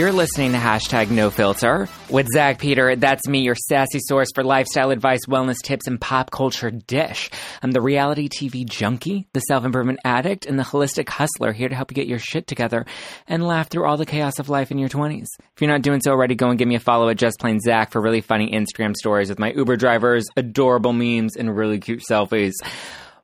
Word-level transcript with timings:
You're 0.00 0.12
listening 0.12 0.52
to 0.52 0.56
hashtag 0.56 1.10
no 1.10 1.28
filter 1.28 1.86
with 2.08 2.26
Zack 2.32 2.58
Peter. 2.58 2.96
That's 2.96 3.28
me, 3.28 3.40
your 3.40 3.54
sassy 3.54 3.98
source 4.00 4.28
for 4.34 4.42
lifestyle 4.42 4.92
advice, 4.92 5.26
wellness 5.28 5.58
tips, 5.62 5.86
and 5.86 6.00
pop 6.00 6.30
culture 6.30 6.70
dish. 6.70 7.28
I'm 7.62 7.72
the 7.72 7.82
reality 7.82 8.30
TV 8.30 8.64
junkie, 8.64 9.28
the 9.34 9.40
self 9.40 9.62
improvement 9.62 9.98
addict, 10.02 10.46
and 10.46 10.58
the 10.58 10.62
holistic 10.62 11.10
hustler 11.10 11.52
here 11.52 11.68
to 11.68 11.74
help 11.74 11.90
you 11.90 11.96
get 11.96 12.06
your 12.06 12.18
shit 12.18 12.46
together 12.46 12.86
and 13.28 13.46
laugh 13.46 13.68
through 13.68 13.84
all 13.84 13.98
the 13.98 14.06
chaos 14.06 14.38
of 14.38 14.48
life 14.48 14.70
in 14.70 14.78
your 14.78 14.88
20s. 14.88 15.26
If 15.38 15.60
you're 15.60 15.70
not 15.70 15.82
doing 15.82 16.00
so 16.00 16.12
already, 16.12 16.34
go 16.34 16.48
and 16.48 16.58
give 16.58 16.66
me 16.66 16.76
a 16.76 16.80
follow 16.80 17.10
at 17.10 17.18
Just 17.18 17.38
Plain 17.38 17.60
Zack 17.60 17.90
for 17.90 18.00
really 18.00 18.22
funny 18.22 18.50
Instagram 18.52 18.96
stories 18.96 19.28
with 19.28 19.38
my 19.38 19.52
Uber 19.52 19.76
drivers, 19.76 20.24
adorable 20.34 20.94
memes, 20.94 21.36
and 21.36 21.54
really 21.54 21.78
cute 21.78 22.04
selfies. 22.08 22.54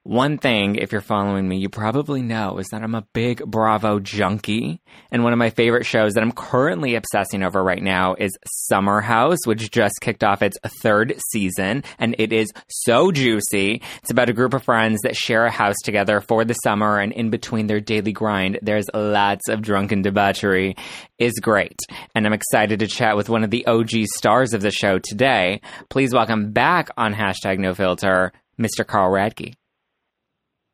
One 0.06 0.38
thing, 0.38 0.77
if 0.77 0.92
you're 0.92 1.01
following 1.01 1.48
me, 1.48 1.56
you 1.56 1.69
probably 1.69 2.23
know 2.23 2.59
is 2.59 2.69
that 2.69 2.84
I'm 2.84 2.95
a 2.95 3.05
big 3.12 3.45
Bravo 3.45 3.98
junkie. 3.98 4.80
And 5.10 5.24
one 5.24 5.32
of 5.32 5.38
my 5.41 5.51
favorite 5.51 5.84
shows 5.84 6.12
that 6.12 6.23
I'm 6.23 6.30
currently 6.30 6.95
obsessing 6.95 7.42
over 7.42 7.60
right 7.60 7.82
now 7.82 8.15
is 8.15 8.30
Summer 8.69 9.01
House, 9.01 9.41
which 9.46 9.69
just 9.73 9.95
kicked 10.01 10.23
off 10.23 10.42
its 10.42 10.59
third 10.80 11.19
season. 11.32 11.82
And 11.98 12.15
it 12.20 12.32
is 12.32 12.52
so 12.69 13.10
juicy. 13.10 13.82
It's 14.01 14.12
about 14.12 14.30
a 14.30 14.32
group 14.32 14.55
of 14.55 14.62
friends 14.62 15.01
that 15.02 15.16
share 15.16 15.45
a 15.45 15.51
house 15.51 15.74
together 15.82 16.20
for 16.20 16.45
the 16.45 16.54
summer. 16.54 17.01
And 17.01 17.12
in 17.12 17.30
between 17.30 17.66
their 17.66 17.80
daily 17.80 18.12
grind, 18.12 18.60
there's 18.62 18.87
lots 18.95 19.48
of 19.48 19.60
drunken 19.60 20.02
debauchery. 20.02 20.76
Is 21.18 21.35
great. 21.43 21.80
And 22.15 22.26
I'm 22.26 22.32
excited 22.32 22.79
to 22.79 22.87
chat 22.87 23.16
with 23.16 23.29
one 23.29 23.43
of 23.43 23.51
the 23.51 23.66
OG 23.66 24.04
stars 24.15 24.54
of 24.54 24.60
the 24.60 24.70
show 24.70 25.01
today. 25.01 25.63
Please 25.88 26.15
welcome 26.15 26.52
back 26.52 26.91
on 26.96 27.13
hashtag 27.13 27.59
no 27.59 27.74
filter, 27.74 28.32
Mr. 28.57 28.87
Carl 28.87 29.10
Radke. 29.10 29.54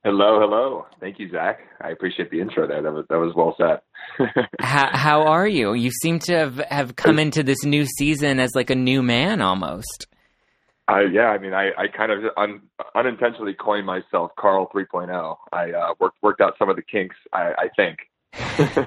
Hello, 0.04 0.40
hello. 0.40 0.86
Thank 0.98 1.20
you, 1.20 1.30
Zack. 1.30 1.60
I 1.80 1.90
appreciate 1.90 2.28
the 2.32 2.40
intro 2.40 2.66
there. 2.66 2.82
That 2.82 2.92
was 2.92 3.06
that 3.08 3.18
was 3.18 3.34
well 3.36 3.54
said. 3.56 4.26
how, 4.60 4.88
how 4.92 5.22
are 5.26 5.46
you? 5.46 5.74
You 5.74 5.92
seem 6.02 6.18
to 6.20 6.36
have, 6.36 6.56
have 6.70 6.96
come 6.96 7.20
into 7.20 7.44
this 7.44 7.62
new 7.62 7.86
season 7.86 8.40
as 8.40 8.50
like 8.56 8.70
a 8.70 8.74
new 8.74 9.00
man 9.00 9.40
almost. 9.40 10.08
Uh, 10.90 11.02
yeah, 11.12 11.26
I 11.26 11.38
mean, 11.38 11.54
I, 11.54 11.68
I 11.78 11.86
kind 11.86 12.10
of 12.10 12.18
un, 12.36 12.62
unintentionally 12.96 13.54
coined 13.54 13.86
myself 13.86 14.32
Carl 14.36 14.68
3.0. 14.74 15.36
I 15.52 15.70
uh, 15.70 15.94
worked 16.00 16.16
worked 16.20 16.40
out 16.40 16.54
some 16.58 16.68
of 16.68 16.74
the 16.74 16.82
kinks. 16.82 17.14
I, 17.32 17.52
I 17.56 17.68
think. 17.76 17.98
oh, 18.78 18.86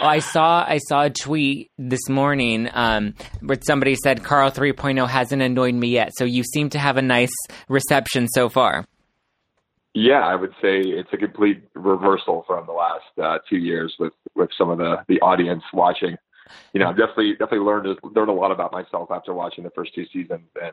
I 0.00 0.20
saw 0.20 0.64
I 0.66 0.78
saw 0.78 1.02
a 1.02 1.10
tweet 1.10 1.70
this 1.76 2.08
morning 2.08 2.70
um, 2.72 3.14
where 3.42 3.58
somebody 3.60 3.94
said 3.94 4.24
Carl 4.24 4.50
3.0 4.50 5.06
hasn't 5.06 5.42
annoyed 5.42 5.74
me 5.74 5.88
yet. 5.88 6.12
So 6.16 6.24
you 6.24 6.44
seem 6.44 6.70
to 6.70 6.78
have 6.78 6.96
a 6.96 7.02
nice 7.02 7.34
reception 7.68 8.26
so 8.28 8.48
far. 8.48 8.86
Yeah, 9.98 10.20
I 10.20 10.34
would 10.34 10.52
say 10.60 10.80
it's 10.80 11.08
a 11.14 11.16
complete 11.16 11.62
reversal 11.74 12.44
from 12.46 12.66
the 12.66 12.72
last 12.72 13.18
uh, 13.18 13.38
two 13.48 13.56
years 13.56 13.94
with 13.98 14.12
with 14.34 14.50
some 14.58 14.68
of 14.68 14.76
the 14.76 14.96
the 15.08 15.18
audience 15.22 15.62
watching. 15.72 16.18
You 16.74 16.80
know, 16.80 16.90
I've 16.90 16.98
definitely 16.98 17.32
definitely 17.32 17.60
learned 17.60 17.98
learned 18.02 18.28
a 18.28 18.34
lot 18.34 18.52
about 18.52 18.72
myself 18.72 19.10
after 19.10 19.32
watching 19.32 19.64
the 19.64 19.70
first 19.70 19.94
two 19.94 20.04
seasons, 20.12 20.48
and 20.62 20.72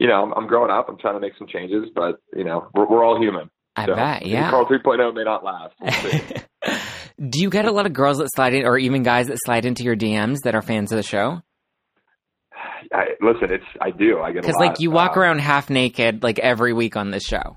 you 0.00 0.08
know, 0.08 0.24
I'm, 0.24 0.32
I'm 0.32 0.46
growing 0.48 0.72
up. 0.72 0.88
I'm 0.88 0.98
trying 0.98 1.14
to 1.14 1.20
make 1.20 1.34
some 1.38 1.46
changes, 1.46 1.90
but 1.94 2.20
you 2.34 2.42
know, 2.42 2.66
we're, 2.74 2.88
we're 2.88 3.04
all 3.04 3.22
human. 3.22 3.50
I 3.76 3.86
so, 3.86 3.94
bet, 3.94 4.26
yeah. 4.26 4.50
Carl 4.50 4.66
3.0 4.66 5.14
may 5.14 5.22
not 5.22 5.44
last. 5.44 5.74
We'll 5.80 6.78
Do 7.30 7.40
you 7.40 7.50
get 7.50 7.66
a 7.66 7.70
lot 7.70 7.86
of 7.86 7.92
girls 7.92 8.18
that 8.18 8.30
slide 8.34 8.52
in, 8.52 8.66
or 8.66 8.78
even 8.78 9.04
guys 9.04 9.28
that 9.28 9.38
slide 9.44 9.64
into 9.64 9.84
your 9.84 9.94
DMs 9.94 10.38
that 10.42 10.56
are 10.56 10.62
fans 10.62 10.90
of 10.90 10.96
the 10.96 11.04
show? 11.04 11.40
I, 12.92 13.10
listen, 13.20 13.52
it's 13.52 13.64
I 13.80 13.92
do. 13.92 14.18
I 14.20 14.32
get 14.32 14.42
because 14.42 14.56
like 14.58 14.80
you 14.80 14.90
walk 14.90 15.16
uh, 15.16 15.20
around 15.20 15.38
half 15.38 15.70
naked 15.70 16.24
like 16.24 16.40
every 16.40 16.72
week 16.72 16.96
on 16.96 17.12
this 17.12 17.22
show. 17.22 17.56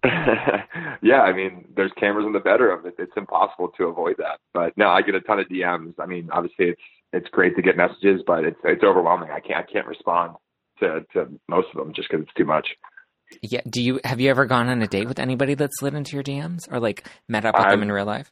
yeah, 1.02 1.22
I 1.22 1.32
mean, 1.32 1.64
there's 1.74 1.90
cameras 1.98 2.24
in 2.26 2.32
the 2.32 2.38
bedroom. 2.38 2.86
It, 2.86 2.94
it's 2.98 3.12
impossible 3.16 3.68
to 3.76 3.84
avoid 3.84 4.16
that. 4.18 4.38
But 4.54 4.76
no, 4.76 4.88
I 4.88 5.02
get 5.02 5.14
a 5.14 5.20
ton 5.20 5.40
of 5.40 5.48
DMs. 5.48 5.94
I 5.98 6.06
mean, 6.06 6.28
obviously, 6.32 6.66
it's 6.66 6.82
it's 7.12 7.28
great 7.30 7.56
to 7.56 7.62
get 7.62 7.76
messages, 7.76 8.22
but 8.26 8.44
it's 8.44 8.58
it's 8.64 8.84
overwhelming. 8.84 9.30
I 9.30 9.40
can't 9.40 9.66
I 9.68 9.72
can't 9.72 9.86
respond 9.86 10.36
to 10.80 11.04
to 11.14 11.26
most 11.48 11.68
of 11.74 11.78
them 11.78 11.92
just 11.94 12.08
because 12.10 12.22
it's 12.22 12.34
too 12.34 12.44
much. 12.44 12.68
Yeah. 13.42 13.60
Do 13.68 13.82
you 13.82 14.00
have 14.04 14.20
you 14.20 14.30
ever 14.30 14.46
gone 14.46 14.68
on 14.68 14.80
a 14.82 14.86
date 14.86 15.08
with 15.08 15.18
anybody 15.18 15.54
that 15.54 15.70
slid 15.72 15.94
into 15.94 16.14
your 16.14 16.22
DMs 16.22 16.70
or 16.70 16.78
like 16.78 17.08
met 17.26 17.44
up 17.44 17.56
with 17.56 17.66
I've, 17.66 17.72
them 17.72 17.82
in 17.82 17.90
real 17.90 18.06
life? 18.06 18.30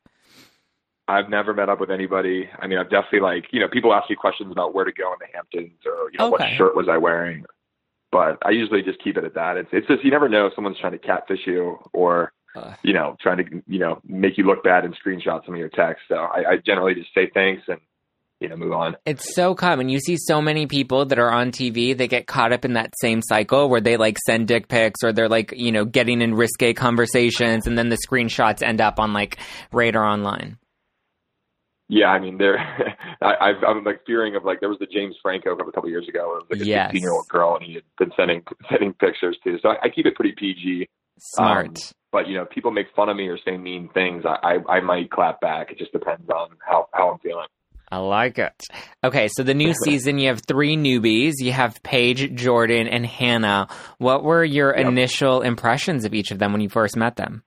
I've 1.09 1.28
never 1.28 1.53
met 1.53 1.69
up 1.69 1.81
with 1.81 1.91
anybody. 1.91 2.49
I 2.59 2.66
mean, 2.69 2.78
I've 2.78 2.91
definitely 2.91 3.21
like 3.21 3.47
you 3.50 3.59
know 3.59 3.69
people 3.69 3.93
ask 3.93 4.09
me 4.09 4.15
questions 4.15 4.53
about 4.53 4.72
where 4.72 4.84
to 4.84 4.93
go 4.93 5.12
in 5.12 5.19
the 5.21 5.26
Hamptons 5.34 5.81
or 5.84 6.10
you 6.12 6.19
know 6.19 6.32
okay. 6.32 6.44
what 6.44 6.56
shirt 6.56 6.76
was 6.76 6.87
I 6.88 6.97
wearing 6.97 7.44
but 8.12 8.39
I 8.44 8.50
usually 8.50 8.83
just 8.83 9.03
keep 9.03 9.17
it 9.17 9.25
at 9.25 9.34
that. 9.34 9.56
It's 9.56 9.69
it's 9.72 9.87
just 9.87 10.05
you 10.05 10.11
never 10.11 10.28
know 10.28 10.47
if 10.47 10.55
someone's 10.55 10.78
trying 10.78 10.93
to 10.93 10.99
catfish 10.99 11.41
you 11.47 11.78
or 11.93 12.33
uh, 12.55 12.75
you 12.83 12.93
know 12.93 13.17
trying 13.21 13.39
to 13.39 13.62
you 13.67 13.78
know 13.78 14.00
make 14.06 14.39
you 14.39 14.44
look 14.44 14.62
bad 14.65 14.84
and 14.84 14.94
screenshot 14.94 15.44
some 15.44 15.55
of 15.55 15.59
your 15.59 15.69
text. 15.69 16.03
So 16.09 16.17
I, 16.17 16.53
I 16.53 16.56
generally 16.65 16.94
just 16.94 17.12
say 17.15 17.31
thanks 17.33 17.62
and 17.69 17.81
you 18.41 18.49
know 18.49 18.56
move 18.56 18.72
on. 18.72 18.97
It's 19.05 19.34
so 19.34 19.55
common. 19.55 19.89
You 19.89 20.00
see 20.00 20.17
so 20.17 20.41
many 20.41 20.67
people 20.67 21.06
that 21.06 21.19
are 21.19 21.31
on 21.31 21.50
TV. 21.50 21.97
They 21.97 22.09
get 22.09 22.27
caught 22.27 22.53
up 22.53 22.65
in 22.65 22.75
that 22.75 22.93
same 23.00 23.22
cycle 23.22 23.69
where 23.69 23.81
they 23.81 23.97
like 23.97 24.19
send 24.27 24.49
dick 24.49 24.69
pics 24.69 25.03
or 25.03 25.12
they're 25.12 25.28
like 25.28 25.53
you 25.56 25.73
know 25.73 25.84
getting 25.84 26.23
in 26.23 26.34
risque 26.34 26.73
conversations 26.75 27.67
and 27.67 27.77
then 27.77 27.88
the 27.88 27.99
screenshots 28.09 28.62
end 28.62 28.81
up 28.81 28.99
on 28.99 29.12
like 29.12 29.38
Radar 29.73 30.05
Online. 30.05 30.59
Yeah, 31.88 32.06
I 32.06 32.19
mean, 32.19 32.38
there. 32.38 32.58
I, 33.22 33.34
I've, 33.41 33.62
I'm 33.66 33.84
like 33.84 34.00
fearing 34.06 34.34
of 34.34 34.44
like 34.44 34.60
there 34.60 34.69
was 34.69 34.78
the 34.78 34.86
James 34.86 35.14
Franco 35.22 35.52
of 35.52 35.60
a 35.60 35.70
couple 35.70 35.88
years 35.88 36.08
ago. 36.08 36.36
It 36.36 36.42
was 36.42 36.47
like 36.50 36.60
a 36.60 36.66
yes. 36.66 36.94
year 36.94 37.12
old 37.12 37.28
girl, 37.28 37.56
and 37.56 37.64
he 37.64 37.74
had 37.74 37.84
been 37.98 38.10
sending 38.16 38.42
sending 38.70 38.92
pictures 38.94 39.36
to. 39.44 39.58
So 39.62 39.70
I, 39.70 39.76
I 39.84 39.88
keep 39.88 40.06
it 40.06 40.16
pretty 40.16 40.34
PG. 40.36 40.88
Smart. 41.19 41.69
Um, 41.69 41.75
but 42.12 42.28
you 42.28 42.34
know, 42.34 42.44
people 42.44 42.70
make 42.70 42.86
fun 42.94 43.08
of 43.08 43.16
me 43.16 43.28
or 43.28 43.38
say 43.44 43.56
mean 43.56 43.88
things. 43.94 44.25
I, 44.26 44.58
I 44.69 44.76
I 44.76 44.80
might 44.80 45.10
clap 45.10 45.41
back. 45.41 45.70
It 45.70 45.78
just 45.78 45.92
depends 45.92 46.28
on 46.28 46.50
how 46.66 46.88
how 46.92 47.12
I'm 47.12 47.19
feeling. 47.20 47.46
I 47.88 47.98
like 47.98 48.38
it. 48.38 48.60
Okay, 49.04 49.28
so 49.28 49.44
the 49.44 49.54
new 49.54 49.72
season, 49.84 50.19
you 50.19 50.28
have 50.28 50.41
three 50.46 50.76
newbies. 50.76 51.34
You 51.38 51.52
have 51.52 51.82
Paige, 51.82 52.34
Jordan, 52.34 52.88
and 52.88 53.06
Hannah. 53.06 53.69
What 53.98 54.25
were 54.25 54.44
your 54.44 54.76
yep. 54.76 54.86
initial 54.86 55.42
impressions 55.42 56.04
of 56.04 56.14
each 56.14 56.32
of 56.32 56.38
them 56.38 56.52
when 56.52 56.60
you 56.60 56.69
first 56.69 56.96
met 56.96 57.16
them? 57.16 57.44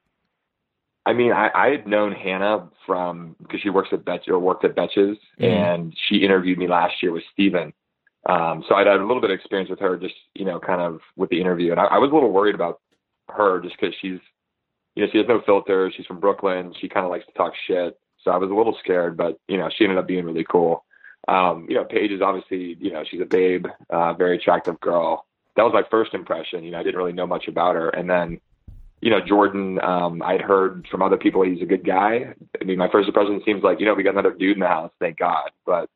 I 1.06 1.14
mean, 1.14 1.32
I, 1.32 1.50
I 1.56 1.70
had 1.70 1.88
known 1.88 2.12
Hannah 2.12 2.70
from 2.86 3.36
because 3.42 3.62
she 3.62 3.70
works 3.70 3.90
at 3.92 4.06
Betch 4.06 4.28
or 4.28 4.40
worked 4.40 4.66
at 4.66 4.76
Betches, 4.76 5.18
mm-hmm. 5.40 5.44
and 5.44 5.94
she 6.08 6.18
interviewed 6.18 6.58
me 6.58 6.68
last 6.68 7.02
year 7.02 7.12
with 7.12 7.24
Stephen. 7.34 7.74
Um, 8.28 8.64
so 8.68 8.76
I'd 8.76 8.88
had 8.88 9.00
a 9.00 9.06
little 9.06 9.22
bit 9.22 9.32
of 9.32 9.40
experience 9.40 9.70
with 9.70 9.80
her, 9.80 9.98
just 9.98 10.16
you 10.36 10.46
know, 10.46 10.60
kind 10.60 10.82
of 10.82 11.00
with 11.16 11.30
the 11.30 11.40
interview, 11.40 11.72
and 11.72 11.80
I, 11.80 11.86
I 11.86 11.98
was 11.98 12.12
a 12.12 12.14
little 12.14 12.32
worried 12.32 12.56
about 12.56 12.82
her 13.30 13.62
just 13.62 13.76
because 13.80 13.96
she's, 14.02 14.20
you 14.96 15.04
know, 15.04 15.10
she 15.12 15.20
has 15.20 15.28
no 15.28 15.42
filter. 15.46 15.92
She's 15.96 16.06
from 16.06 16.20
Brooklyn. 16.20 16.74
She 16.80 16.90
kind 16.90 17.06
of 17.06 17.12
likes 17.12 17.26
to 17.28 17.34
talk 17.34 17.54
shit. 17.68 17.98
So 18.24 18.32
I 18.32 18.38
was 18.38 18.52
a 18.52 18.54
little 18.54 18.78
scared, 18.84 19.16
but 19.16 19.40
you 19.48 19.58
know, 19.58 19.70
she 19.76 19.86
ended 19.86 20.00
up 20.00 20.08
being 20.08 20.26
really 20.26 20.46
cool. 20.50 20.84
Um, 21.28 21.66
you 21.70 21.76
know, 21.76 21.86
Paige 21.86 22.12
is 22.12 22.22
obviously, 22.22 22.78
you 22.80 22.92
know, 22.92 23.04
she's 23.10 23.22
a 23.22 23.26
babe, 23.26 23.66
uh, 23.90 24.14
very 24.14 24.38
attractive 24.38 24.80
girl. 24.80 25.26
That 25.56 25.64
was 25.64 25.74
my 25.74 25.84
first 25.90 26.14
impression. 26.14 26.64
You 26.64 26.72
know, 26.72 26.80
I 26.80 26.84
didn't 26.84 26.98
really 26.98 27.14
know 27.14 27.28
much 27.28 27.48
about 27.48 27.76
her, 27.76 27.90
and 27.90 28.10
then 28.10 28.40
you 29.02 29.10
know, 29.10 29.20
Jordan, 29.26 29.80
um, 29.82 30.22
I'd 30.22 30.42
heard 30.42 30.88
from 30.92 31.02
other 31.02 31.18
people 31.18 31.44
he's 31.44 31.62
a 31.62 31.66
good 31.66 31.86
guy. 31.86 32.34
I 32.60 32.64
mean, 32.64 32.78
my 32.78 32.90
first 32.92 33.08
impression 33.08 33.42
seems 33.46 33.64
like, 33.64 33.80
you 33.80 33.86
know, 33.86 33.94
we 33.94 34.04
got 34.04 34.14
another 34.14 34.34
dude 34.34 34.58
in 34.58 34.60
the 34.60 34.68
house, 34.68 34.92
thank 35.00 35.18
God. 35.18 35.52
But, 35.66 35.90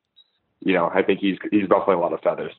you 0.60 0.72
know, 0.72 0.90
I 0.92 1.02
think 1.02 1.20
he's 1.20 1.36
he's 1.50 1.68
ruffling 1.68 1.98
a 1.98 2.00
lot 2.00 2.12
of 2.12 2.20
feathers. 2.20 2.52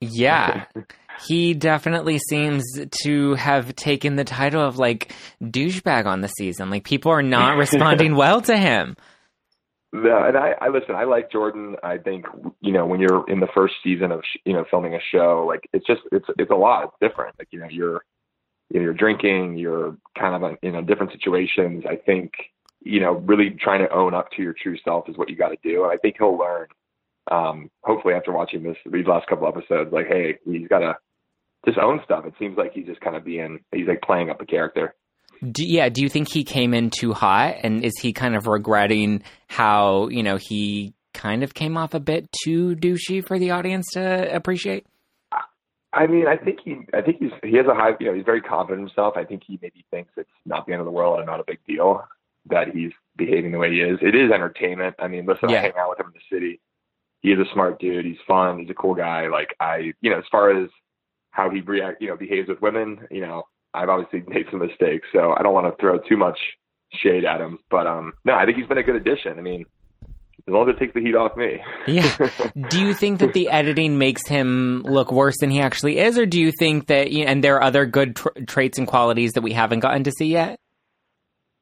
Yeah. 0.00 0.66
he 1.26 1.54
definitely 1.54 2.18
seems 2.18 2.64
to 3.02 3.34
have 3.34 3.74
taken 3.74 4.16
the 4.16 4.24
title 4.24 4.62
of 4.62 4.78
like 4.78 5.12
douchebag 5.42 6.06
on 6.06 6.20
the 6.20 6.28
season. 6.28 6.70
Like 6.70 6.84
people 6.84 7.10
are 7.10 7.22
not 7.22 7.56
responding 7.58 8.14
well 8.14 8.40
to 8.42 8.56
him. 8.56 8.96
No, 9.92 10.22
and 10.24 10.36
I, 10.36 10.52
I 10.60 10.68
listen. 10.68 10.94
I 10.94 11.04
like 11.04 11.32
Jordan. 11.32 11.76
I 11.82 11.96
think 11.96 12.26
you 12.60 12.72
know 12.72 12.84
when 12.84 13.00
you're 13.00 13.24
in 13.30 13.40
the 13.40 13.48
first 13.54 13.74
season 13.82 14.12
of 14.12 14.22
you 14.44 14.52
know 14.52 14.64
filming 14.70 14.94
a 14.94 14.98
show, 15.10 15.46
like 15.48 15.68
it's 15.72 15.86
just 15.86 16.02
it's 16.12 16.26
it's 16.38 16.50
a 16.50 16.56
lot. 16.56 16.84
It's 16.84 16.96
different. 17.00 17.36
Like 17.38 17.48
you 17.50 17.60
know 17.60 17.68
you're 17.70 18.04
you 18.70 18.80
know, 18.80 18.84
you're 18.84 18.94
drinking, 18.94 19.56
you're 19.58 19.96
kind 20.18 20.34
of 20.34 20.50
in 20.50 20.58
you 20.62 20.72
know, 20.72 20.82
different 20.82 21.12
situations. 21.12 21.84
I 21.88 21.96
think, 21.96 22.32
you 22.82 23.00
know, 23.00 23.12
really 23.12 23.50
trying 23.50 23.80
to 23.80 23.92
own 23.92 24.14
up 24.14 24.30
to 24.32 24.42
your 24.42 24.54
true 24.54 24.76
self 24.84 25.08
is 25.08 25.16
what 25.16 25.28
you 25.28 25.36
got 25.36 25.48
to 25.48 25.58
do. 25.62 25.84
And 25.84 25.92
I 25.92 25.96
think 25.96 26.16
he'll 26.18 26.36
learn, 26.36 26.66
um, 27.30 27.70
hopefully 27.82 28.14
after 28.14 28.32
watching 28.32 28.62
this, 28.62 28.76
these 28.90 29.06
last 29.06 29.28
couple 29.28 29.46
episodes, 29.48 29.92
like, 29.92 30.06
Hey, 30.08 30.38
he's 30.44 30.68
got 30.68 30.80
to 30.80 30.96
just 31.64 31.78
own 31.78 32.00
stuff. 32.04 32.24
It 32.26 32.34
seems 32.38 32.56
like 32.56 32.72
he's 32.72 32.86
just 32.86 33.00
kind 33.00 33.16
of 33.16 33.24
being, 33.24 33.60
he's 33.72 33.88
like 33.88 34.02
playing 34.02 34.30
up 34.30 34.40
a 34.40 34.46
character. 34.46 34.94
Do, 35.52 35.64
yeah. 35.66 35.88
Do 35.88 36.02
you 36.02 36.08
think 36.08 36.32
he 36.32 36.44
came 36.44 36.72
in 36.72 36.90
too 36.90 37.12
hot 37.12 37.56
and 37.62 37.84
is 37.84 37.98
he 38.00 38.12
kind 38.12 38.34
of 38.34 38.46
regretting 38.46 39.22
how, 39.48 40.08
you 40.08 40.22
know, 40.22 40.38
he 40.40 40.94
kind 41.12 41.42
of 41.42 41.54
came 41.54 41.76
off 41.76 41.94
a 41.94 42.00
bit 42.00 42.30
too 42.44 42.74
douchey 42.76 43.26
for 43.26 43.38
the 43.38 43.50
audience 43.50 43.86
to 43.92 44.34
appreciate? 44.34 44.86
I 45.96 46.06
mean, 46.06 46.26
I 46.28 46.36
think 46.36 46.58
he, 46.64 46.76
I 46.92 47.00
think 47.00 47.18
he's, 47.18 47.30
he 47.42 47.56
has 47.56 47.66
a 47.66 47.74
high, 47.74 47.92
you 47.98 48.06
know, 48.06 48.14
he's 48.14 48.24
very 48.24 48.42
confident 48.42 48.80
in 48.82 48.86
himself. 48.86 49.14
I 49.16 49.24
think 49.24 49.42
he 49.46 49.58
maybe 49.62 49.84
thinks 49.90 50.12
it's 50.16 50.28
not 50.44 50.66
the 50.66 50.72
end 50.72 50.80
of 50.80 50.86
the 50.86 50.92
world 50.92 51.18
and 51.18 51.26
not 51.26 51.40
a 51.40 51.44
big 51.46 51.58
deal 51.66 52.04
that 52.48 52.68
he's 52.74 52.92
behaving 53.16 53.52
the 53.52 53.58
way 53.58 53.72
he 53.72 53.80
is. 53.80 53.98
It 54.02 54.14
is 54.14 54.30
entertainment. 54.30 54.94
I 54.98 55.08
mean, 55.08 55.26
listen, 55.26 55.48
yeah. 55.48 55.58
I 55.58 55.62
hang 55.62 55.72
out 55.78 55.90
with 55.90 56.00
him 56.00 56.06
in 56.06 56.12
the 56.12 56.36
city. 56.36 56.60
He 57.22 57.32
is 57.32 57.40
a 57.40 57.52
smart 57.52 57.80
dude. 57.80 58.04
He's 58.04 58.18
fun. 58.26 58.60
He's 58.60 58.70
a 58.70 58.74
cool 58.74 58.94
guy. 58.94 59.26
Like 59.28 59.56
I, 59.58 59.92
you 60.00 60.10
know, 60.10 60.18
as 60.18 60.24
far 60.30 60.50
as 60.50 60.68
how 61.30 61.50
he 61.50 61.60
react, 61.60 62.00
you 62.00 62.08
know, 62.08 62.16
behaves 62.16 62.48
with 62.48 62.60
women, 62.60 63.00
you 63.10 63.20
know, 63.20 63.44
I've 63.74 63.88
obviously 63.88 64.22
made 64.32 64.46
some 64.50 64.60
mistakes, 64.60 65.06
so 65.12 65.34
I 65.36 65.42
don't 65.42 65.54
want 65.54 65.66
to 65.66 65.80
throw 65.80 65.98
too 65.98 66.16
much 66.16 66.38
shade 66.92 67.24
at 67.24 67.40
him. 67.40 67.58
But 67.70 67.86
um, 67.86 68.12
no, 68.24 68.34
I 68.34 68.44
think 68.44 68.58
he's 68.58 68.66
been 68.66 68.78
a 68.78 68.82
good 68.82 68.96
addition. 68.96 69.38
I 69.38 69.42
mean, 69.42 69.66
as 70.48 70.52
long 70.52 70.68
as 70.68 70.76
it 70.76 70.78
takes 70.78 70.94
the 70.94 71.00
heat 71.00 71.16
off 71.16 71.36
me. 71.36 71.60
yeah. 71.88 72.28
Do 72.68 72.80
you 72.80 72.94
think 72.94 73.18
that 73.18 73.32
the 73.32 73.48
editing 73.48 73.98
makes 73.98 74.26
him 74.28 74.82
look 74.84 75.10
worse 75.10 75.36
than 75.40 75.50
he 75.50 75.60
actually 75.60 75.98
is, 75.98 76.16
or 76.18 76.26
do 76.26 76.40
you 76.40 76.52
think 76.56 76.86
that, 76.86 77.10
you 77.10 77.24
know, 77.24 77.32
and 77.32 77.42
there 77.42 77.56
are 77.56 77.62
other 77.64 77.84
good 77.84 78.14
tra- 78.14 78.44
traits 78.46 78.78
and 78.78 78.86
qualities 78.86 79.32
that 79.32 79.42
we 79.42 79.52
haven't 79.52 79.80
gotten 79.80 80.04
to 80.04 80.12
see 80.12 80.26
yet? 80.26 80.58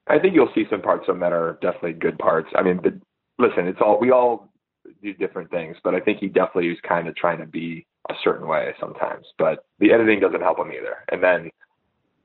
I 0.06 0.18
think 0.18 0.34
you'll 0.34 0.52
see 0.54 0.64
some 0.68 0.82
parts 0.82 1.04
of 1.08 1.14
him 1.14 1.20
that 1.20 1.32
are 1.32 1.58
definitely 1.62 1.94
good 1.94 2.18
parts. 2.18 2.48
I 2.54 2.62
mean, 2.62 2.80
the, 2.82 3.00
listen, 3.38 3.66
it's 3.66 3.80
all 3.80 3.98
we 3.98 4.10
all 4.10 4.50
do 5.02 5.14
different 5.14 5.50
things, 5.50 5.76
but 5.82 5.94
I 5.94 6.00
think 6.00 6.18
he 6.18 6.28
definitely 6.28 6.68
is 6.68 6.78
kind 6.86 7.08
of 7.08 7.16
trying 7.16 7.38
to 7.38 7.46
be 7.46 7.86
a 8.10 8.14
certain 8.22 8.46
way 8.46 8.74
sometimes. 8.78 9.26
But 9.38 9.64
the 9.78 9.92
editing 9.92 10.20
doesn't 10.20 10.42
help 10.42 10.58
him 10.58 10.72
either. 10.72 10.96
And 11.10 11.22
then 11.22 11.50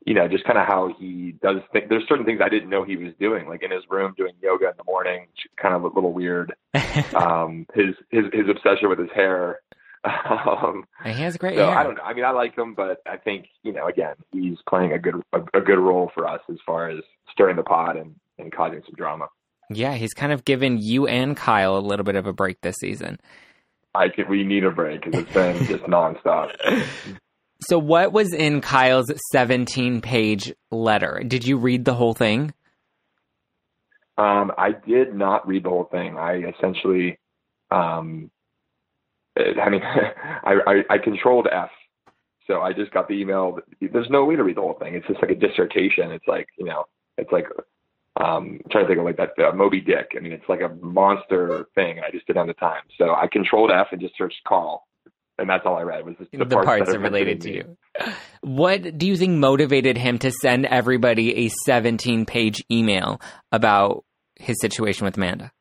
you 0.05 0.13
know, 0.13 0.27
just 0.27 0.45
kind 0.45 0.57
of 0.57 0.65
how 0.65 0.93
he 0.97 1.33
does 1.41 1.57
things. 1.73 1.87
There's 1.89 2.07
certain 2.07 2.25
things 2.25 2.39
I 2.43 2.49
didn't 2.49 2.69
know 2.69 2.83
he 2.83 2.95
was 2.95 3.13
doing, 3.19 3.47
like 3.47 3.63
in 3.63 3.71
his 3.71 3.83
room 3.89 4.13
doing 4.17 4.33
yoga 4.41 4.67
in 4.67 4.73
the 4.77 4.83
morning, 4.85 5.27
kind 5.61 5.75
of 5.75 5.83
a 5.83 5.87
little 5.87 6.13
weird. 6.13 6.53
um, 7.15 7.65
his 7.73 7.95
his 8.09 8.25
his 8.31 8.49
obsession 8.49 8.89
with 8.89 8.99
his 8.99 9.11
hair. 9.13 9.59
Um, 10.05 10.85
he 11.03 11.11
has 11.21 11.35
great 11.35 11.57
so 11.57 11.65
hair. 11.65 11.77
I 11.77 11.83
don't 11.83 11.95
know. 11.95 12.03
I 12.03 12.13
mean, 12.13 12.23
I 12.23 12.31
like 12.31 12.57
him, 12.57 12.73
but 12.73 13.01
I 13.05 13.17
think 13.17 13.47
you 13.63 13.73
know, 13.73 13.87
again, 13.87 14.15
he's 14.31 14.57
playing 14.67 14.93
a 14.93 14.99
good 14.99 15.15
a, 15.33 15.39
a 15.53 15.61
good 15.61 15.77
role 15.77 16.09
for 16.13 16.25
us 16.25 16.39
as 16.49 16.57
far 16.65 16.89
as 16.89 17.03
stirring 17.31 17.57
the 17.57 17.63
pot 17.63 17.97
and 17.97 18.15
and 18.37 18.51
causing 18.51 18.81
some 18.85 18.95
drama. 18.95 19.27
Yeah, 19.69 19.95
he's 19.95 20.13
kind 20.13 20.31
of 20.31 20.45
given 20.45 20.77
you 20.79 21.05
and 21.07 21.35
Kyle 21.35 21.77
a 21.77 21.79
little 21.79 22.05
bit 22.05 22.15
of 22.15 22.25
a 22.25 22.33
break 22.33 22.61
this 22.61 22.77
season. 22.79 23.19
I 23.93 24.07
could. 24.09 24.29
We 24.29 24.43
need 24.43 24.63
a 24.63 24.71
break 24.71 25.03
because 25.03 25.23
it's 25.23 25.33
been 25.33 25.65
just 25.65 25.83
nonstop. 25.83 26.55
So, 27.61 27.77
what 27.77 28.13
was 28.13 28.33
in 28.33 28.61
Kyle's 28.61 29.11
17 29.31 30.01
page 30.01 30.53
letter? 30.71 31.21
Did 31.25 31.45
you 31.45 31.57
read 31.57 31.83
the 31.85 31.94
whole 31.94 32.13
thing? 32.13 32.53
Um, 34.17 34.51
I 34.57 34.71
did 34.71 35.13
not 35.13 35.47
read 35.47 35.63
the 35.63 35.69
whole 35.69 35.88
thing. 35.91 36.17
I 36.17 36.41
essentially, 36.57 37.19
um, 37.71 38.31
I 39.38 39.69
mean, 39.69 39.81
I, 40.44 40.56
I, 40.67 40.83
I 40.89 40.97
controlled 40.97 41.47
F. 41.51 41.69
So 42.47 42.61
I 42.61 42.73
just 42.73 42.91
got 42.91 43.07
the 43.07 43.13
email. 43.13 43.59
There's 43.79 44.09
no 44.09 44.25
way 44.25 44.35
to 44.35 44.44
read 44.44 44.57
the 44.57 44.61
whole 44.61 44.77
thing. 44.79 44.95
It's 44.95 45.07
just 45.07 45.21
like 45.21 45.31
a 45.31 45.35
dissertation. 45.35 46.11
It's 46.11 46.27
like, 46.27 46.47
you 46.57 46.65
know, 46.65 46.85
it's 47.17 47.31
like, 47.31 47.45
um, 48.19 48.59
I'm 48.63 48.71
trying 48.71 48.85
to 48.85 48.88
think 48.88 49.00
of 49.00 49.06
like 49.06 49.17
that 49.17 49.38
uh, 49.38 49.53
Moby 49.53 49.81
Dick. 49.81 50.13
I 50.17 50.19
mean, 50.19 50.31
it's 50.31 50.50
like 50.50 50.61
a 50.61 50.73
monster 50.83 51.67
thing. 51.75 52.00
I 52.00 52.09
just 52.11 52.25
didn't 52.25 52.38
have 52.39 52.47
the 52.47 52.53
time. 52.53 52.83
So 52.97 53.13
I 53.13 53.27
controlled 53.31 53.69
F 53.69 53.88
and 53.91 54.01
just 54.01 54.17
searched 54.17 54.44
Carl 54.47 54.88
and 55.39 55.50
that's 55.50 55.65
all 55.65 55.77
I 55.77 55.81
read 55.81 56.06
was 56.06 56.15
the, 56.19 56.38
the, 56.38 56.45
parts, 56.45 56.65
parts 56.65 56.86
that 56.88 56.95
are 56.95 57.00
related 57.00 57.41
to 57.41 57.53
you. 57.53 57.77
What 58.41 58.97
do 58.97 59.07
you 59.07 59.15
think 59.15 59.33
motivated 59.33 59.97
him 59.97 60.19
to 60.19 60.31
send 60.31 60.65
everybody 60.65 61.45
a 61.45 61.50
17 61.65 62.25
page 62.25 62.63
email 62.71 63.19
about 63.51 64.06
his 64.36 64.57
situation 64.62 65.06
with 65.06 65.18
Amanda? 65.18 65.51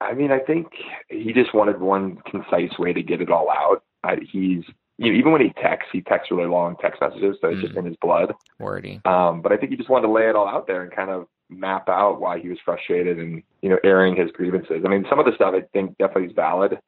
I 0.00 0.14
mean, 0.14 0.30
I 0.30 0.38
think 0.38 0.68
he 1.08 1.32
just 1.32 1.54
wanted 1.54 1.80
one 1.80 2.18
concise 2.30 2.78
way 2.78 2.92
to 2.92 3.02
get 3.02 3.20
it 3.20 3.30
all 3.30 3.50
out. 3.50 3.82
I, 4.02 4.16
he's 4.32 4.64
you 5.00 5.10
know, 5.10 5.18
even 5.18 5.32
when 5.32 5.40
he 5.40 5.48
texts, 5.62 5.88
he 5.92 6.02
texts 6.02 6.30
really 6.30 6.46
long 6.46 6.76
text 6.78 7.00
messages, 7.00 7.36
so 7.40 7.48
it's 7.48 7.58
mm. 7.58 7.62
just 7.62 7.76
in 7.76 7.86
his 7.86 7.96
blood. 8.02 8.34
Wordy. 8.58 9.00
Um, 9.06 9.40
but 9.40 9.50
I 9.50 9.56
think 9.56 9.70
he 9.70 9.76
just 9.76 9.88
wanted 9.88 10.06
to 10.08 10.12
lay 10.12 10.28
it 10.28 10.36
all 10.36 10.46
out 10.46 10.66
there 10.66 10.82
and 10.82 10.94
kind 10.94 11.08
of 11.08 11.26
map 11.48 11.88
out 11.88 12.20
why 12.20 12.38
he 12.38 12.50
was 12.50 12.58
frustrated 12.64 13.18
and 13.18 13.42
you 13.62 13.70
know 13.70 13.78
airing 13.82 14.14
his 14.14 14.30
grievances. 14.30 14.82
I 14.84 14.88
mean, 14.88 15.06
some 15.08 15.18
of 15.18 15.24
the 15.24 15.32
stuff 15.34 15.54
I 15.56 15.62
think 15.72 15.96
definitely 15.96 16.26
is 16.26 16.32
valid. 16.36 16.78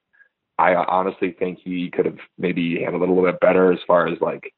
I 0.59 0.75
honestly 0.75 1.35
think 1.37 1.59
he 1.63 1.91
could 1.91 2.07
have 2.07 2.19
maybe 2.39 2.81
handled 2.81 3.03
it 3.03 3.09
a 3.09 3.13
little 3.13 3.31
bit 3.31 3.41
better 3.41 3.73
as 3.73 3.79
far 3.87 4.07
as 4.07 4.21
like 4.21 4.53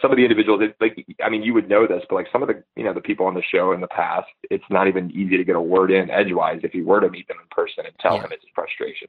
some 0.00 0.10
of 0.10 0.16
the 0.16 0.24
individuals. 0.24 0.60
Like, 0.80 1.06
I 1.24 1.30
mean, 1.30 1.42
you 1.42 1.54
would 1.54 1.68
know 1.68 1.86
this, 1.86 2.02
but 2.08 2.16
like 2.16 2.26
some 2.32 2.42
of 2.42 2.48
the 2.48 2.62
you 2.76 2.84
know 2.84 2.92
the 2.94 3.00
people 3.00 3.26
on 3.26 3.34
the 3.34 3.42
show 3.42 3.72
in 3.72 3.80
the 3.80 3.88
past, 3.88 4.26
it's 4.50 4.64
not 4.70 4.88
even 4.88 5.10
easy 5.10 5.36
to 5.36 5.44
get 5.44 5.56
a 5.56 5.60
word 5.60 5.90
in 5.90 6.10
edgewise 6.10 6.60
if 6.62 6.74
you 6.74 6.84
were 6.84 7.00
to 7.00 7.10
meet 7.10 7.28
them 7.28 7.38
in 7.40 7.46
person 7.50 7.86
and 7.86 7.94
tell 8.00 8.16
yeah. 8.16 8.22
him 8.22 8.30
his 8.30 8.40
frustration. 8.54 9.08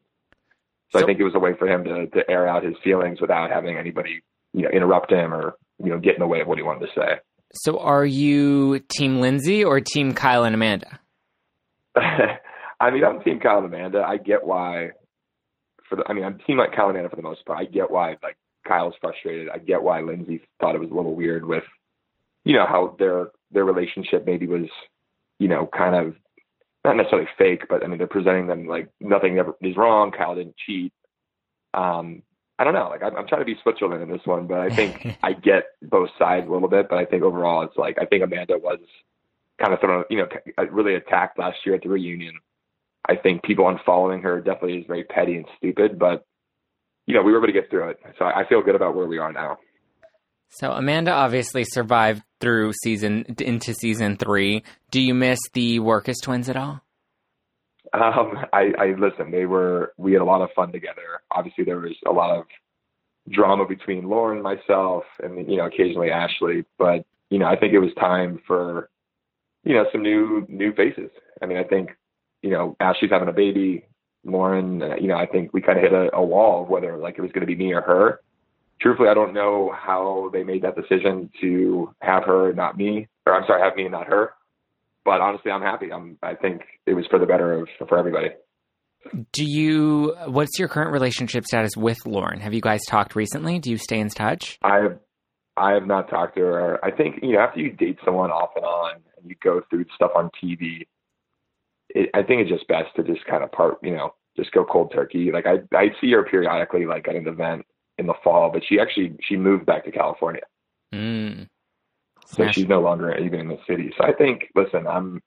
So, 0.91 0.99
so 0.99 1.03
I 1.03 1.07
think 1.07 1.19
it 1.19 1.23
was 1.23 1.35
a 1.35 1.39
way 1.39 1.53
for 1.57 1.67
him 1.67 1.83
to 1.85 2.07
to 2.07 2.29
air 2.29 2.47
out 2.47 2.63
his 2.63 2.75
feelings 2.83 3.19
without 3.19 3.49
having 3.49 3.77
anybody 3.77 4.21
you 4.53 4.63
know 4.63 4.69
interrupt 4.69 5.11
him 5.11 5.33
or 5.33 5.55
you 5.83 5.89
know 5.89 5.99
get 5.99 6.13
in 6.13 6.19
the 6.19 6.27
way 6.27 6.41
of 6.41 6.47
what 6.47 6.57
he 6.57 6.63
wanted 6.63 6.87
to 6.87 6.93
say. 6.95 7.19
So 7.55 7.79
are 7.79 8.05
you 8.05 8.79
Team 8.79 9.19
Lindsay 9.19 9.63
or 9.63 9.79
Team 9.79 10.13
Kyle 10.13 10.43
and 10.43 10.55
Amanda? 10.55 10.99
I 11.95 12.91
mean, 12.91 13.03
I'm 13.03 13.21
Team 13.21 13.39
Kyle 13.39 13.59
and 13.59 13.67
Amanda. 13.67 14.03
I 14.05 14.17
get 14.17 14.43
why 14.43 14.89
for 15.93 16.01
the. 16.01 16.09
I 16.09 16.13
mean, 16.13 16.23
I'm 16.23 16.39
team 16.39 16.57
like 16.57 16.75
Kyle 16.75 16.89
and 16.89 16.97
Anna 16.97 17.09
for 17.09 17.15
the 17.15 17.21
most 17.21 17.45
part. 17.45 17.59
I 17.59 17.65
get 17.65 17.91
why 17.91 18.17
like 18.23 18.37
Kyle's 18.67 18.95
frustrated. 18.99 19.49
I 19.49 19.59
get 19.59 19.83
why 19.83 20.01
Lindsay 20.01 20.41
thought 20.59 20.75
it 20.75 20.81
was 20.81 20.89
a 20.91 20.93
little 20.93 21.15
weird 21.15 21.45
with, 21.45 21.63
you 22.43 22.53
know, 22.53 22.65
how 22.65 22.95
their 22.97 23.27
their 23.51 23.65
relationship 23.65 24.25
maybe 24.25 24.47
was, 24.47 24.67
you 25.39 25.47
know, 25.47 25.67
kind 25.67 25.95
of 25.95 26.15
not 26.83 26.97
necessarily 26.97 27.29
fake, 27.37 27.65
but 27.69 27.83
I 27.83 27.87
mean 27.87 27.97
they're 27.97 28.07
presenting 28.07 28.47
them 28.47 28.67
like 28.67 28.89
nothing 28.99 29.37
ever 29.37 29.55
is 29.61 29.77
wrong. 29.77 30.11
Kyle 30.11 30.35
didn't 30.35 30.57
cheat. 30.57 30.93
Um, 31.73 32.23
I 32.57 32.63
don't 32.63 32.73
know. 32.73 32.89
Like 32.89 33.03
I'm, 33.03 33.15
I'm 33.15 33.27
trying 33.27 33.41
to 33.41 33.45
be 33.45 33.57
Switzerland 33.61 34.01
in 34.01 34.09
this 34.09 34.25
one, 34.25 34.47
but 34.47 34.59
I 34.59 34.69
think 34.69 35.17
I 35.23 35.33
get 35.33 35.65
both 35.81 36.09
sides 36.17 36.47
a 36.47 36.51
little 36.51 36.69
bit. 36.69 36.89
But 36.89 36.97
I 36.97 37.05
think 37.05 37.23
overall, 37.23 37.63
it's 37.63 37.77
like 37.77 37.97
I 38.01 38.05
think 38.05 38.23
Amanda 38.23 38.57
was 38.57 38.79
kind 39.61 39.73
of 39.73 39.79
thrown, 39.79 40.05
you 40.09 40.17
know, 40.17 40.27
really 40.71 40.95
attacked 40.95 41.37
last 41.37 41.57
year 41.65 41.75
at 41.75 41.83
the 41.83 41.89
reunion 41.89 42.39
I 43.07 43.15
think 43.15 43.43
people 43.43 43.65
unfollowing 43.65 44.23
her 44.23 44.39
definitely 44.39 44.77
is 44.79 44.85
very 44.87 45.03
petty 45.03 45.35
and 45.35 45.45
stupid, 45.57 45.99
but 45.99 46.25
you 47.05 47.13
know, 47.15 47.21
we 47.21 47.31
were 47.31 47.39
able 47.39 47.47
to 47.47 47.53
get 47.53 47.69
through 47.69 47.89
it. 47.89 47.99
So 48.17 48.25
I 48.25 48.47
feel 48.47 48.61
good 48.61 48.75
about 48.75 48.95
where 48.95 49.07
we 49.07 49.17
are 49.17 49.31
now. 49.33 49.57
So 50.49 50.71
Amanda 50.71 51.11
obviously 51.11 51.63
survived 51.65 52.23
through 52.39 52.73
season 52.83 53.25
into 53.39 53.73
season 53.73 54.17
three. 54.17 54.63
Do 54.91 55.01
you 55.01 55.13
miss 55.13 55.39
the 55.53 55.79
Wirkus 55.79 56.21
twins 56.21 56.47
at 56.47 56.55
all? 56.55 56.81
Um, 57.91 58.37
I, 58.53 58.71
I 58.79 58.85
listen. 58.97 59.31
They 59.31 59.45
were. 59.45 59.93
We 59.97 60.13
had 60.13 60.21
a 60.21 60.25
lot 60.25 60.41
of 60.41 60.49
fun 60.55 60.71
together. 60.71 61.21
Obviously, 61.31 61.63
there 61.63 61.79
was 61.79 61.95
a 62.07 62.11
lot 62.11 62.37
of 62.37 62.45
drama 63.31 63.65
between 63.65 64.07
Lauren, 64.07 64.41
myself, 64.41 65.03
and 65.21 65.49
you 65.49 65.57
know, 65.57 65.65
occasionally 65.65 66.09
Ashley. 66.09 66.65
But 66.77 67.05
you 67.29 67.39
know, 67.39 67.45
I 67.45 67.55
think 67.55 67.73
it 67.73 67.79
was 67.79 67.91
time 67.99 68.39
for 68.47 68.89
you 69.63 69.73
know 69.73 69.85
some 69.91 70.03
new 70.03 70.45
new 70.49 70.73
faces. 70.73 71.09
I 71.41 71.45
mean, 71.45 71.57
I 71.57 71.63
think 71.63 71.89
you 72.43 72.51
know, 72.51 72.75
Ashley's 72.79 73.09
having 73.09 73.29
a 73.29 73.33
baby. 73.33 73.85
Lauren, 74.25 74.81
uh, 74.83 74.95
you 75.01 75.07
know, 75.07 75.17
I 75.17 75.25
think 75.25 75.53
we 75.53 75.61
kind 75.61 75.77
of 75.77 75.83
hit 75.83 75.93
a, 75.93 76.15
a 76.15 76.23
wall 76.23 76.63
of 76.63 76.69
whether 76.69 76.97
like 76.97 77.17
it 77.17 77.21
was 77.21 77.31
going 77.31 77.41
to 77.41 77.47
be 77.47 77.55
me 77.55 77.73
or 77.73 77.81
her. 77.81 78.21
Truthfully, 78.79 79.09
I 79.09 79.13
don't 79.13 79.33
know 79.33 79.73
how 79.75 80.29
they 80.33 80.43
made 80.43 80.61
that 80.63 80.75
decision 80.75 81.29
to 81.41 81.93
have 82.01 82.23
her, 82.25 82.53
not 82.53 82.77
me, 82.77 83.07
or 83.25 83.33
I'm 83.33 83.43
sorry, 83.47 83.61
have 83.61 83.75
me 83.75 83.83
and 83.83 83.91
not 83.91 84.07
her. 84.07 84.33
But 85.05 85.21
honestly, 85.21 85.51
I'm 85.51 85.61
happy. 85.61 85.91
I'm. 85.91 86.17
I 86.21 86.35
think 86.35 86.61
it 86.85 86.93
was 86.93 87.05
for 87.09 87.19
the 87.19 87.25
better 87.25 87.53
of 87.53 87.67
for 87.87 87.97
everybody. 87.97 88.29
Do 89.33 89.43
you? 89.45 90.15
What's 90.27 90.57
your 90.57 90.69
current 90.69 90.91
relationship 90.91 91.45
status 91.45 91.75
with 91.75 92.05
Lauren? 92.05 92.39
Have 92.39 92.53
you 92.53 92.61
guys 92.61 92.81
talked 92.87 93.15
recently? 93.15 93.59
Do 93.59 93.69
you 93.69 93.77
stay 93.77 93.99
in 93.99 94.09
touch? 94.09 94.57
I 94.61 94.77
have. 94.77 94.99
I 95.55 95.73
have 95.73 95.85
not 95.85 96.09
talked 96.09 96.35
to 96.35 96.41
her. 96.41 96.83
I 96.83 96.91
think 96.91 97.17
you 97.21 97.33
know 97.33 97.39
after 97.39 97.59
you 97.59 97.71
date 97.71 97.99
someone 98.05 98.31
off 98.31 98.51
and 98.55 98.65
on, 98.65 98.95
and 99.17 99.29
you 99.29 99.35
go 99.43 99.61
through 99.69 99.85
stuff 99.93 100.11
on 100.15 100.29
TV, 100.41 100.87
it, 101.93 102.09
I 102.13 102.23
think 102.23 102.41
it's 102.41 102.49
just 102.49 102.67
best 102.67 102.95
to 102.95 103.03
just 103.03 103.25
kind 103.25 103.43
of 103.43 103.51
part, 103.51 103.77
you 103.83 103.91
know, 103.91 104.13
just 104.35 104.51
go 104.51 104.65
cold 104.65 104.91
turkey. 104.93 105.31
Like 105.31 105.45
I, 105.45 105.59
I 105.75 105.89
see 106.01 106.11
her 106.11 106.23
periodically, 106.23 106.85
like 106.85 107.07
at 107.07 107.15
an 107.15 107.27
event 107.27 107.65
in 107.97 108.07
the 108.07 108.15
fall, 108.23 108.49
but 108.51 108.63
she 108.67 108.79
actually 108.79 109.15
she 109.21 109.37
moved 109.37 109.65
back 109.65 109.85
to 109.85 109.91
California, 109.91 110.41
mm. 110.93 111.47
so 112.25 112.51
she's 112.51 112.67
no 112.67 112.81
longer 112.81 113.15
even 113.17 113.39
in 113.39 113.47
the 113.47 113.59
city. 113.67 113.93
So 113.97 114.03
I 114.03 114.13
think, 114.13 114.45
listen, 114.55 114.87
I'm 114.87 115.21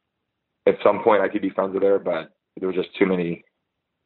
at 0.66 0.76
some 0.82 1.02
point 1.02 1.22
I 1.22 1.28
could 1.28 1.42
be 1.42 1.50
friends 1.50 1.74
with 1.74 1.84
her, 1.84 1.98
but 1.98 2.30
there 2.58 2.68
was 2.68 2.76
just 2.76 2.88
too 2.98 3.06
many, 3.06 3.44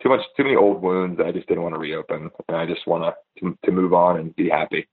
too 0.03 0.11
much, 0.11 0.21
too 0.37 0.45
many 0.45 0.57
old 0.57 0.83
wounds 0.83 1.17
that 1.17 1.27
I 1.27 1.33
just 1.33 1.49
didn't 1.49 1.63
want 1.63 1.75
to 1.75 1.81
reopen, 1.81 2.31
and 2.49 2.57
I 2.57 2.67
just 2.67 2.87
want 2.87 3.15
to 3.39 3.57
to 3.65 3.73
move 3.73 3.95
on 3.95 4.19
and 4.19 4.37
be 4.37 4.51
happy. 4.51 4.87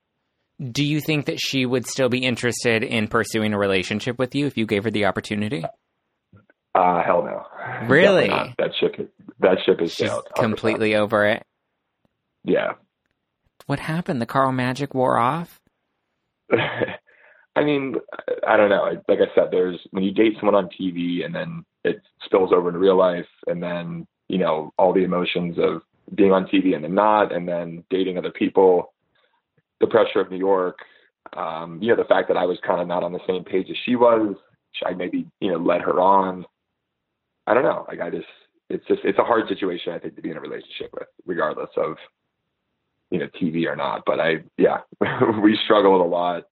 Do 0.60 0.84
you 0.84 1.00
think 1.00 1.26
that 1.26 1.38
she 1.38 1.66
would 1.66 1.86
still 1.86 2.08
be 2.08 2.24
interested 2.24 2.82
in 2.82 3.06
pursuing 3.06 3.52
a 3.52 3.58
relationship 3.58 4.18
with 4.18 4.34
you 4.34 4.46
if 4.46 4.56
you 4.56 4.66
gave 4.66 4.84
her 4.84 4.90
the 4.90 5.04
opportunity? 5.04 5.64
Uh, 6.78 7.02
hell 7.02 7.24
no. 7.24 7.44
Really? 7.88 8.28
That 8.28 8.70
ship. 8.78 9.12
That 9.40 9.58
ship 9.66 9.80
is 9.82 9.94
sailed. 9.94 10.28
Completely 10.36 10.94
over 10.94 11.26
it. 11.26 11.42
Yeah. 12.44 12.74
What 13.66 13.80
happened? 13.80 14.22
The 14.22 14.26
Carl 14.26 14.52
magic 14.52 14.94
wore 14.94 15.18
off. 15.18 15.60
I 16.52 17.64
mean, 17.64 17.96
I 18.46 18.56
don't 18.56 18.70
know. 18.70 18.84
Like 19.08 19.18
I 19.18 19.34
said, 19.34 19.48
there's 19.50 19.80
when 19.90 20.04
you 20.04 20.12
date 20.12 20.34
someone 20.38 20.54
on 20.54 20.68
TV 20.68 21.24
and 21.24 21.34
then 21.34 21.64
it 21.82 22.00
spills 22.24 22.52
over 22.52 22.68
into 22.68 22.78
real 22.78 22.96
life, 22.96 23.26
and 23.48 23.60
then 23.60 24.06
you 24.28 24.38
know 24.38 24.72
all 24.78 24.92
the 24.92 25.02
emotions 25.02 25.56
of 25.58 25.82
being 26.14 26.30
on 26.30 26.46
TV 26.46 26.76
and 26.76 26.84
then 26.84 26.94
not, 26.94 27.34
and 27.34 27.48
then 27.48 27.82
dating 27.90 28.18
other 28.18 28.30
people, 28.30 28.94
the 29.80 29.88
pressure 29.88 30.20
of 30.20 30.30
New 30.30 30.38
York, 30.38 30.78
um, 31.36 31.82
you 31.82 31.88
know, 31.88 31.96
the 32.00 32.08
fact 32.08 32.28
that 32.28 32.36
I 32.36 32.46
was 32.46 32.58
kind 32.64 32.80
of 32.80 32.86
not 32.86 33.02
on 33.02 33.12
the 33.12 33.26
same 33.26 33.42
page 33.42 33.66
as 33.68 33.76
she 33.84 33.96
was. 33.96 34.36
I 34.86 34.92
maybe 34.92 35.26
you 35.40 35.50
know 35.50 35.58
led 35.58 35.80
her 35.80 35.98
on 35.98 36.46
I 37.48 37.54
don't 37.54 37.62
know. 37.62 37.84
Like 37.88 38.00
I 38.00 38.10
just, 38.10 38.26
it's 38.68 38.86
just, 38.86 39.00
it's 39.04 39.18
a 39.18 39.24
hard 39.24 39.48
situation 39.48 39.92
I 39.92 39.98
think 39.98 40.16
to 40.16 40.22
be 40.22 40.30
in 40.30 40.36
a 40.36 40.40
relationship 40.40 40.90
with, 40.92 41.08
regardless 41.26 41.70
of, 41.76 41.96
you 43.10 43.18
know, 43.18 43.28
TV 43.40 43.66
or 43.66 43.74
not. 43.74 44.02
But 44.06 44.20
I, 44.20 44.44
yeah, 44.56 44.78
we 45.42 45.58
struggled 45.64 46.00
a 46.00 46.04
lot. 46.04 46.44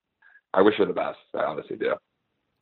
I 0.54 0.62
wish 0.62 0.76
her 0.78 0.86
the 0.86 0.92
best. 0.92 1.18
I 1.34 1.44
honestly 1.44 1.76
do. 1.76 1.94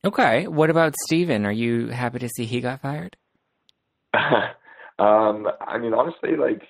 Okay. 0.03 0.47
What 0.47 0.69
about 0.69 0.93
Stephen? 1.05 1.45
Are 1.45 1.51
you 1.51 1.87
happy 1.87 2.19
to 2.19 2.29
see 2.29 2.45
he 2.45 2.61
got 2.61 2.81
fired? 2.81 3.15
Um, 4.97 5.47
I 5.59 5.77
mean, 5.77 5.93
honestly, 5.93 6.37
like, 6.37 6.61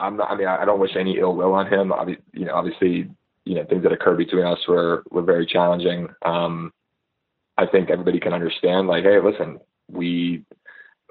I'm 0.00 0.16
not. 0.16 0.30
I 0.30 0.36
mean, 0.36 0.48
I, 0.48 0.64
don't 0.64 0.80
wish 0.80 0.96
any 0.98 1.18
ill 1.18 1.36
will 1.36 1.52
on 1.52 1.72
him. 1.72 1.92
Obviously, 1.92 2.24
you 2.32 2.44
know, 2.46 2.54
obviously, 2.54 3.08
you 3.44 3.54
know, 3.54 3.64
things 3.64 3.84
that 3.84 3.92
occurred 3.92 4.18
between 4.18 4.44
us 4.44 4.58
were 4.66 5.04
were 5.10 5.22
very 5.22 5.46
challenging. 5.46 6.08
Um, 6.24 6.72
I 7.56 7.66
think 7.66 7.90
everybody 7.90 8.18
can 8.18 8.32
understand. 8.32 8.88
Like, 8.88 9.04
hey, 9.04 9.20
listen, 9.22 9.60
we. 9.90 10.44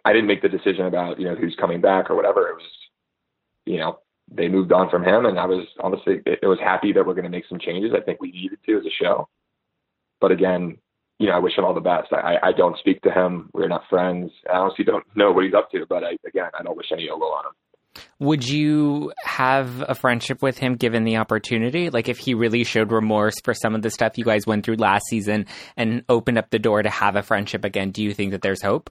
I 0.04 0.14
didn't 0.14 0.28
make 0.28 0.42
the 0.42 0.50
decision 0.50 0.88
about 0.88 1.20
you 1.20 1.26
know 1.26 1.36
who's 1.36 1.56
coming 1.60 1.82
back 1.82 2.10
or 2.10 2.16
whatever. 2.16 2.50
It 2.50 2.56
was, 2.56 2.72
you 3.66 3.78
know, 3.78 4.00
they 4.32 4.48
moved 4.48 4.72
on 4.72 4.90
from 4.90 5.04
him, 5.04 5.26
and 5.26 5.40
I 5.40 5.46
was 5.46 5.66
honestly, 5.80 6.22
it, 6.26 6.40
it 6.44 6.48
was 6.48 6.60
happy 6.60 6.94
that 6.94 7.06
we're 7.06 7.14
going 7.14 7.26
to 7.26 7.30
make 7.30 7.46
some 7.48 7.60
changes. 7.60 7.92
I 7.96 8.02
think 8.02 8.22
we 8.22 8.32
needed 8.32 8.60
to 8.66 8.78
as 8.78 8.86
a 8.86 9.04
show. 9.04 9.28
But 10.20 10.32
again, 10.32 10.78
you 11.20 11.28
know, 11.28 11.34
I 11.34 11.40
wish 11.40 11.58
him 11.58 11.66
all 11.66 11.74
the 11.74 11.82
best. 11.82 12.12
I, 12.14 12.38
I 12.42 12.52
don't 12.52 12.78
speak 12.80 13.02
to 13.02 13.12
him. 13.12 13.50
We're 13.54 13.68
not 13.68 13.84
friends. 13.90 14.32
I 14.52 14.58
honestly 14.58 14.86
don't 14.86 15.06
know 15.16 15.32
what 15.32 15.46
he's 15.46 15.54
up 15.54 15.70
to, 15.72 15.86
but 15.88 16.04
I, 16.04 16.18
again, 16.26 16.50
I 16.58 16.64
don't 16.64 16.78
wish 16.78 16.92
any 16.92 17.08
ill 17.08 17.20
will 17.20 17.34
on 17.34 17.46
him. 17.46 17.52
Would 18.20 18.48
you 18.48 19.12
have 19.24 19.84
a 19.88 19.96
friendship 19.96 20.42
with 20.42 20.58
him 20.58 20.76
given 20.76 21.04
the 21.04 21.18
opportunity? 21.18 21.90
Like 21.90 22.08
if 22.08 22.18
he 22.18 22.34
really 22.34 22.64
showed 22.64 22.92
remorse 22.92 23.36
for 23.44 23.54
some 23.54 23.76
of 23.76 23.82
the 23.82 23.90
stuff 23.90 24.18
you 24.18 24.26
guys 24.26 24.48
went 24.48 24.66
through 24.66 24.78
last 24.78 25.06
season 25.08 25.46
and 25.76 26.04
opened 26.08 26.38
up 26.38 26.50
the 26.50 26.60
door 26.60 26.82
to 26.82 26.90
have 26.90 27.16
a 27.16 27.24
friendship 27.24 27.66
again, 27.66 27.92
do 27.92 28.04
you 28.04 28.14
think 28.14 28.32
that 28.32 28.42
there's 28.42 28.62
hope? 28.62 28.90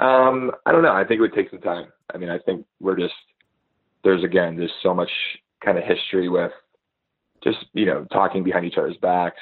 Um, 0.00 0.50
I 0.66 0.72
don't 0.72 0.82
know. 0.82 0.92
I 0.92 1.04
think 1.04 1.18
it 1.18 1.22
would 1.22 1.34
take 1.34 1.50
some 1.50 1.60
time. 1.60 1.86
I 2.12 2.18
mean, 2.18 2.30
I 2.30 2.38
think 2.38 2.66
we're 2.80 2.96
just 2.96 3.14
there's 4.02 4.24
again 4.24 4.56
there's 4.56 4.72
so 4.82 4.94
much 4.94 5.10
kind 5.64 5.78
of 5.78 5.84
history 5.84 6.28
with 6.28 6.52
just 7.42 7.58
you 7.72 7.86
know 7.86 8.04
talking 8.12 8.42
behind 8.42 8.64
each 8.66 8.76
other's 8.76 8.96
backs, 8.98 9.40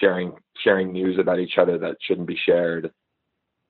sharing 0.00 0.32
sharing 0.62 0.92
news 0.92 1.18
about 1.18 1.38
each 1.38 1.58
other 1.58 1.78
that 1.78 1.96
shouldn't 2.00 2.26
be 2.26 2.38
shared. 2.46 2.92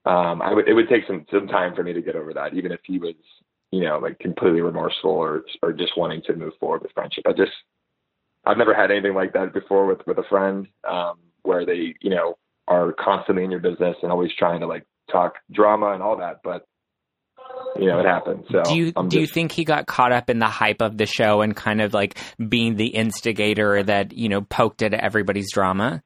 Um, 0.05 0.41
I 0.41 0.53
would 0.53 0.67
it 0.67 0.73
would 0.73 0.89
take 0.89 1.07
some 1.07 1.25
some 1.31 1.47
time 1.47 1.75
for 1.75 1.83
me 1.83 1.93
to 1.93 2.01
get 2.01 2.15
over 2.15 2.33
that, 2.33 2.53
even 2.53 2.71
if 2.71 2.81
he 2.83 2.99
was 2.99 3.15
you 3.71 3.81
know 3.81 3.99
like 3.99 4.19
completely 4.19 4.61
remorseful 4.61 5.11
or 5.11 5.43
or 5.61 5.73
just 5.73 5.97
wanting 5.97 6.21
to 6.27 6.35
move 6.35 6.53
forward 6.59 6.81
with 6.81 6.91
friendship. 6.93 7.25
I 7.27 7.33
just 7.33 7.51
I've 8.45 8.57
never 8.57 8.73
had 8.73 8.91
anything 8.91 9.13
like 9.13 9.33
that 9.33 9.53
before 9.53 9.85
with 9.85 10.05
with 10.05 10.17
a 10.17 10.23
friend 10.29 10.67
um, 10.87 11.19
where 11.43 11.65
they 11.65 11.95
you 12.01 12.09
know 12.09 12.37
are 12.67 12.93
constantly 12.93 13.43
in 13.43 13.51
your 13.51 13.59
business 13.59 13.95
and 14.01 14.11
always 14.11 14.31
trying 14.37 14.61
to 14.61 14.67
like 14.67 14.85
talk 15.11 15.35
drama 15.51 15.91
and 15.91 16.01
all 16.01 16.17
that, 16.17 16.39
but 16.43 16.65
you 17.75 17.87
know, 17.87 17.99
it 17.99 18.05
happens. 18.05 18.45
So 18.49 18.63
do 18.63 18.75
you 18.75 18.93
I'm 18.95 19.09
do 19.09 19.19
you 19.19 19.27
think 19.27 19.51
he 19.51 19.65
got 19.65 19.85
caught 19.85 20.11
up 20.11 20.29
in 20.29 20.39
the 20.39 20.47
hype 20.47 20.81
of 20.81 20.97
the 20.97 21.05
show 21.05 21.41
and 21.41 21.55
kind 21.55 21.81
of 21.81 21.93
like 21.93 22.17
being 22.49 22.75
the 22.75 22.87
instigator 22.87 23.83
that 23.83 24.13
you 24.13 24.29
know 24.29 24.41
poked 24.41 24.81
at 24.81 24.93
everybody's 24.93 25.51
drama, 25.51 26.01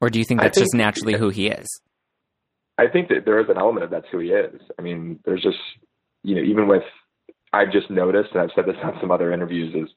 or 0.00 0.10
do 0.10 0.18
you 0.18 0.24
think 0.24 0.40
that's 0.40 0.58
just 0.58 0.74
naturally 0.74 1.16
who 1.16 1.28
he 1.28 1.48
is? 1.48 1.66
I 2.78 2.88
think 2.88 3.08
that 3.08 3.24
there 3.24 3.40
is 3.40 3.48
an 3.48 3.58
element 3.58 3.84
of 3.84 3.90
that's 3.90 4.06
who 4.10 4.18
he 4.18 4.28
is. 4.28 4.60
I 4.78 4.82
mean, 4.82 5.18
there's 5.24 5.42
just, 5.42 5.56
you 6.26 6.34
know, 6.34 6.42
even 6.42 6.66
with, 6.66 6.82
I've 7.52 7.70
just 7.70 7.88
noticed, 7.88 8.30
and 8.32 8.42
I've 8.42 8.50
said 8.56 8.66
this 8.66 8.76
on 8.84 8.98
some 9.00 9.12
other 9.12 9.32
interviews, 9.32 9.74
is, 9.74 9.94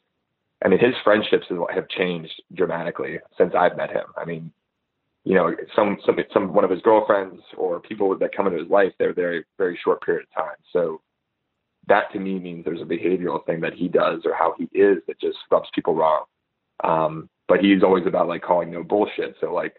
I 0.64 0.68
mean, 0.68 0.80
his 0.80 0.94
friendships 1.04 1.48
have- 1.50 1.70
have 1.74 1.90
changed 1.90 2.42
dramatically 2.54 3.20
since 3.38 3.54
I've 3.58 3.76
met 3.76 3.90
him. 3.90 4.06
I 4.16 4.26
mean, 4.26 4.52
you 5.24 5.36
know, 5.36 5.56
some, 5.76 5.98
some, 6.06 6.18
some, 6.34 6.54
one 6.54 6.64
of 6.64 6.70
his 6.70 6.82
girlfriends 6.82 7.42
or 7.58 7.80
people 7.80 8.16
that 8.18 8.36
come 8.36 8.46
into 8.48 8.60
his 8.60 8.70
life, 8.70 8.94
they're 9.00 9.14
very, 9.14 9.44
very 9.58 9.78
short 9.84 10.02
period 10.02 10.26
of 10.30 10.44
time. 10.44 10.56
So 10.72 11.02
that 11.88 12.12
to 12.14 12.20
me 12.20 12.40
means 12.40 12.64
there's 12.64 12.82
a 12.82 12.86
behavioral 12.86 13.44
thing 13.46 13.60
that 13.62 13.74
he 13.74 13.88
does 13.88 14.22
or 14.24 14.34
how 14.34 14.54
he 14.58 14.66
is 14.78 15.00
that 15.08 15.20
just 15.20 15.38
rubs 15.52 15.70
people 15.74 15.96
wrong. 15.96 16.26
Um, 16.84 17.30
but 17.48 17.60
he's 17.60 17.84
always 17.84 18.06
about 18.06 18.28
like 18.28 18.44
calling 18.44 18.72
no 18.72 18.84
bullshit. 18.84 19.36
So 19.42 19.54
like, 19.54 19.76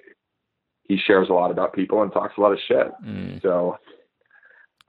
he 0.88 0.98
shares 1.06 1.28
a 1.30 1.32
lot 1.32 1.52
about 1.52 1.72
people 1.72 2.02
and 2.02 2.12
talks 2.12 2.34
a 2.36 2.40
lot 2.40 2.52
of 2.52 2.58
shit. 2.66 2.88
Mm. 3.04 3.40
So 3.40 3.78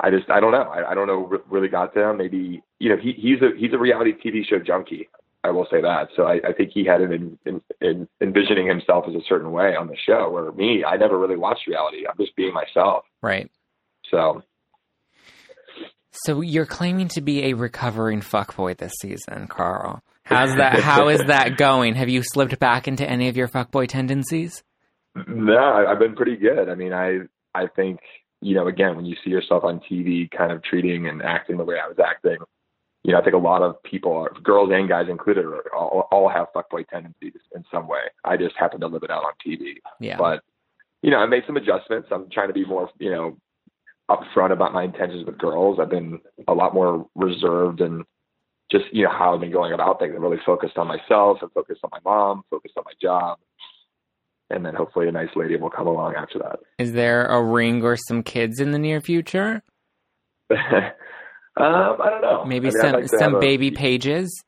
I 0.04 0.10
just 0.10 0.30
I 0.30 0.40
don't 0.40 0.52
know. 0.52 0.64
I, 0.64 0.92
I 0.92 0.96
don't 0.96 1.08
know 1.08 1.32
really 1.50 1.68
got 1.68 1.94
to 1.94 2.10
him. 2.10 2.18
Maybe 2.18 2.64
you 2.80 2.90
know 2.90 2.98
he 2.98 3.14
he's 3.14 3.42
a 3.42 3.56
he's 3.58 3.72
a 3.74 3.78
reality 3.78 4.14
TV 4.14 4.46
show 4.46 4.60
junkie. 4.60 5.08
I 5.44 5.50
will 5.50 5.68
say 5.72 5.82
that. 5.82 6.10
So 6.16 6.24
I, 6.24 6.40
I 6.48 6.54
think 6.54 6.72
he 6.72 6.86
had 6.86 7.02
an 7.02 7.14
in, 7.14 7.40
in, 7.46 7.62
in 7.82 8.08
envisioning 8.22 8.68
himself 8.68 9.06
as 9.08 9.16
a 9.16 9.24
certain 9.28 9.52
way 9.52 9.76
on 9.76 9.88
the 9.88 9.96
show. 10.06 10.30
Where 10.30 10.52
me, 10.52 10.84
I 10.84 10.98
never 10.98 11.18
really 11.18 11.38
watched 11.38 11.68
reality. 11.68 12.06
I'm 12.08 12.18
just 12.18 12.36
being 12.36 12.54
myself. 12.54 13.06
Right. 13.22 13.50
So 14.10 14.44
So 16.12 16.42
you're 16.42 16.66
claiming 16.66 17.08
to 17.10 17.22
be 17.22 17.46
a 17.46 17.54
recovering 17.54 18.22
fuckboy 18.22 18.78
this 18.78 18.94
season, 19.02 19.48
Carl. 19.48 20.02
How's 20.24 20.56
that? 20.58 20.80
how 20.80 21.10
is 21.10 21.22
that 21.26 21.58
going? 21.58 21.96
Have 21.96 22.10
you 22.10 22.22
slipped 22.24 22.60
back 22.60 22.88
into 22.88 23.08
any 23.10 23.28
of 23.30 23.38
your 23.38 23.48
fuckboy 23.48 23.88
tendencies? 23.88 24.64
no, 25.28 25.58
I've 25.58 26.00
been 26.00 26.16
pretty 26.16 26.38
good. 26.38 26.70
I 26.70 26.76
mean, 26.76 26.94
I 26.94 27.20
I 27.54 27.68
think 27.68 28.00
you 28.42 28.56
know 28.56 28.68
again 28.68 28.96
when 28.96 29.06
you 29.06 29.16
see 29.24 29.30
yourself 29.30 29.64
on 29.64 29.80
TV, 29.80 30.30
kind 30.30 30.52
of 30.52 30.64
treating 30.64 31.08
and 31.08 31.22
acting 31.22 31.58
the 31.58 31.64
way 31.64 31.76
I 31.84 31.88
was 31.88 31.98
acting. 32.04 32.38
You 33.04 33.14
know, 33.14 33.20
I 33.20 33.24
think 33.24 33.34
a 33.34 33.40
lot 33.40 33.64
of 33.64 33.82
people, 33.82 34.14
are, 34.14 34.30
girls 34.44 34.70
and 34.72 34.88
guys 34.88 35.08
included, 35.10 35.44
are, 35.44 35.74
all, 35.76 36.08
all 36.12 36.30
have 36.30 36.54
fuckboy 36.56 36.88
tendencies 36.88 37.34
in 37.56 37.66
some 37.72 37.88
way. 37.88 38.02
I 38.24 38.38
just 38.38 38.56
happen 38.56 38.80
to 38.82 38.88
live 38.88 39.02
it 39.02 39.10
out 39.10 39.24
on 39.24 39.34
TV. 39.44 39.78
Yeah. 40.00 40.18
But 40.18 40.44
you 41.02 41.10
know, 41.10 41.18
I 41.18 41.26
made 41.26 41.44
some 41.48 41.58
adjustments. 41.58 42.10
I'm 42.12 42.30
trying 42.30 42.50
to 42.50 42.54
be 42.54 42.66
more, 42.66 42.90
you 43.00 43.10
know, 43.10 43.38
upfront 44.10 44.52
about 44.52 44.74
my 44.74 44.84
intentions 44.84 45.26
with 45.26 45.38
girls. 45.38 45.80
I've 45.80 45.90
been 45.90 46.20
a 46.48 46.54
lot 46.54 46.74
more 46.74 47.08
reserved 47.16 47.82
and 47.82 48.04
just 48.72 48.86
you 48.92 49.04
know 49.04 49.12
how 49.12 49.34
I've 49.34 49.42
been 49.42 49.52
going 49.52 49.74
about 49.74 50.00
things. 50.00 50.14
I'm 50.16 50.22
really 50.22 50.42
focused 50.46 50.78
on 50.78 50.88
myself 50.88 51.40
and 51.42 51.52
focused 51.52 51.82
on 51.84 51.90
my 51.92 52.00
mom, 52.06 52.44
focused 52.50 52.78
on 52.78 52.84
my 52.86 52.94
job, 53.02 53.40
and 54.52 54.66
then 54.66 54.76
hopefully 54.76 55.08
a 55.08 55.12
nice 55.12 55.30
lady 55.36 55.56
will 55.56 55.70
come 55.70 55.88
along 55.88 56.16
after 56.16 56.40
that. 56.40 56.60
is 56.78 56.94
there 56.94 57.26
a 57.26 57.42
ring 57.42 57.84
or 57.84 57.96
some 57.96 58.24
kids 58.24 58.60
in 58.60 58.72
the 58.72 58.80
near 58.80 59.02
future? 59.02 59.64
um, 60.52 60.58
I 61.58 62.10
don't 62.10 62.22
know. 62.22 62.46
Maybe 62.46 62.68
I 62.68 62.72
mean, 62.72 62.82
some 62.82 62.92
like 62.94 63.08
some 63.10 63.20
have 63.20 63.34
a- 63.34 63.40
baby 63.40 63.72
pages. 63.72 64.44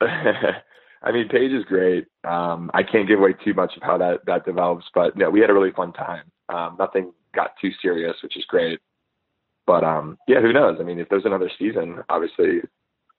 I 1.02 1.12
mean, 1.12 1.28
Paige 1.28 1.52
is 1.52 1.64
great. 1.64 2.06
Um, 2.24 2.70
I 2.74 2.82
can't 2.82 3.08
give 3.08 3.18
away 3.18 3.34
too 3.44 3.54
much 3.54 3.72
of 3.76 3.82
how 3.82 3.96
that 3.98 4.20
that 4.26 4.44
develops, 4.44 4.84
but 4.94 5.16
no, 5.16 5.30
we 5.30 5.40
had 5.40 5.50
a 5.50 5.54
really 5.54 5.72
fun 5.72 5.92
time. 5.92 6.24
Um, 6.48 6.76
nothing 6.78 7.12
got 7.34 7.52
too 7.60 7.70
serious, 7.80 8.16
which 8.22 8.36
is 8.36 8.44
great. 8.46 8.80
But 9.66 9.84
um, 9.84 10.18
yeah, 10.28 10.40
who 10.40 10.52
knows? 10.52 10.76
I 10.80 10.82
mean, 10.82 10.98
if 10.98 11.08
there's 11.08 11.24
another 11.24 11.50
season, 11.58 12.02
obviously 12.08 12.60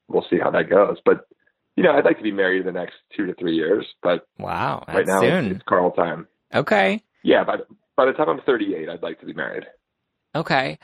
we'll 0.07 0.25
see 0.29 0.38
how 0.38 0.51
that 0.51 0.69
goes. 0.69 0.98
But 1.05 1.25
you 1.75 1.83
know, 1.83 1.91
I'd 1.93 2.05
like 2.05 2.17
to 2.17 2.23
be 2.23 2.31
married 2.31 2.61
in 2.61 2.65
the 2.65 2.71
next 2.71 2.95
two 3.15 3.25
to 3.27 3.33
three 3.35 3.55
years. 3.55 3.85
But 4.03 4.25
Wow, 4.39 4.83
that's 4.87 4.97
right 4.97 5.07
now, 5.07 5.21
it's, 5.21 5.45
soon. 5.45 5.51
it's 5.55 5.63
Carl 5.67 5.91
time. 5.91 6.27
Okay. 6.53 7.01
Yeah, 7.23 7.43
by 7.43 7.57
the, 7.57 7.65
by 7.95 8.05
the 8.05 8.13
time 8.13 8.29
I'm 8.29 8.41
38, 8.45 8.89
I'd 8.89 9.01
like 9.03 9.19
to 9.21 9.25
be 9.25 9.33
married. 9.33 9.63
Okay. 10.35 10.79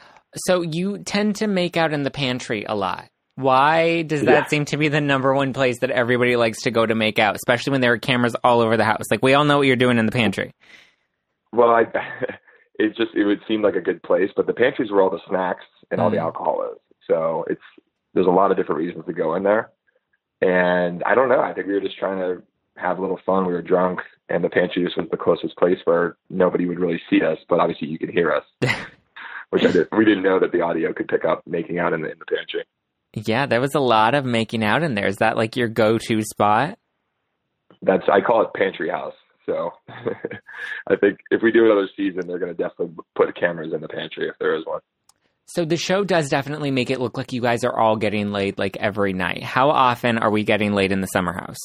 So 0.46 0.62
you 0.62 1.00
tend 1.00 1.38
to 1.38 1.48
make 1.48 1.78
out 1.78 1.94
in 1.94 2.04
the 2.04 2.12
pantry 2.12 2.66
a 2.66 2.76
lot. 2.76 3.08
Why 3.36 4.02
does 4.02 4.24
that 4.24 4.44
Yeah. 4.44 4.46
seem 4.48 4.66
to 4.66 4.78
be 4.78 4.88
the 4.88 5.02
number 5.02 5.34
one 5.34 5.54
place 5.54 5.80
that 5.82 5.92
everybody 5.92 6.36
likes 6.36 6.64
to 6.64 6.72
go 6.72 6.86
to 6.86 6.96
make 6.96 7.20
out, 7.20 7.36
especially 7.36 7.72
when 7.72 7.82
there 7.82 7.94
are 7.94 7.98
cameras 8.00 8.36
all 8.44 8.62
over 8.62 8.78
the 8.78 8.84
house? 8.84 9.04
Like 9.12 9.22
we 9.24 9.34
all 9.34 9.46
know 9.46 9.58
what 9.58 9.68
you're 9.68 9.76
doing 9.76 9.98
in 9.98 10.06
the 10.06 10.12
pantry. 10.12 10.52
Well, 11.54 11.70
I 11.70 11.84
it 12.80 12.96
just 12.98 13.14
it 13.16 13.26
would 13.26 13.40
seem 13.48 13.62
like 13.62 13.76
a 13.76 13.82
good 13.82 14.02
place, 14.04 14.30
but 14.36 14.48
the 14.48 14.54
pantry's 14.54 14.92
where 14.92 15.02
all 15.02 15.10
the 15.10 15.20
snacks 15.30 15.64
and 15.92 16.02
all 16.02 16.10
the 16.10 16.18
Mm. 16.18 16.22
alcohol 16.24 16.64
is. 16.72 16.80
So 17.08 17.46
it's 17.50 17.62
there's 18.14 18.28
a 18.28 18.32
lot 18.32 18.52
of 18.52 18.58
different 18.58 18.80
reasons 18.80 19.06
to 19.06 19.14
go 19.14 19.36
in 19.36 19.44
there. 19.44 19.70
And 20.42 21.04
I 21.04 21.16
don't 21.16 21.30
know. 21.30 21.42
I 21.42 21.54
think 21.54 21.68
we 21.68 21.74
were 21.74 21.82
just 21.82 21.98
trying 21.98 22.20
to 22.20 22.44
have 22.76 23.00
a 23.00 23.02
little 23.02 23.20
fun. 23.26 23.46
We 23.46 23.54
were 23.54 23.62
drunk, 23.62 24.00
and 24.30 24.44
the 24.44 24.50
pantry 24.50 24.84
just 24.84 24.98
was 24.98 25.08
the 25.10 25.18
closest 25.18 25.58
place 25.58 25.80
where 25.86 26.18
nobody 26.30 26.66
would 26.66 26.80
really 26.80 27.02
see 27.10 27.22
us, 27.24 27.38
but 27.50 27.60
obviously 27.60 27.88
you 27.88 27.98
could 27.98 28.12
hear 28.12 28.32
us, 28.32 28.44
which 29.50 29.64
I 29.64 29.72
did. 29.72 29.88
We 29.92 30.06
didn't 30.06 30.24
know 30.24 30.40
that 30.40 30.52
the 30.52 30.62
audio 30.62 30.94
could 30.94 31.08
pick 31.08 31.26
up 31.26 31.44
making 31.48 31.80
out 31.80 31.94
in 31.94 32.02
the 32.02 32.12
in 32.12 32.20
the 32.20 32.26
pantry. 32.26 32.64
Yeah, 33.14 33.48
there 33.48 33.62
was 33.62 33.74
a 33.74 33.80
lot 33.80 34.14
of 34.14 34.26
making 34.26 34.64
out 34.64 34.84
in 34.84 34.94
there. 34.94 35.08
Is 35.08 35.18
that 35.18 35.38
like 35.38 35.56
your 35.56 35.70
go-to 35.70 36.22
spot? 36.22 36.78
That's 37.82 38.04
I 38.12 38.22
call 38.22 38.44
it 38.44 38.50
pantry 38.56 38.90
house. 38.90 39.16
So 39.46 39.72
I 39.90 40.96
think 40.98 41.20
if 41.32 41.42
we 41.42 41.52
do 41.52 41.66
another 41.66 41.90
season, 41.96 42.28
they're 42.28 42.40
going 42.40 42.56
to 42.56 42.64
definitely 42.64 42.96
put 43.16 43.36
cameras 43.40 43.74
in 43.74 43.82
the 43.82 43.88
pantry 43.88 44.28
if 44.28 44.36
there 44.40 44.56
is 44.56 44.66
one. 44.66 44.82
So 45.48 45.64
the 45.64 45.78
show 45.78 46.04
does 46.04 46.30
definitely 46.30 46.72
make 46.72 46.90
it 46.90 47.00
look 47.00 47.18
like 47.18 47.32
you 47.32 47.42
guys 47.42 47.64
are 47.64 47.78
all 47.78 47.96
getting 47.96 48.32
laid 48.32 48.58
like 48.58 48.76
every 48.78 49.14
night. 49.14 49.44
How 49.44 49.70
often 49.70 50.18
are 50.18 50.30
we 50.30 50.44
getting 50.44 50.74
laid 50.74 50.92
in 50.92 51.00
the 51.00 51.08
summer 51.08 51.34
house? 51.34 51.58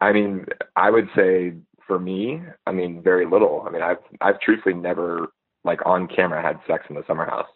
I 0.00 0.12
mean, 0.12 0.46
I 0.76 0.90
would 0.90 1.08
say 1.14 1.52
for 1.86 1.98
me, 1.98 2.40
I 2.66 2.72
mean, 2.72 3.02
very 3.02 3.26
little. 3.26 3.64
I 3.66 3.70
mean, 3.70 3.82
I've 3.82 3.98
I've 4.20 4.40
truthfully 4.40 4.74
never 4.74 5.30
like 5.62 5.84
on 5.84 6.08
camera 6.08 6.40
had 6.40 6.58
sex 6.66 6.86
in 6.88 6.96
the 6.96 7.04
summer 7.06 7.26
house. 7.26 7.48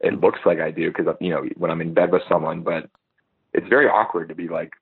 It 0.00 0.14
mm-hmm. 0.14 0.24
looks 0.24 0.40
like 0.44 0.58
I 0.58 0.72
do 0.72 0.90
because 0.90 1.14
you 1.20 1.30
know 1.30 1.44
when 1.56 1.70
I'm 1.70 1.80
in 1.80 1.94
bed 1.94 2.10
with 2.10 2.22
someone, 2.28 2.62
but 2.62 2.90
it's 3.54 3.68
very 3.68 3.86
awkward 3.86 4.28
to 4.30 4.34
be 4.34 4.48
like, 4.48 4.72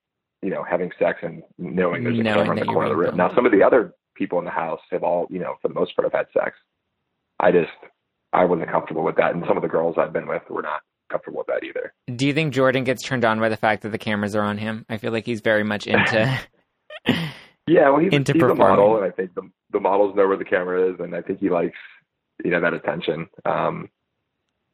you 0.42 0.50
know, 0.50 0.64
having 0.64 0.90
sex 0.98 1.18
and 1.22 1.42
knowing 1.58 2.04
there's 2.04 2.18
a 2.18 2.22
Knowing 2.22 2.46
camera 2.46 2.56
in 2.56 2.66
the 2.66 2.72
corner 2.72 2.90
of 2.90 2.96
the 2.96 2.96
room. 2.96 3.16
Now, 3.16 3.34
some 3.34 3.44
of 3.44 3.52
the 3.52 3.62
other 3.62 3.92
people 4.14 4.38
in 4.38 4.44
the 4.46 4.50
house 4.50 4.80
have 4.90 5.02
all, 5.02 5.26
you 5.30 5.38
know, 5.38 5.56
for 5.60 5.68
the 5.68 5.74
most 5.74 5.94
part, 5.94 6.10
have 6.10 6.26
had 6.26 6.26
sex. 6.32 6.56
I 7.38 7.52
just 7.52 7.70
I 8.34 8.44
wasn't 8.44 8.70
comfortable 8.70 9.04
with 9.04 9.16
that, 9.16 9.34
and 9.34 9.44
some 9.46 9.56
of 9.56 9.62
the 9.62 9.68
girls 9.68 9.96
I've 9.98 10.12
been 10.12 10.26
with 10.26 10.42
were 10.50 10.62
not 10.62 10.82
comfortable 11.10 11.38
with 11.38 11.46
that 11.46 11.64
either. 11.64 11.94
Do 12.14 12.26
you 12.26 12.34
think 12.34 12.52
Jordan 12.52 12.84
gets 12.84 13.02
turned 13.02 13.24
on 13.24 13.40
by 13.40 13.48
the 13.48 13.56
fact 13.56 13.82
that 13.82 13.90
the 13.90 13.98
cameras 13.98 14.34
are 14.34 14.42
on 14.42 14.58
him? 14.58 14.84
I 14.88 14.98
feel 14.98 15.12
like 15.12 15.26
he's 15.26 15.40
very 15.40 15.64
much 15.64 15.86
into. 15.86 16.38
Yeah, 17.66 17.88
well, 17.90 18.00
he's, 18.00 18.12
into 18.12 18.34
he's 18.34 18.42
a 18.42 18.54
model, 18.54 18.96
and 18.96 19.06
I 19.06 19.10
think 19.10 19.34
the 19.34 19.50
the 19.72 19.80
models 19.80 20.14
know 20.14 20.28
where 20.28 20.36
the 20.36 20.44
camera 20.44 20.92
is, 20.92 21.00
and 21.00 21.14
I 21.14 21.22
think 21.22 21.40
he 21.40 21.48
likes 21.48 21.78
you 22.44 22.50
know 22.50 22.60
that 22.60 22.74
attention. 22.74 23.26
Um, 23.44 23.88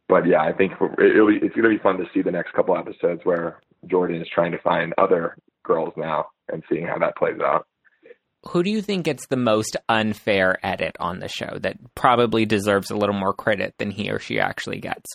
but 0.08 0.26
yeah, 0.26 0.42
I 0.42 0.52
think 0.52 0.72
it'll 0.72 1.28
be, 1.28 1.36
it's 1.36 1.54
going 1.54 1.70
to 1.70 1.76
be 1.76 1.78
fun 1.78 1.98
to 1.98 2.04
see 2.12 2.22
the 2.22 2.32
next 2.32 2.52
couple 2.52 2.76
episodes 2.76 3.20
where 3.22 3.60
Jordan 3.86 4.20
is 4.20 4.28
trying 4.34 4.50
to 4.52 4.58
find 4.58 4.92
other 4.98 5.36
girls 5.64 5.92
now 5.96 6.26
and 6.48 6.64
seeing 6.68 6.86
how 6.86 6.98
that 6.98 7.16
plays 7.16 7.38
out. 7.40 7.66
Who 8.48 8.62
do 8.62 8.70
you 8.70 8.80
think 8.80 9.04
gets 9.04 9.26
the 9.26 9.36
most 9.36 9.76
unfair 9.88 10.58
edit 10.64 10.96
on 10.98 11.20
the 11.20 11.28
show 11.28 11.58
that 11.60 11.76
probably 11.94 12.46
deserves 12.46 12.90
a 12.90 12.96
little 12.96 13.14
more 13.14 13.34
credit 13.34 13.74
than 13.78 13.90
he 13.90 14.10
or 14.10 14.18
she 14.18 14.40
actually 14.40 14.78
gets? 14.78 15.10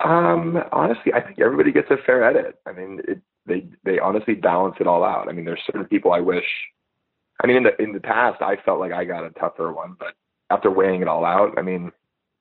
Um, 0.00 0.58
honestly, 0.72 1.12
I 1.14 1.20
think 1.20 1.38
everybody 1.40 1.72
gets 1.72 1.90
a 1.90 1.96
fair 2.04 2.24
edit. 2.24 2.58
I 2.66 2.72
mean, 2.72 3.00
it, 3.06 3.22
they 3.46 3.66
they 3.84 3.98
honestly 3.98 4.34
balance 4.34 4.76
it 4.80 4.86
all 4.86 5.04
out. 5.04 5.28
I 5.28 5.32
mean, 5.32 5.44
there's 5.44 5.62
certain 5.64 5.86
people 5.86 6.12
I 6.12 6.20
wish. 6.20 6.44
I 7.42 7.46
mean, 7.46 7.58
in 7.58 7.62
the 7.62 7.82
in 7.82 7.92
the 7.92 8.00
past, 8.00 8.42
I 8.42 8.56
felt 8.64 8.80
like 8.80 8.92
I 8.92 9.04
got 9.04 9.24
a 9.24 9.30
tougher 9.30 9.72
one, 9.72 9.96
but 9.98 10.14
after 10.50 10.70
weighing 10.70 11.02
it 11.02 11.08
all 11.08 11.24
out, 11.24 11.58
I 11.58 11.62
mean, 11.62 11.92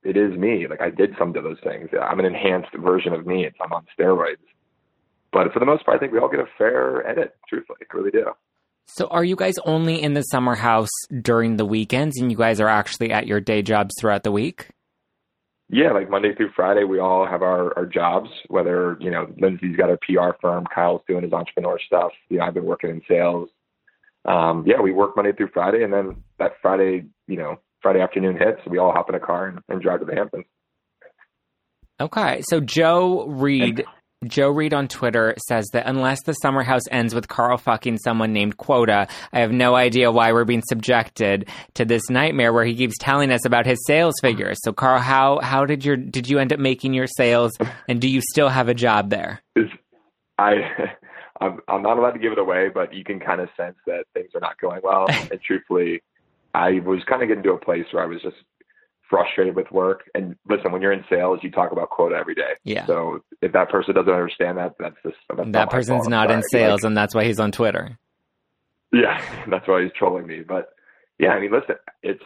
it 0.03 0.17
is 0.17 0.37
me. 0.37 0.67
Like 0.67 0.81
I 0.81 0.89
did 0.89 1.15
some 1.17 1.35
of 1.35 1.43
those 1.43 1.59
things. 1.63 1.89
I'm 2.01 2.19
an 2.19 2.25
enhanced 2.25 2.75
version 2.75 3.13
of 3.13 3.25
me. 3.25 3.45
It's 3.45 3.57
I'm 3.61 3.73
on 3.73 3.85
steroids. 3.97 4.37
But 5.31 5.51
for 5.53 5.59
the 5.59 5.65
most 5.65 5.85
part, 5.85 5.97
I 5.97 5.99
think 5.99 6.13
we 6.13 6.19
all 6.19 6.29
get 6.29 6.39
a 6.39 6.47
fair 6.57 7.05
edit. 7.07 7.35
Truthfully, 7.47 7.79
I 7.81 7.97
really 7.97 8.11
do. 8.11 8.25
So, 8.87 9.07
are 9.07 9.23
you 9.23 9.35
guys 9.35 9.55
only 9.65 10.01
in 10.01 10.13
the 10.13 10.21
summer 10.21 10.55
house 10.55 10.89
during 11.21 11.57
the 11.57 11.65
weekends, 11.65 12.19
and 12.19 12.31
you 12.31 12.37
guys 12.37 12.61
are 12.61 12.67
actually 12.67 13.11
at 13.11 13.27
your 13.27 13.39
day 13.39 13.61
jobs 13.61 13.95
throughout 13.99 14.23
the 14.23 14.31
week? 14.31 14.69
Yeah, 15.69 15.91
like 15.93 16.09
Monday 16.09 16.35
through 16.35 16.51
Friday, 16.55 16.83
we 16.83 16.99
all 16.99 17.27
have 17.27 17.41
our, 17.41 17.75
our 17.75 17.85
jobs. 17.87 18.29
Whether 18.47 18.97
you 18.99 19.09
know, 19.09 19.27
Lindsay's 19.39 19.75
got 19.75 19.89
her 19.89 19.97
PR 19.97 20.37
firm, 20.39 20.65
Kyle's 20.73 21.01
doing 21.07 21.23
his 21.23 21.33
entrepreneur 21.33 21.79
stuff. 21.85 22.11
You 22.29 22.37
know, 22.37 22.45
I've 22.45 22.53
been 22.53 22.65
working 22.65 22.91
in 22.91 23.01
sales. 23.07 23.49
Um, 24.25 24.63
yeah, 24.67 24.79
we 24.81 24.91
work 24.91 25.15
Monday 25.15 25.33
through 25.33 25.49
Friday, 25.53 25.83
and 25.83 25.91
then 25.91 26.23
that 26.39 26.53
Friday, 26.61 27.05
you 27.27 27.37
know, 27.37 27.57
Friday 27.81 28.01
afternoon 28.01 28.37
hits, 28.37 28.59
we 28.69 28.77
all 28.77 28.91
hop 28.91 29.09
in 29.09 29.15
a 29.15 29.19
car 29.19 29.47
and, 29.47 29.59
and 29.69 29.81
drive 29.81 29.99
to 29.99 30.05
the 30.05 30.15
Hamptons. 30.15 30.45
Okay, 31.99 32.41
so 32.41 32.59
Joe 32.59 33.25
Reed 33.27 33.85
Joe 34.27 34.49
Reed 34.49 34.73
on 34.73 34.87
Twitter 34.87 35.35
says 35.47 35.65
that 35.73 35.87
unless 35.87 36.21
the 36.23 36.33
summer 36.33 36.63
house 36.63 36.83
ends 36.91 37.13
with 37.13 37.27
Carl 37.27 37.57
fucking 37.57 37.97
someone 37.97 38.33
named 38.33 38.57
Quota, 38.57 39.07
I 39.33 39.39
have 39.39 39.51
no 39.51 39.75
idea 39.75 40.11
why 40.11 40.31
we're 40.31 40.45
being 40.45 40.63
subjected 40.67 41.49
to 41.75 41.85
this 41.85 42.09
nightmare 42.09 42.53
where 42.53 42.65
he 42.65 42.75
keeps 42.75 42.97
telling 42.97 43.31
us 43.31 43.45
about 43.45 43.65
his 43.65 43.79
sales 43.85 44.15
figures. 44.21 44.57
So 44.63 44.73
Carl, 44.73 44.99
how 44.99 45.39
how 45.41 45.65
did 45.65 45.85
your 45.85 45.97
did 45.97 46.29
you 46.29 46.39
end 46.39 46.53
up 46.53 46.59
making 46.59 46.93
your 46.93 47.07
sales 47.07 47.51
and 47.87 48.01
do 48.01 48.09
you 48.09 48.21
still 48.31 48.49
have 48.49 48.69
a 48.69 48.73
job 48.73 49.09
there? 49.09 49.41
I 50.37 50.55
I'm, 51.41 51.59
I'm 51.67 51.81
not 51.81 51.97
allowed 51.97 52.11
to 52.11 52.19
give 52.19 52.31
it 52.31 52.39
away, 52.39 52.69
but 52.73 52.93
you 52.93 53.03
can 53.03 53.19
kind 53.19 53.41
of 53.41 53.49
sense 53.57 53.75
that 53.85 54.05
things 54.13 54.29
are 54.35 54.39
not 54.39 54.59
going 54.59 54.81
well. 54.83 55.05
and 55.09 55.39
truthfully, 55.41 56.01
I 56.53 56.79
was 56.85 57.03
kind 57.09 57.21
of 57.21 57.27
getting 57.27 57.43
to 57.43 57.53
a 57.53 57.57
place 57.57 57.85
where 57.91 58.03
I 58.03 58.07
was 58.07 58.21
just 58.21 58.37
frustrated 59.09 59.55
with 59.55 59.71
work. 59.71 60.09
And 60.13 60.35
listen, 60.49 60.71
when 60.71 60.81
you're 60.81 60.91
in 60.91 61.05
sales, 61.09 61.39
you 61.41 61.51
talk 61.51 61.71
about 61.71 61.89
quota 61.89 62.15
every 62.15 62.35
day. 62.35 62.53
Yeah. 62.63 62.85
So 62.85 63.23
if 63.41 63.51
that 63.53 63.69
person 63.69 63.93
doesn't 63.95 64.11
understand 64.11 64.57
that, 64.57 64.75
that's 64.79 64.95
just 65.03 65.17
that's 65.35 65.51
that 65.51 65.69
person's 65.69 66.07
not 66.07 66.31
in 66.31 66.43
sales, 66.43 66.83
like, 66.83 66.89
and 66.89 66.97
that's 66.97 67.13
why 67.13 67.25
he's 67.25 67.39
on 67.39 67.51
Twitter. 67.51 67.97
Yeah, 68.91 69.21
that's 69.49 69.67
why 69.67 69.83
he's 69.83 69.91
trolling 69.97 70.27
me. 70.27 70.41
But 70.41 70.69
yeah, 71.19 71.29
I 71.29 71.39
mean, 71.39 71.51
listen, 71.51 71.75
it's 72.03 72.23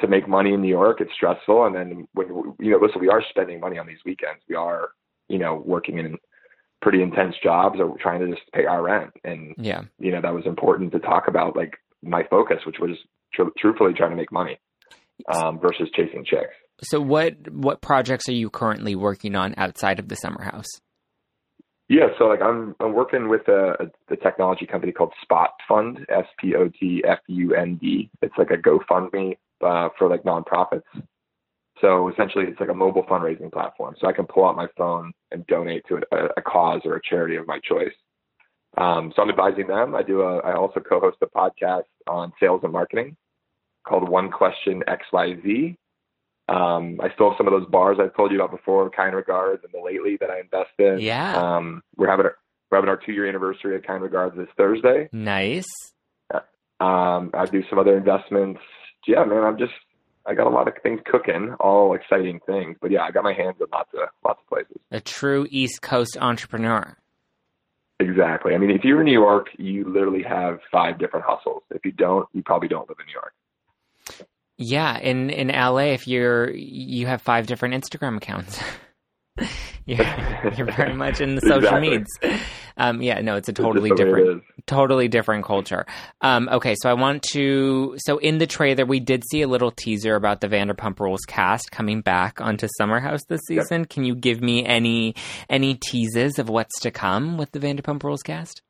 to 0.00 0.08
make 0.08 0.28
money 0.28 0.54
in 0.54 0.62
New 0.62 0.68
York. 0.68 1.00
It's 1.00 1.12
stressful, 1.14 1.66
and 1.66 1.74
then 1.74 2.06
when 2.14 2.28
you 2.58 2.70
know, 2.70 2.78
listen, 2.78 3.00
we 3.00 3.08
are 3.08 3.22
spending 3.28 3.60
money 3.60 3.78
on 3.78 3.86
these 3.86 3.98
weekends. 4.04 4.42
We 4.48 4.54
are, 4.54 4.90
you 5.28 5.38
know, 5.38 5.62
working 5.64 5.98
in 5.98 6.16
pretty 6.80 7.02
intense 7.02 7.34
jobs 7.42 7.78
or 7.78 7.96
trying 7.98 8.20
to 8.20 8.28
just 8.28 8.50
pay 8.52 8.64
our 8.64 8.82
rent. 8.82 9.10
And 9.24 9.54
yeah, 9.58 9.82
you 9.98 10.10
know, 10.10 10.20
that 10.20 10.34
was 10.34 10.46
important 10.46 10.92
to 10.92 10.98
talk 11.00 11.28
about, 11.28 11.56
like 11.56 11.74
my 12.02 12.22
focus, 12.30 12.58
which 12.64 12.78
was 12.80 12.96
tr- 13.34 13.42
truthfully 13.58 13.92
trying 13.92 14.10
to 14.10 14.16
make 14.16 14.32
money 14.32 14.58
um, 15.32 15.58
versus 15.60 15.88
chasing 15.94 16.24
chicks. 16.24 16.54
So 16.82 17.00
what 17.00 17.50
what 17.50 17.82
projects 17.82 18.28
are 18.28 18.34
you 18.34 18.50
currently 18.50 18.94
working 18.94 19.36
on 19.36 19.54
outside 19.56 19.98
of 19.98 20.08
the 20.08 20.16
summer 20.16 20.42
house? 20.42 20.68
Yeah, 21.88 22.06
so 22.18 22.26
like 22.26 22.40
I'm 22.40 22.74
I'm 22.80 22.94
working 22.94 23.28
with 23.28 23.48
a, 23.48 23.74
a 23.80 23.86
the 24.08 24.16
technology 24.16 24.64
company 24.64 24.92
called 24.92 25.12
Spot 25.22 25.50
Fund, 25.68 26.06
S 26.08 26.24
P 26.38 26.54
O 26.54 26.68
T 26.68 27.02
F 27.06 27.18
U 27.26 27.54
N 27.54 27.76
D. 27.80 28.10
It's 28.22 28.34
like 28.38 28.50
a 28.50 28.56
GoFundMe 28.56 29.36
uh, 29.60 29.88
for 29.98 30.08
like 30.08 30.22
nonprofits. 30.22 30.82
So 31.80 32.08
essentially, 32.08 32.44
it's 32.46 32.60
like 32.60 32.68
a 32.68 32.74
mobile 32.74 33.02
fundraising 33.02 33.50
platform. 33.52 33.96
So 34.00 34.06
I 34.06 34.12
can 34.12 34.26
pull 34.26 34.46
out 34.46 34.54
my 34.54 34.68
phone 34.76 35.12
and 35.32 35.46
donate 35.46 35.84
to 35.88 35.96
a, 36.12 36.26
a 36.36 36.42
cause 36.42 36.82
or 36.84 36.96
a 36.96 37.00
charity 37.02 37.36
of 37.36 37.46
my 37.46 37.58
choice. 37.58 37.94
Um, 38.78 39.12
so 39.16 39.22
I'm 39.22 39.30
advising 39.30 39.66
them. 39.66 39.96
I 39.96 40.02
do 40.02 40.22
a 40.22 40.38
I 40.38 40.54
also 40.54 40.80
co-host 40.80 41.16
a 41.22 41.26
podcast 41.26 41.90
on 42.06 42.32
sales 42.38 42.60
and 42.62 42.72
marketing 42.72 43.16
called 43.86 44.08
One 44.08 44.30
Question 44.30 44.82
XYZ. 44.88 45.76
Um, 46.48 47.00
I 47.00 47.12
still 47.14 47.30
have 47.30 47.36
some 47.38 47.46
of 47.46 47.52
those 47.52 47.68
bars 47.70 47.98
I've 48.00 48.14
told 48.16 48.32
you 48.32 48.38
about 48.38 48.50
before, 48.50 48.90
Kind 48.90 49.14
Regards 49.14 49.62
and 49.62 49.72
the 49.72 49.84
Lately 49.84 50.16
that 50.20 50.30
I 50.30 50.40
invest 50.40 50.70
in. 50.78 50.98
Yeah. 50.98 51.36
Um, 51.36 51.82
we're 51.96 52.10
having 52.10 52.26
our, 52.26 52.36
we're 52.70 52.78
having 52.78 52.88
our 52.88 52.96
two 52.96 53.12
year 53.12 53.28
anniversary 53.28 53.76
at 53.76 53.86
Kind 53.86 54.02
Regards 54.02 54.36
this 54.36 54.48
Thursday. 54.56 55.08
Nice. 55.12 55.66
Um, 56.80 57.30
I 57.34 57.44
do 57.44 57.62
some 57.68 57.78
other 57.78 57.96
investments. 57.96 58.60
Yeah, 59.06 59.24
man, 59.24 59.44
I'm 59.44 59.58
just 59.58 59.72
I 60.26 60.34
got 60.34 60.46
a 60.46 60.50
lot 60.50 60.66
of 60.66 60.74
things 60.82 61.00
cooking, 61.04 61.54
all 61.60 61.94
exciting 61.94 62.40
things. 62.46 62.76
But 62.80 62.90
yeah, 62.90 63.02
I 63.02 63.10
got 63.10 63.22
my 63.22 63.34
hands 63.34 63.56
in 63.60 63.66
lots 63.72 63.90
of 63.94 64.08
lots 64.24 64.40
of 64.42 64.48
places. 64.48 64.80
A 64.90 65.00
true 65.00 65.46
East 65.50 65.82
Coast 65.82 66.16
entrepreneur. 66.20 66.96
Exactly. 68.00 68.54
I 68.54 68.58
mean, 68.58 68.70
if 68.70 68.82
you're 68.82 69.00
in 69.00 69.06
New 69.06 69.12
York, 69.12 69.48
you 69.58 69.84
literally 69.86 70.22
have 70.22 70.60
five 70.72 70.98
different 70.98 71.26
hustles. 71.28 71.62
If 71.70 71.84
you 71.84 71.92
don't, 71.92 72.26
you 72.32 72.42
probably 72.42 72.68
don't 72.68 72.88
live 72.88 72.96
in 72.98 73.06
New 73.06 73.12
York. 73.12 73.34
Yeah, 74.58 74.98
in 74.98 75.30
in 75.30 75.48
LA, 75.48 75.92
if 75.94 76.06
you're 76.06 76.50
you 76.50 77.06
have 77.06 77.22
five 77.22 77.46
different 77.46 77.82
Instagram 77.82 78.18
accounts. 78.18 78.62
you're, 79.86 80.52
you're 80.56 80.72
very 80.72 80.94
much 80.94 81.20
in 81.20 81.34
the 81.34 81.40
social 81.40 81.58
exactly. 81.58 81.90
medias. 81.90 82.42
Um, 82.76 83.02
yeah, 83.02 83.20
no, 83.20 83.36
it's 83.36 83.48
a 83.48 83.52
totally 83.52 83.90
it's 83.90 84.00
different, 84.00 84.42
totally 84.66 85.08
different 85.08 85.44
culture. 85.44 85.86
Um, 86.20 86.48
okay, 86.50 86.74
so 86.80 86.88
I 86.90 86.94
want 86.94 87.22
to. 87.32 87.96
So 87.98 88.18
in 88.18 88.38
the 88.38 88.46
trailer, 88.46 88.84
we 88.84 89.00
did 89.00 89.22
see 89.30 89.42
a 89.42 89.48
little 89.48 89.70
teaser 89.70 90.14
about 90.14 90.40
the 90.40 90.48
Vanderpump 90.48 91.00
Rules 91.00 91.20
cast 91.26 91.70
coming 91.70 92.00
back 92.00 92.40
onto 92.40 92.68
Summer 92.78 93.00
House 93.00 93.20
this 93.28 93.40
season. 93.46 93.80
Yep. 93.82 93.88
Can 93.88 94.04
you 94.04 94.14
give 94.14 94.40
me 94.40 94.64
any 94.64 95.14
any 95.48 95.74
teases 95.74 96.38
of 96.38 96.48
what's 96.48 96.80
to 96.80 96.90
come 96.90 97.36
with 97.36 97.50
the 97.52 97.60
Vanderpump 97.60 98.02
Rules 98.02 98.22
cast? 98.22 98.62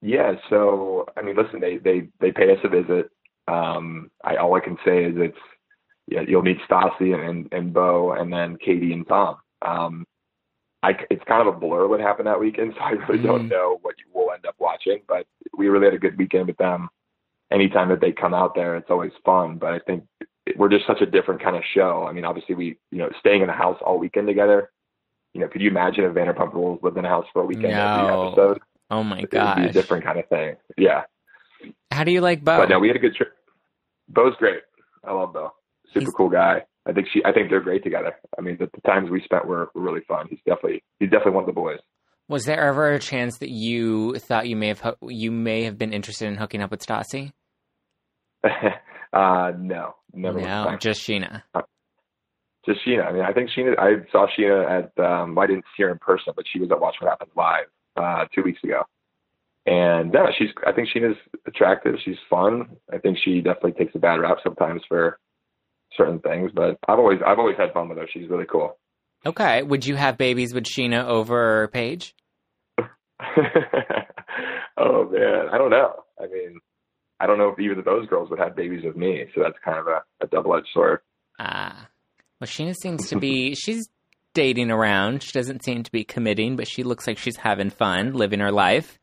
Yeah, 0.00 0.34
so 0.48 1.06
I 1.16 1.22
mean, 1.22 1.36
listen, 1.36 1.60
they 1.60 1.78
they 1.78 2.08
they 2.20 2.30
pay 2.30 2.52
us 2.52 2.58
a 2.62 2.68
visit. 2.68 3.10
Um, 3.48 4.10
I 4.22 4.36
all 4.36 4.54
I 4.54 4.60
can 4.60 4.76
say 4.84 5.04
is 5.04 5.14
it's 5.16 5.38
yeah, 6.10 6.22
you'll 6.26 6.42
meet 6.42 6.58
Stassi 6.68 7.14
and, 7.14 7.48
and 7.52 7.72
Beau, 7.72 8.12
and 8.12 8.32
then 8.32 8.56
Katie 8.56 8.92
and 8.92 9.06
Tom. 9.06 9.36
Um, 9.62 10.06
I, 10.82 10.92
it's 11.10 11.24
kind 11.24 11.46
of 11.46 11.54
a 11.54 11.58
blur 11.58 11.86
what 11.86 12.00
happened 12.00 12.28
that 12.28 12.40
weekend, 12.40 12.74
so 12.78 12.82
I 12.82 12.90
really 12.90 13.18
mm. 13.18 13.26
don't 13.26 13.48
know 13.48 13.78
what 13.82 13.96
you 13.98 14.04
will 14.14 14.32
end 14.32 14.46
up 14.46 14.54
watching. 14.58 15.00
But 15.06 15.26
we 15.56 15.68
really 15.68 15.86
had 15.86 15.94
a 15.94 15.98
good 15.98 16.16
weekend 16.16 16.46
with 16.46 16.56
them. 16.56 16.88
Anytime 17.50 17.88
that 17.88 18.00
they 18.00 18.12
come 18.12 18.34
out 18.34 18.54
there, 18.54 18.76
it's 18.76 18.90
always 18.90 19.12
fun. 19.24 19.58
But 19.58 19.72
I 19.72 19.78
think 19.80 20.04
we're 20.56 20.68
just 20.68 20.86
such 20.86 21.00
a 21.00 21.06
different 21.06 21.42
kind 21.42 21.56
of 21.56 21.62
show. 21.74 22.06
I 22.08 22.12
mean, 22.12 22.24
obviously 22.24 22.54
we, 22.54 22.78
you 22.90 22.98
know, 22.98 23.10
staying 23.20 23.42
in 23.42 23.46
the 23.46 23.52
house 23.54 23.78
all 23.84 23.98
weekend 23.98 24.26
together. 24.26 24.70
You 25.34 25.40
know, 25.40 25.48
could 25.48 25.60
you 25.60 25.70
imagine 25.70 26.04
if 26.04 26.12
Vanderpump 26.12 26.54
Rules 26.54 26.80
lived 26.82 26.96
in 26.96 27.04
a 27.04 27.08
house 27.08 27.26
for 27.32 27.42
a 27.42 27.46
weekend 27.46 27.72
no. 27.72 27.96
every 27.96 28.28
episode? 28.28 28.60
Oh 28.90 29.04
my 29.04 29.22
god, 29.22 29.58
a 29.58 29.72
different 29.72 30.04
kind 30.04 30.18
of 30.18 30.26
thing. 30.28 30.56
Yeah. 30.78 31.02
How 31.90 32.04
do 32.04 32.12
you 32.12 32.22
like 32.22 32.42
Beau? 32.42 32.58
But 32.58 32.70
no, 32.70 32.78
we 32.78 32.88
had 32.88 32.96
a 32.96 33.00
good 33.00 33.14
trip. 33.14 33.34
Beau's 34.08 34.34
great. 34.38 34.60
I 35.04 35.12
love 35.12 35.32
Beau. 35.32 35.52
Super 35.88 36.00
He's... 36.00 36.14
cool 36.14 36.28
guy. 36.28 36.62
I 36.86 36.92
think 36.92 37.08
she. 37.12 37.22
I 37.24 37.32
think 37.32 37.50
they're 37.50 37.60
great 37.60 37.84
together. 37.84 38.14
I 38.38 38.40
mean, 38.40 38.56
the, 38.58 38.68
the 38.74 38.80
times 38.82 39.10
we 39.10 39.22
spent 39.22 39.46
were, 39.46 39.70
were 39.74 39.82
really 39.82 40.00
fun. 40.08 40.26
He's 40.30 40.38
definitely 40.46 40.82
he's 40.98 41.10
definitely 41.10 41.32
one 41.32 41.42
of 41.44 41.46
the 41.46 41.52
boys. 41.52 41.78
Was 42.28 42.44
there 42.44 42.60
ever 42.60 42.92
a 42.92 42.98
chance 42.98 43.38
that 43.38 43.50
you 43.50 44.14
thought 44.16 44.48
you 44.48 44.56
may 44.56 44.68
have 44.68 44.96
you 45.02 45.30
may 45.30 45.64
have 45.64 45.78
been 45.78 45.92
interested 45.92 46.28
in 46.28 46.36
hooking 46.36 46.62
up 46.62 46.70
with 46.70 46.84
Stassi? 46.84 47.32
uh, 48.44 49.52
no, 49.58 49.94
never. 50.12 50.40
No, 50.40 50.76
just 50.80 51.06
Scheana. 51.06 51.42
Uh, 51.54 51.62
just 52.66 52.80
Scheana. 52.86 53.06
I 53.06 53.12
mean, 53.12 53.22
I 53.22 53.32
think 53.32 53.50
Scheana. 53.50 53.78
I 53.78 54.10
saw 54.10 54.26
Scheana 54.26 54.84
at. 54.84 55.04
Um, 55.04 55.38
I 55.38 55.46
didn't 55.46 55.64
see 55.76 55.82
her 55.82 55.90
in 55.90 55.98
person, 55.98 56.32
but 56.36 56.44
she 56.50 56.58
was 56.58 56.70
at 56.70 56.80
Watch 56.80 56.96
What 57.00 57.10
Happens 57.10 57.32
live 57.36 57.66
uh, 57.96 58.24
two 58.34 58.42
weeks 58.42 58.62
ago. 58.64 58.82
And 59.68 60.14
yeah, 60.14 60.30
she's. 60.38 60.48
I 60.66 60.72
think 60.72 60.88
Scheana's 60.88 61.18
attractive. 61.46 61.96
She's 62.02 62.16
fun. 62.30 62.76
I 62.90 62.96
think 62.96 63.18
she 63.22 63.42
definitely 63.42 63.72
takes 63.72 63.94
a 63.94 63.98
bad 63.98 64.14
rap 64.14 64.38
sometimes 64.42 64.80
for 64.88 65.18
certain 65.94 66.20
things, 66.20 66.52
but 66.54 66.78
I've 66.88 66.98
always 66.98 67.18
I've 67.26 67.38
always 67.38 67.58
had 67.58 67.74
fun 67.74 67.90
with 67.90 67.98
her. 67.98 68.08
She's 68.10 68.30
really 68.30 68.46
cool. 68.46 68.78
Okay. 69.26 69.62
Would 69.62 69.84
you 69.84 69.96
have 69.96 70.16
babies 70.16 70.54
with 70.54 70.64
Scheana 70.64 71.04
over 71.04 71.68
Paige? 71.68 72.14
oh 72.78 72.86
man, 75.10 75.48
I 75.52 75.58
don't 75.58 75.70
know. 75.70 76.02
I 76.18 76.28
mean, 76.28 76.60
I 77.20 77.26
don't 77.26 77.36
know 77.36 77.50
if 77.50 77.58
either 77.58 77.80
of 77.80 77.84
those 77.84 78.06
girls 78.06 78.30
would 78.30 78.38
have 78.38 78.56
babies 78.56 78.84
with 78.84 78.96
me, 78.96 79.26
so 79.34 79.42
that's 79.42 79.58
kind 79.62 79.78
of 79.78 79.86
a, 79.86 80.02
a 80.22 80.28
double 80.28 80.56
edged 80.56 80.68
sword. 80.72 81.00
Ah. 81.38 81.88
Well, 82.40 82.48
Scheana 82.48 82.74
seems 82.74 83.10
to 83.10 83.18
be 83.18 83.54
she's 83.58 83.86
dating 84.32 84.70
around. 84.70 85.22
She 85.22 85.32
doesn't 85.32 85.62
seem 85.62 85.82
to 85.82 85.92
be 85.92 86.04
committing, 86.04 86.56
but 86.56 86.66
she 86.66 86.84
looks 86.84 87.06
like 87.06 87.18
she's 87.18 87.36
having 87.36 87.68
fun, 87.68 88.14
living 88.14 88.40
her 88.40 88.52
life. 88.52 88.98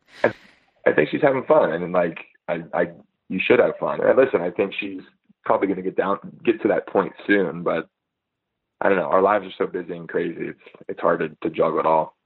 I, 0.86 0.92
think 0.92 1.10
she's 1.10 1.22
having 1.22 1.44
fun, 1.44 1.72
and 1.72 1.92
like 1.92 2.18
I, 2.48 2.62
I, 2.72 2.86
you 3.28 3.40
should 3.44 3.58
have 3.58 3.76
fun. 3.78 4.00
And 4.02 4.16
listen, 4.16 4.40
I 4.40 4.50
think 4.50 4.72
she's 4.78 5.00
probably 5.44 5.66
going 5.68 5.76
to 5.76 5.82
get 5.82 5.96
down, 5.96 6.18
get 6.44 6.60
to 6.62 6.68
that 6.68 6.88
point 6.88 7.12
soon. 7.26 7.62
But 7.62 7.88
I 8.80 8.88
don't 8.88 8.98
know. 8.98 9.04
Our 9.10 9.22
lives 9.22 9.46
are 9.46 9.54
so 9.58 9.66
busy 9.66 9.96
and 9.96 10.08
crazy. 10.08 10.48
It's 10.48 10.60
it's 10.88 11.00
hard 11.00 11.20
to, 11.20 11.28
to 11.48 11.54
juggle 11.54 11.80
it 11.80 11.86
all. 11.86 12.16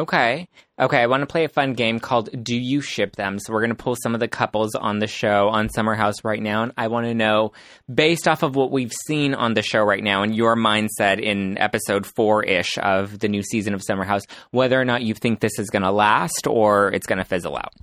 Okay. 0.00 0.48
Okay. 0.80 0.96
I 0.98 1.06
want 1.06 1.20
to 1.20 1.26
play 1.26 1.44
a 1.44 1.48
fun 1.48 1.74
game 1.74 2.00
called 2.00 2.30
Do 2.42 2.56
You 2.56 2.80
Ship 2.80 3.14
Them? 3.16 3.38
So 3.38 3.52
we're 3.52 3.60
going 3.60 3.68
to 3.68 3.74
pull 3.74 3.96
some 4.02 4.14
of 4.14 4.20
the 4.20 4.28
couples 4.28 4.74
on 4.74 4.98
the 4.98 5.06
show 5.06 5.48
on 5.50 5.68
Summer 5.68 5.94
House 5.94 6.24
right 6.24 6.40
now. 6.40 6.62
And 6.62 6.72
I 6.78 6.88
want 6.88 7.04
to 7.06 7.12
know, 7.14 7.52
based 7.92 8.26
off 8.26 8.42
of 8.42 8.56
what 8.56 8.70
we've 8.70 8.92
seen 9.06 9.34
on 9.34 9.52
the 9.52 9.60
show 9.62 9.82
right 9.82 10.02
now 10.02 10.22
and 10.22 10.34
your 10.34 10.56
mindset 10.56 11.20
in 11.20 11.58
episode 11.58 12.06
four 12.06 12.42
ish 12.44 12.78
of 12.78 13.18
the 13.18 13.28
new 13.28 13.42
season 13.42 13.74
of 13.74 13.82
Summer 13.82 14.04
House, 14.04 14.22
whether 14.52 14.80
or 14.80 14.86
not 14.86 15.02
you 15.02 15.12
think 15.12 15.40
this 15.40 15.58
is 15.58 15.68
going 15.68 15.82
to 15.82 15.90
last 15.92 16.46
or 16.46 16.90
it's 16.92 17.06
going 17.06 17.18
to 17.18 17.24
fizzle 17.24 17.56
out. 17.56 17.74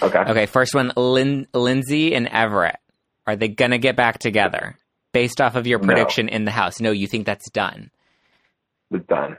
Okay. 0.00 0.18
Okay. 0.18 0.46
First 0.46 0.74
one 0.74 0.92
Lin- 0.96 1.46
Lindsay 1.52 2.14
and 2.14 2.26
Everett. 2.28 2.76
Are 3.26 3.36
they 3.36 3.48
going 3.48 3.72
to 3.72 3.78
get 3.78 3.96
back 3.96 4.18
together 4.18 4.76
based 5.12 5.42
off 5.42 5.56
of 5.56 5.66
your 5.66 5.78
prediction 5.78 6.26
No. 6.26 6.32
in 6.32 6.44
the 6.46 6.50
house? 6.52 6.80
No, 6.80 6.90
you 6.90 7.06
think 7.06 7.26
that's 7.26 7.50
done. 7.50 7.90
It's 8.90 9.06
done. 9.06 9.36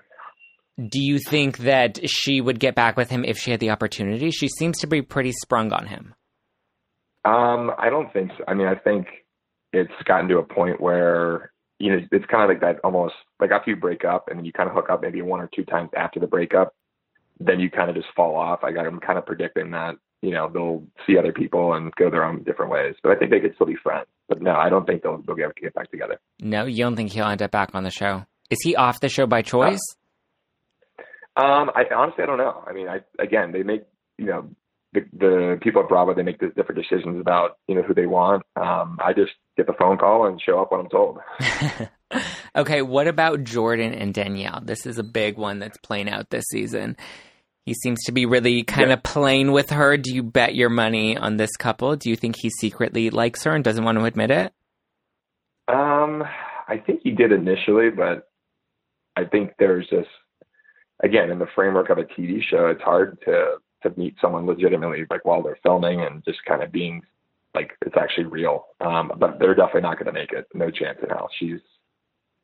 Do 0.77 1.01
you 1.01 1.19
think 1.19 1.59
that 1.59 1.99
she 2.09 2.41
would 2.41 2.59
get 2.59 2.73
back 2.73 2.97
with 2.97 3.09
him 3.09 3.23
if 3.23 3.37
she 3.37 3.51
had 3.51 3.59
the 3.59 3.69
opportunity? 3.69 4.31
She 4.31 4.47
seems 4.47 4.79
to 4.79 4.87
be 4.87 5.01
pretty 5.01 5.31
sprung 5.31 5.71
on 5.71 5.85
him. 5.85 6.15
Um, 7.25 7.71
I 7.77 7.89
don't 7.89 8.11
think 8.11 8.31
so. 8.37 8.43
I 8.47 8.53
mean, 8.53 8.67
I 8.67 8.75
think 8.75 9.07
it's 9.71 9.91
gotten 10.05 10.27
to 10.29 10.39
a 10.39 10.43
point 10.43 10.81
where 10.81 11.51
you 11.79 11.91
know 11.91 11.99
it's 12.11 12.25
kind 12.25 12.43
of 12.43 12.49
like 12.49 12.61
that 12.61 12.79
almost 12.83 13.15
like 13.39 13.51
after 13.51 13.71
you 13.71 13.77
break 13.77 14.03
up 14.03 14.27
and 14.29 14.37
then 14.37 14.45
you 14.45 14.51
kind 14.51 14.69
of 14.69 14.75
hook 14.75 14.89
up 14.89 15.01
maybe 15.01 15.21
one 15.21 15.41
or 15.41 15.49
two 15.55 15.63
times 15.63 15.89
after 15.95 16.19
the 16.19 16.27
breakup, 16.27 16.73
then 17.39 17.59
you 17.59 17.69
kind 17.69 17.89
of 17.89 17.95
just 17.95 18.07
fall 18.15 18.35
off. 18.35 18.63
I 18.63 18.71
got 18.71 18.85
I'm 18.85 18.99
kind 18.99 19.17
of 19.17 19.25
predicting 19.25 19.71
that 19.71 19.95
you 20.21 20.31
know 20.31 20.49
they'll 20.51 20.83
see 21.05 21.17
other 21.17 21.31
people 21.31 21.73
and 21.73 21.93
go 21.95 22.09
their 22.09 22.23
own 22.23 22.43
different 22.43 22.71
ways. 22.71 22.95
But 23.03 23.11
I 23.11 23.15
think 23.15 23.31
they 23.31 23.39
could 23.39 23.55
still 23.55 23.67
be 23.67 23.75
friends. 23.75 24.07
But 24.27 24.41
no, 24.41 24.55
I 24.55 24.69
don't 24.69 24.85
think 24.85 25.03
they'll 25.03 25.21
they'll 25.25 25.35
get, 25.35 25.55
get 25.55 25.73
back 25.73 25.91
together. 25.91 26.19
No, 26.39 26.65
you 26.65 26.83
don't 26.83 26.95
think 26.95 27.11
he'll 27.11 27.27
end 27.27 27.41
up 27.41 27.51
back 27.51 27.69
on 27.73 27.83
the 27.83 27.91
show? 27.91 28.25
Is 28.49 28.59
he 28.63 28.75
off 28.75 28.99
the 28.99 29.09
show 29.09 29.27
by 29.27 29.41
choice? 29.41 29.79
Um, 31.35 31.71
I 31.75 31.85
honestly 31.95 32.23
I 32.23 32.27
don't 32.27 32.37
know. 32.37 32.63
I 32.67 32.73
mean, 32.73 32.87
I 32.87 33.01
again 33.19 33.51
they 33.51 33.63
make 33.63 33.83
you 34.17 34.25
know 34.25 34.49
the 34.93 35.01
the 35.17 35.59
people 35.61 35.81
at 35.81 35.89
Bravo 35.89 36.13
they 36.13 36.21
make 36.23 36.39
the 36.39 36.49
different 36.49 36.81
decisions 36.81 37.19
about 37.19 37.57
you 37.67 37.75
know 37.75 37.81
who 37.81 37.93
they 37.93 38.05
want. 38.05 38.43
Um, 38.55 38.99
I 39.03 39.13
just 39.13 39.31
get 39.57 39.65
the 39.67 39.73
phone 39.73 39.97
call 39.97 40.27
and 40.27 40.39
show 40.41 40.61
up 40.61 40.71
when 40.71 40.81
I'm 40.81 40.89
told. 40.89 41.19
okay, 42.55 42.81
what 42.83 43.07
about 43.07 43.43
Jordan 43.43 43.93
and 43.93 44.13
Danielle? 44.13 44.61
This 44.63 44.85
is 44.85 44.99
a 44.99 45.03
big 45.03 45.37
one 45.37 45.59
that's 45.59 45.77
playing 45.79 46.09
out 46.09 46.29
this 46.29 46.45
season. 46.51 46.95
He 47.65 47.73
seems 47.73 48.03
to 48.03 48.11
be 48.11 48.25
really 48.25 48.63
kind 48.63 48.89
Yeah. 48.89 48.95
of 48.95 49.03
playing 49.03 49.51
with 49.53 49.69
her. 49.69 49.95
Do 49.97 50.13
you 50.13 50.21
bet 50.21 50.53
your 50.53 50.69
money 50.69 51.17
on 51.17 51.37
this 51.37 51.55
couple? 51.55 51.95
Do 51.95 52.09
you 52.09 52.15
think 52.17 52.35
he 52.37 52.49
secretly 52.49 53.09
likes 53.09 53.43
her 53.45 53.55
and 53.55 53.63
doesn't 53.63 53.83
want 53.85 53.97
to 53.97 54.03
admit 54.05 54.31
it? 54.31 54.53
Um, 55.67 56.23
I 56.67 56.77
think 56.85 57.01
he 57.03 57.11
did 57.11 57.31
initially, 57.31 57.89
but 57.89 58.29
I 59.15 59.23
think 59.25 59.51
there's 59.59 59.87
just 59.87 60.09
again 61.01 61.29
in 61.31 61.39
the 61.39 61.47
framework 61.55 61.89
of 61.89 61.97
a 61.97 62.03
TV 62.03 62.41
show, 62.43 62.67
it's 62.67 62.81
hard 62.81 63.19
to 63.25 63.57
to 63.83 63.99
meet 63.99 64.15
someone 64.21 64.45
legitimately 64.45 65.05
like 65.09 65.25
while 65.25 65.43
they're 65.43 65.57
filming 65.61 66.01
and 66.01 66.23
just 66.23 66.39
kind 66.45 66.63
of 66.63 66.71
being 66.71 67.01
like 67.53 67.71
it's 67.85 67.95
actually 67.97 68.25
real. 68.25 68.67
Um, 68.81 69.11
but 69.17 69.39
they're 69.39 69.55
definitely 69.55 69.81
not 69.81 69.97
going 69.97 70.07
to 70.07 70.19
make 70.19 70.31
it. 70.31 70.47
No 70.53 70.71
chance 70.71 70.99
in 71.01 71.09
hell. 71.09 71.29
She's. 71.39 71.59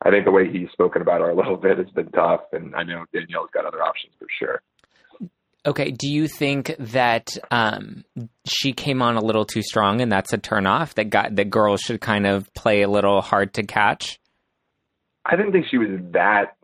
I 0.02 0.08
think 0.10 0.24
the 0.24 0.30
way 0.30 0.50
he's 0.50 0.70
spoken 0.72 1.02
about 1.02 1.20
her 1.20 1.30
a 1.30 1.34
little 1.34 1.56
bit 1.58 1.78
has 1.78 1.90
been 1.90 2.10
tough, 2.10 2.40
and 2.52 2.74
I 2.74 2.82
know 2.84 3.04
Danielle's 3.12 3.50
got 3.52 3.66
other 3.66 3.82
options 3.82 4.14
for 4.18 4.26
sure. 4.38 4.62
Okay, 5.66 5.90
do 5.90 6.10
you 6.10 6.26
think 6.26 6.74
that 6.78 7.36
um, 7.50 8.02
she 8.46 8.72
came 8.72 9.02
on 9.02 9.16
a 9.16 9.22
little 9.22 9.44
too 9.44 9.60
strong 9.60 10.00
and 10.00 10.10
that's 10.10 10.32
a 10.32 10.38
turnoff? 10.38 10.94
That 10.94 11.10
got 11.10 11.36
that 11.36 11.50
girls 11.50 11.82
should 11.82 12.00
kind 12.00 12.26
of 12.26 12.52
play 12.54 12.80
a 12.80 12.88
little 12.88 13.20
hard 13.20 13.52
to 13.54 13.62
catch? 13.62 14.18
I 15.26 15.36
didn't 15.36 15.52
think 15.52 15.66
she 15.70 15.76
was 15.76 15.88
that 16.12 16.56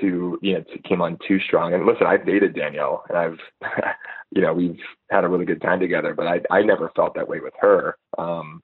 too, 0.00 0.38
you 0.42 0.54
know, 0.54 0.64
came 0.84 1.00
on 1.00 1.18
too 1.26 1.38
strong. 1.40 1.74
And 1.74 1.86
listen, 1.86 2.06
I've 2.06 2.26
dated 2.26 2.54
Danielle 2.54 3.04
and 3.08 3.18
I've, 3.18 3.38
you 4.30 4.42
know, 4.42 4.52
we've 4.52 4.78
had 5.10 5.24
a 5.24 5.28
really 5.28 5.44
good 5.44 5.60
time 5.60 5.80
together, 5.80 6.14
but 6.14 6.26
I, 6.26 6.40
I 6.50 6.62
never 6.62 6.90
felt 6.94 7.14
that 7.14 7.28
way 7.28 7.40
with 7.40 7.54
her. 7.60 7.96
Um, 8.18 8.62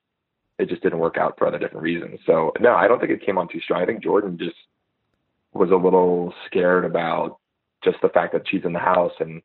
it 0.58 0.68
just 0.68 0.82
didn't 0.82 0.98
work 0.98 1.16
out 1.16 1.34
for 1.38 1.46
other 1.46 1.58
different 1.58 1.82
reasons. 1.82 2.18
So 2.26 2.52
no, 2.60 2.74
I 2.74 2.88
don't 2.88 2.98
think 2.98 3.12
it 3.12 3.24
came 3.24 3.38
on 3.38 3.48
too 3.48 3.60
strong. 3.60 3.82
I 3.82 3.86
think 3.86 4.02
Jordan 4.02 4.38
just 4.38 4.56
was 5.52 5.70
a 5.70 5.76
little 5.76 6.34
scared 6.46 6.84
about 6.84 7.38
just 7.84 7.98
the 8.02 8.08
fact 8.08 8.32
that 8.32 8.42
she's 8.48 8.64
in 8.64 8.72
the 8.72 8.78
house 8.78 9.12
and 9.20 9.40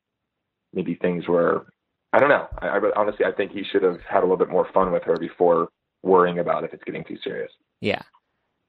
maybe 0.74 0.96
things 0.96 1.28
were, 1.28 1.67
I 2.13 2.19
don't 2.19 2.30
know. 2.30 2.48
I, 2.60 2.67
I 2.67 2.80
honestly, 2.96 3.26
I 3.26 3.32
think 3.32 3.52
he 3.52 3.63
should 3.63 3.84
have 3.84 4.00
had 4.10 4.19
a 4.19 4.26
little 4.26 4.38
bit 4.38 4.50
more 4.50 4.67
fun 4.74 4.91
with 4.91 5.04
her 5.04 5.17
before 5.17 5.69
worrying 6.02 6.39
about 6.39 6.63
if 6.63 6.74
it's 6.74 6.84
getting 6.84 7.04
too 7.04 7.17
serious. 7.24 7.52
Yeah. 7.80 8.02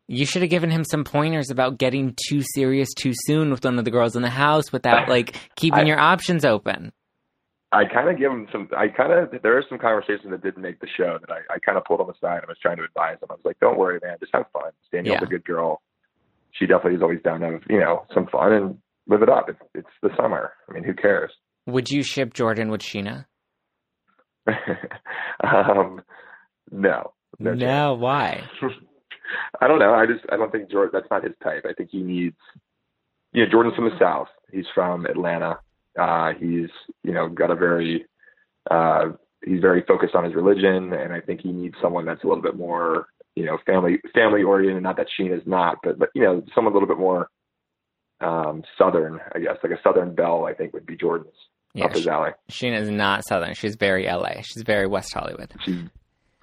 You 0.07 0.27
should 0.27 0.43
have 0.43 0.51
given 0.51 0.71
him 0.71 0.85
some 0.85 1.03
pointers 1.05 1.51
about 1.51 1.79
getting 1.79 2.15
too 2.29 2.43
serious 2.55 2.93
too 2.93 3.13
soon 3.15 3.51
with 3.51 3.65
one 3.65 3.79
of 3.79 3.85
the 3.87 3.91
girls 3.91 4.17
in 4.17 4.23
the 4.23 4.29
house 4.31 4.71
without 4.73 5.09
like 5.09 5.35
keeping 5.57 5.81
I- 5.81 5.87
your 5.87 5.99
options 5.99 6.45
open. 6.45 6.93
I 7.73 7.87
kind 7.93 8.09
of 8.09 8.17
give 8.17 8.31
him 8.31 8.47
some. 8.53 8.69
I 8.77 8.87
kind 8.87 9.13
of 9.13 9.43
there 9.43 9.59
are 9.59 9.65
some 9.69 9.79
conversations 9.79 10.31
that 10.31 10.45
didn't 10.45 10.63
make 10.63 10.79
the 10.79 10.87
show 10.97 11.19
that 11.21 11.29
I, 11.33 11.55
I 11.55 11.59
kind 11.59 11.77
of 11.77 11.83
pulled 11.85 12.01
him 12.03 12.09
aside. 12.09 12.43
I 12.45 12.47
was 12.47 12.57
trying 12.63 12.77
to 12.77 12.85
advise 12.85 13.15
him. 13.21 13.27
I 13.31 13.33
was 13.35 13.41
like, 13.45 13.59
"Don't 13.59 13.77
worry, 13.77 13.99
man. 14.01 14.17
Just 14.21 14.31
have 14.33 14.45
fun. 14.53 14.71
Danielle's 14.93 15.19
Yeah. 15.23 15.27
a 15.27 15.29
good 15.29 15.45
girl. 15.45 15.83
She 16.53 16.67
definitely 16.67 16.95
is 16.99 17.03
always 17.03 17.21
down 17.23 17.41
to 17.41 17.47
have 17.51 17.63
you 17.69 17.81
know 17.81 18.07
some 18.15 18.29
fun 18.29 18.53
and 18.53 18.79
live 19.09 19.23
it 19.23 19.29
up. 19.29 19.49
It's, 19.49 19.59
it's 19.75 19.89
the 20.03 20.11
summer. 20.17 20.53
I 20.69 20.73
mean, 20.73 20.85
who 20.85 20.95
cares? 20.95 21.33
Would 21.67 21.91
you 21.91 22.05
ship 22.05 22.33
Jordan 22.33 22.71
with 22.71 22.81
Scheana? 22.83 23.25
um, 25.43 26.01
no, 26.71 27.13
no, 27.41 27.57
chance. 27.57 28.01
why? 28.01 28.45
I 29.61 29.69
don't 29.69 29.79
know. 29.79 29.95
I 29.95 30.07
just 30.07 30.25
I 30.31 30.37
don't 30.37 30.53
think 30.53 30.71
Jordan. 30.71 30.91
That's 30.93 31.11
not 31.11 31.25
his 31.25 31.35
type. 31.43 31.65
I 31.69 31.73
think 31.73 31.91
he 31.91 32.03
needs. 32.03 32.37
You 33.33 33.45
know, 33.45 33.51
Jordan's 33.51 33.75
from 33.75 33.89
the 33.91 33.99
South. 33.99 34.29
He's 34.53 34.67
from 34.75 35.07
Atlanta. 35.07 35.59
Uh, 35.99 36.33
he's 36.39 36.69
you 37.03 37.13
know 37.13 37.29
got 37.29 37.51
a 37.51 37.57
very. 37.57 38.07
Uh, 38.71 39.11
he's 39.45 39.61
very 39.61 39.83
focused 39.87 40.15
on 40.15 40.25
his 40.25 40.35
religion, 40.35 40.93
and 40.93 41.13
I 41.13 41.21
think 41.21 41.41
he 41.43 41.53
needs 41.53 41.75
someone 41.83 42.05
that's 42.07 42.25
a 42.25 42.27
little 42.27 42.43
bit 42.43 42.57
more 42.57 43.07
you 43.37 43.45
know 43.45 43.59
family 43.67 43.99
family 44.15 44.43
oriented. 44.43 44.83
Not 44.83 44.97
that 44.97 45.07
Sheen 45.17 45.33
is 45.33 45.43
not, 45.47 45.79
but 45.83 45.99
but 45.99 46.11
you 46.15 46.23
know 46.23 46.43
someone 46.55 46.73
a 46.73 46.77
little 46.77 46.89
bit 46.89 46.99
more 46.99 47.29
um, 48.21 48.63
southern. 48.79 49.21
I 49.35 49.39
guess 49.41 49.57
like 49.63 49.73
a 49.73 49.83
Southern 49.83 50.15
Belle. 50.15 50.45
I 50.47 50.55
think 50.55 50.73
would 50.73 50.87
be 50.87 50.97
Jordan's 50.97 51.35
Yeah, 51.75 51.87
up 51.87 51.93
his 51.95 52.07
alley. 52.07 52.31
Scheana 52.51 52.81
is 52.81 52.91
not 52.91 53.25
Southern. 53.27 53.55
She's 53.55 53.77
very 53.77 54.07
LA. 54.07 54.43
She's 54.43 54.63
very 54.63 54.87
West 54.87 55.13
Hollywood. 55.13 55.53
She's 55.65 55.83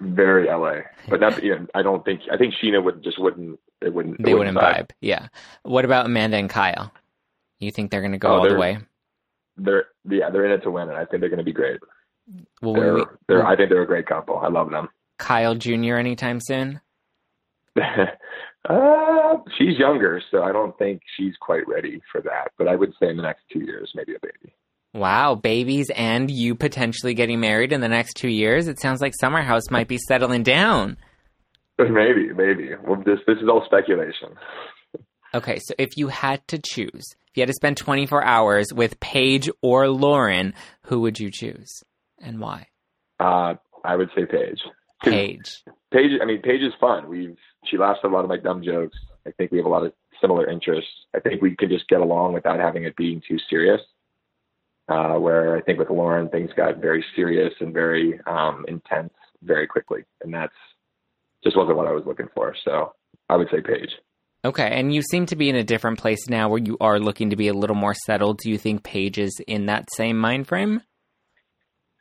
very 0.02 0.46
LA, 0.48 0.82
but 1.08 1.20
not. 1.20 1.42
You 1.42 1.58
know, 1.58 1.66
I 1.74 1.82
don't 1.82 2.04
think. 2.04 2.22
I 2.32 2.36
think 2.36 2.54
Scheana 2.54 2.82
would 2.82 3.02
just 3.02 3.18
wouldn't. 3.18 3.58
It 3.80 3.92
wouldn't. 3.94 4.22
They 4.22 4.34
wouldn't 4.34 4.56
vibe. 4.56 4.90
Yeah. 5.00 5.28
What 5.62 5.84
about 5.84 6.06
Amanda 6.06 6.36
and 6.36 6.50
Kyle? 6.50 6.92
You 7.58 7.70
think 7.70 7.90
they're 7.90 8.00
going 8.00 8.12
to 8.12 8.18
go 8.18 8.28
Oh, 8.28 8.38
all 8.38 8.48
the 8.48 8.56
way? 8.56 8.78
They're 9.56 9.86
yeah, 10.08 10.30
they're 10.30 10.44
in 10.44 10.52
it 10.52 10.62
to 10.64 10.70
win, 10.70 10.88
and 10.88 10.96
I 10.98 11.04
think 11.04 11.20
they're 11.20 11.28
going 11.30 11.38
to 11.38 11.44
be 11.44 11.52
great. 11.52 11.80
Well, 12.60 12.74
They're, 12.74 12.94
we, 12.94 13.04
they're, 13.28 13.38
will 13.38 13.46
I 13.46 13.56
think 13.56 13.68
they're 13.70 13.82
a 13.82 13.86
great 13.86 14.06
couple. 14.06 14.38
I 14.38 14.48
love 14.48 14.70
them. 14.70 14.88
Kyle 15.18 15.54
Jr. 15.54 15.96
anytime 15.96 16.40
soon? 16.40 16.80
uh, 18.68 19.36
she's 19.58 19.78
younger, 19.78 20.22
so 20.30 20.42
I 20.42 20.52
don't 20.52 20.76
think 20.78 21.02
she's 21.16 21.34
quite 21.40 21.66
ready 21.68 22.00
for 22.10 22.20
that. 22.22 22.52
But 22.58 22.68
I 22.68 22.76
would 22.76 22.92
say 23.00 23.08
in 23.10 23.16
the 23.16 23.22
next 23.22 23.42
two 23.52 23.60
years, 23.60 23.92
maybe 23.94 24.14
a 24.14 24.18
baby. 24.20 24.54
Wow, 24.94 25.34
babies 25.34 25.90
and 25.90 26.30
you 26.30 26.54
potentially 26.54 27.14
getting 27.14 27.40
married 27.40 27.72
in 27.72 27.80
the 27.80 27.88
next 27.88 28.14
two 28.14 28.28
years. 28.28 28.68
It 28.68 28.78
sounds 28.78 29.00
like 29.00 29.14
Summer 29.18 29.40
House 29.40 29.70
might 29.70 29.88
be 29.88 29.98
settling 29.98 30.42
down. 30.42 30.98
Maybe, 31.78 32.32
maybe. 32.32 32.70
Well, 32.86 33.02
this 33.04 33.18
this 33.26 33.38
is 33.38 33.48
all 33.48 33.64
speculation. 33.64 34.28
Okay, 35.34 35.58
so 35.58 35.74
if 35.78 35.96
you 35.96 36.08
had 36.08 36.46
to 36.48 36.58
choose, 36.58 37.02
if 37.26 37.36
you 37.36 37.40
had 37.40 37.48
to 37.48 37.54
spend 37.54 37.76
24 37.78 38.22
hours 38.22 38.72
with 38.72 39.00
Paige 39.00 39.50
or 39.62 39.88
Lauren, 39.88 40.52
who 40.82 41.00
would 41.00 41.18
you 41.18 41.30
choose 41.32 41.82
and 42.20 42.38
why? 42.38 42.66
Uh, 43.18 43.54
I 43.84 43.96
would 43.96 44.10
say 44.14 44.26
Paige. 44.26 44.60
Paige. 45.02 45.64
Paige. 45.90 46.20
I 46.20 46.26
mean, 46.26 46.42
Paige 46.42 46.60
is 46.60 46.74
fun. 46.78 47.08
We've 47.08 47.36
she 47.64 47.78
laughs 47.78 48.00
at 48.04 48.10
a 48.10 48.14
lot 48.14 48.22
of 48.22 48.28
my 48.28 48.36
dumb 48.36 48.62
jokes. 48.62 48.96
I 49.26 49.30
think 49.32 49.50
we 49.50 49.58
have 49.58 49.66
a 49.66 49.70
lot 49.70 49.84
of 49.84 49.92
similar 50.20 50.48
interests. 50.48 50.90
I 51.16 51.20
think 51.20 51.40
we 51.40 51.56
can 51.56 51.70
just 51.70 51.88
get 51.88 52.00
along 52.00 52.34
without 52.34 52.60
having 52.60 52.84
it 52.84 52.94
being 52.96 53.22
too 53.26 53.38
serious. 53.50 53.80
Uh, 54.92 55.18
where 55.18 55.56
I 55.56 55.62
think 55.62 55.78
with 55.78 55.88
Lauren, 55.88 56.28
things 56.28 56.50
got 56.54 56.76
very 56.76 57.02
serious 57.16 57.54
and 57.60 57.72
very 57.72 58.20
um, 58.26 58.66
intense 58.68 59.14
very 59.42 59.66
quickly, 59.66 60.04
and 60.22 60.34
that's 60.34 60.52
just 61.42 61.56
wasn't 61.56 61.78
what 61.78 61.86
I 61.86 61.92
was 61.92 62.04
looking 62.04 62.28
for. 62.34 62.54
So 62.62 62.92
I 63.30 63.36
would 63.36 63.48
say 63.50 63.62
Paige. 63.62 63.88
Okay, 64.44 64.68
and 64.70 64.94
you 64.94 65.00
seem 65.00 65.24
to 65.26 65.36
be 65.36 65.48
in 65.48 65.56
a 65.56 65.64
different 65.64 65.98
place 65.98 66.28
now 66.28 66.50
where 66.50 66.60
you 66.62 66.76
are 66.78 66.98
looking 67.00 67.30
to 67.30 67.36
be 67.36 67.48
a 67.48 67.54
little 67.54 67.76
more 67.76 67.94
settled. 67.94 68.40
Do 68.40 68.50
you 68.50 68.58
think 68.58 68.82
Paige 68.82 69.18
is 69.18 69.40
in 69.46 69.64
that 69.66 69.88
same 69.94 70.18
mind 70.18 70.46
frame? 70.46 70.82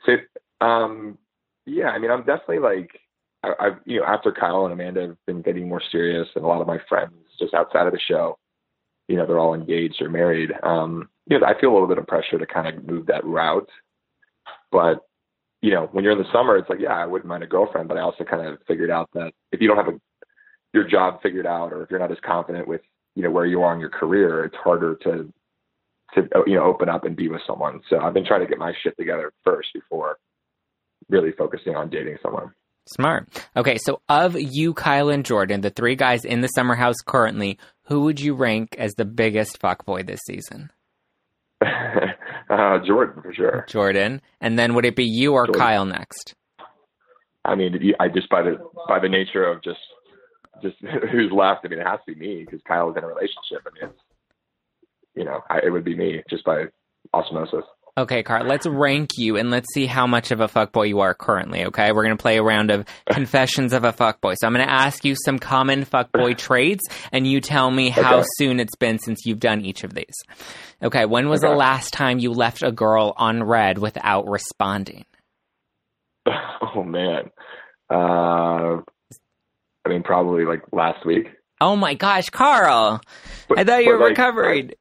So, 0.05 0.17
um, 0.59 1.17
yeah, 1.65 1.91
I 1.91 1.99
mean, 1.99 2.11
I'm 2.11 2.25
definitely 2.25 2.59
like, 2.59 2.99
I, 3.41 3.53
I've, 3.57 3.79
you 3.85 4.01
know, 4.01 4.05
after 4.05 4.33
Kyle 4.33 4.65
and 4.65 4.73
Amanda 4.73 5.01
have 5.07 5.25
been 5.25 5.41
getting 5.41 5.69
more 5.69 5.81
serious, 5.93 6.27
and 6.35 6.43
a 6.43 6.47
lot 6.47 6.59
of 6.59 6.67
my 6.67 6.79
friends 6.89 7.13
just 7.39 7.53
outside 7.53 7.87
of 7.87 7.93
the 7.93 7.99
show, 8.05 8.37
you 9.11 9.17
know, 9.17 9.25
they're 9.25 9.39
all 9.39 9.53
engaged 9.53 10.01
or 10.01 10.09
married. 10.09 10.51
Um, 10.63 11.09
you 11.27 11.37
know, 11.37 11.45
I 11.45 11.59
feel 11.59 11.69
a 11.69 11.73
little 11.73 11.87
bit 11.87 11.97
of 11.97 12.07
pressure 12.07 12.39
to 12.39 12.45
kind 12.45 12.65
of 12.65 12.87
move 12.87 13.07
that 13.07 13.25
route. 13.25 13.67
But, 14.71 15.01
you 15.61 15.71
know, 15.71 15.89
when 15.91 16.05
you're 16.05 16.13
in 16.13 16.19
the 16.19 16.31
summer, 16.31 16.55
it's 16.55 16.69
like, 16.69 16.79
yeah, 16.79 16.95
I 16.95 17.05
wouldn't 17.05 17.27
mind 17.27 17.43
a 17.43 17.47
girlfriend, 17.47 17.89
but 17.89 17.97
I 17.97 18.01
also 18.01 18.23
kind 18.23 18.47
of 18.47 18.59
figured 18.69 18.89
out 18.89 19.09
that 19.13 19.33
if 19.51 19.59
you 19.59 19.67
don't 19.67 19.75
have 19.75 19.89
a, 19.89 19.99
your 20.73 20.87
job 20.87 21.21
figured 21.21 21.45
out, 21.45 21.73
or 21.73 21.83
if 21.83 21.91
you're 21.91 21.99
not 21.99 22.09
as 22.09 22.19
confident 22.25 22.69
with 22.69 22.79
you 23.15 23.23
know 23.23 23.31
where 23.31 23.45
you 23.45 23.61
are 23.61 23.73
in 23.73 23.81
your 23.81 23.89
career, 23.89 24.45
it's 24.45 24.55
harder 24.55 24.95
to 25.03 25.33
to 26.13 26.29
you 26.47 26.55
know 26.55 26.63
open 26.63 26.87
up 26.87 27.03
and 27.03 27.17
be 27.17 27.27
with 27.27 27.41
someone. 27.45 27.81
So 27.89 27.99
I've 27.99 28.13
been 28.13 28.25
trying 28.25 28.39
to 28.39 28.47
get 28.47 28.57
my 28.57 28.71
shit 28.81 28.95
together 28.97 29.33
first 29.43 29.67
before 29.73 30.17
really 31.09 31.33
focusing 31.33 31.75
on 31.75 31.89
dating 31.89 32.19
someone. 32.23 32.53
Smart. 32.87 33.27
Okay, 33.55 33.77
so 33.77 34.01
of 34.09 34.35
you, 34.39 34.73
Kyle, 34.73 35.09
and 35.09 35.23
Jordan, 35.23 35.61
the 35.61 35.69
three 35.69 35.95
guys 35.95 36.25
in 36.25 36.41
the 36.41 36.47
summer 36.47 36.75
house 36.75 36.95
currently, 37.05 37.59
who 37.91 38.03
would 38.03 38.21
you 38.21 38.33
rank 38.33 38.75
as 38.77 38.93
the 38.93 39.03
biggest 39.03 39.59
fuckboy 39.59 40.07
this 40.07 40.21
season? 40.25 40.71
uh, 41.61 42.79
Jordan 42.87 43.21
for 43.21 43.33
sure. 43.33 43.65
Jordan, 43.67 44.21
and 44.39 44.57
then 44.57 44.75
would 44.75 44.85
it 44.85 44.95
be 44.95 45.03
you 45.03 45.33
or 45.33 45.45
Jordan. 45.45 45.59
Kyle 45.59 45.85
next? 45.85 46.33
I 47.43 47.55
mean, 47.55 47.93
I 47.99 48.07
just 48.07 48.29
by 48.29 48.43
the 48.43 48.55
by 48.87 48.99
the 48.99 49.09
nature 49.09 49.43
of 49.43 49.61
just 49.61 49.79
just 50.61 50.77
who's 51.11 51.33
left. 51.33 51.65
I 51.65 51.67
mean, 51.67 51.79
it 51.79 51.85
has 51.85 51.99
to 52.07 52.15
be 52.15 52.19
me 52.19 52.45
because 52.45 52.61
Kyle 52.65 52.89
is 52.91 52.95
in 52.95 53.03
a 53.03 53.07
relationship. 53.07 53.67
I 53.67 53.69
mean, 53.73 53.91
it's 53.91 54.01
you 55.13 55.25
know, 55.25 55.41
I, 55.49 55.59
it 55.65 55.69
would 55.69 55.83
be 55.83 55.95
me 55.95 56.23
just 56.29 56.45
by 56.45 56.67
osmosis. 57.13 57.65
Okay, 57.97 58.23
Carl, 58.23 58.45
let's 58.45 58.65
rank 58.65 59.11
you 59.17 59.35
and 59.37 59.51
let's 59.51 59.67
see 59.73 59.85
how 59.85 60.07
much 60.07 60.31
of 60.31 60.39
a 60.39 60.47
fuckboy 60.47 60.87
you 60.87 61.01
are 61.01 61.13
currently, 61.13 61.65
okay? 61.65 61.91
We're 61.91 62.03
going 62.03 62.17
to 62.17 62.21
play 62.21 62.37
a 62.37 62.43
round 62.43 62.71
of 62.71 62.85
confessions 63.09 63.73
of 63.73 63.83
a 63.83 63.91
fuckboy. 63.91 64.35
So 64.39 64.47
I'm 64.47 64.53
going 64.53 64.65
to 64.65 64.71
ask 64.71 65.03
you 65.03 65.15
some 65.25 65.39
common 65.39 65.85
fuckboy 65.85 66.37
traits 66.37 66.83
and 67.11 67.27
you 67.27 67.41
tell 67.41 67.69
me 67.69 67.89
how 67.89 68.19
okay. 68.19 68.27
soon 68.37 68.59
it's 68.59 68.75
been 68.77 68.97
since 68.97 69.25
you've 69.25 69.39
done 69.39 69.61
each 69.61 69.83
of 69.83 69.93
these. 69.93 70.15
Okay, 70.81 71.05
when 71.05 71.27
was 71.27 71.43
okay. 71.43 71.51
the 71.51 71.57
last 71.57 71.91
time 71.91 72.19
you 72.19 72.31
left 72.31 72.63
a 72.63 72.71
girl 72.71 73.13
on 73.17 73.43
read 73.43 73.77
without 73.77 74.27
responding? 74.27 75.05
Oh, 76.73 76.83
man. 76.83 77.31
Uh, 77.89 78.77
I 79.85 79.89
mean, 79.89 80.03
probably 80.03 80.45
like 80.45 80.61
last 80.71 81.05
week. 81.05 81.27
Oh 81.59 81.75
my 81.75 81.95
gosh, 81.95 82.29
Carl! 82.29 83.01
But, 83.47 83.59
I 83.59 83.63
thought 83.63 83.83
you 83.83 83.91
were 83.91 83.99
like, 83.99 84.09
recovering 84.11 84.71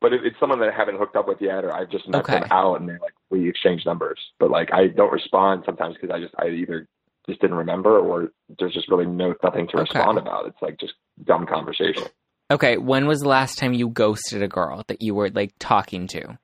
but 0.00 0.12
if 0.12 0.20
it's 0.24 0.36
someone 0.38 0.60
that 0.60 0.68
I 0.68 0.76
haven't 0.76 0.98
hooked 0.98 1.16
up 1.16 1.26
with 1.26 1.38
yet, 1.40 1.64
or 1.64 1.72
I've 1.72 1.90
just 1.90 2.08
met 2.08 2.20
okay. 2.20 2.40
them 2.40 2.48
out 2.50 2.76
and 2.80 2.88
they're 2.88 3.00
like, 3.00 3.14
we 3.30 3.48
exchange 3.48 3.82
numbers. 3.84 4.18
But 4.38 4.50
like, 4.50 4.72
I 4.72 4.88
don't 4.88 5.12
respond 5.12 5.64
sometimes 5.66 5.96
because 6.00 6.14
I 6.14 6.20
just, 6.20 6.34
I 6.38 6.48
either 6.48 6.86
just 7.28 7.40
didn't 7.40 7.56
remember 7.56 7.98
or 7.98 8.30
there's 8.58 8.74
just 8.74 8.88
really 8.88 9.06
no, 9.06 9.34
nothing 9.42 9.66
to 9.68 9.76
okay. 9.76 9.82
respond 9.82 10.18
about. 10.18 10.46
It's 10.46 10.62
like 10.62 10.78
just 10.78 10.94
dumb 11.24 11.46
conversation. 11.46 12.04
Okay. 12.50 12.78
When 12.78 13.06
was 13.06 13.20
the 13.20 13.28
last 13.28 13.58
time 13.58 13.72
you 13.72 13.88
ghosted 13.88 14.42
a 14.42 14.48
girl 14.48 14.84
that 14.88 15.02
you 15.02 15.14
were 15.14 15.30
like 15.30 15.52
talking 15.58 16.06
to? 16.08 16.38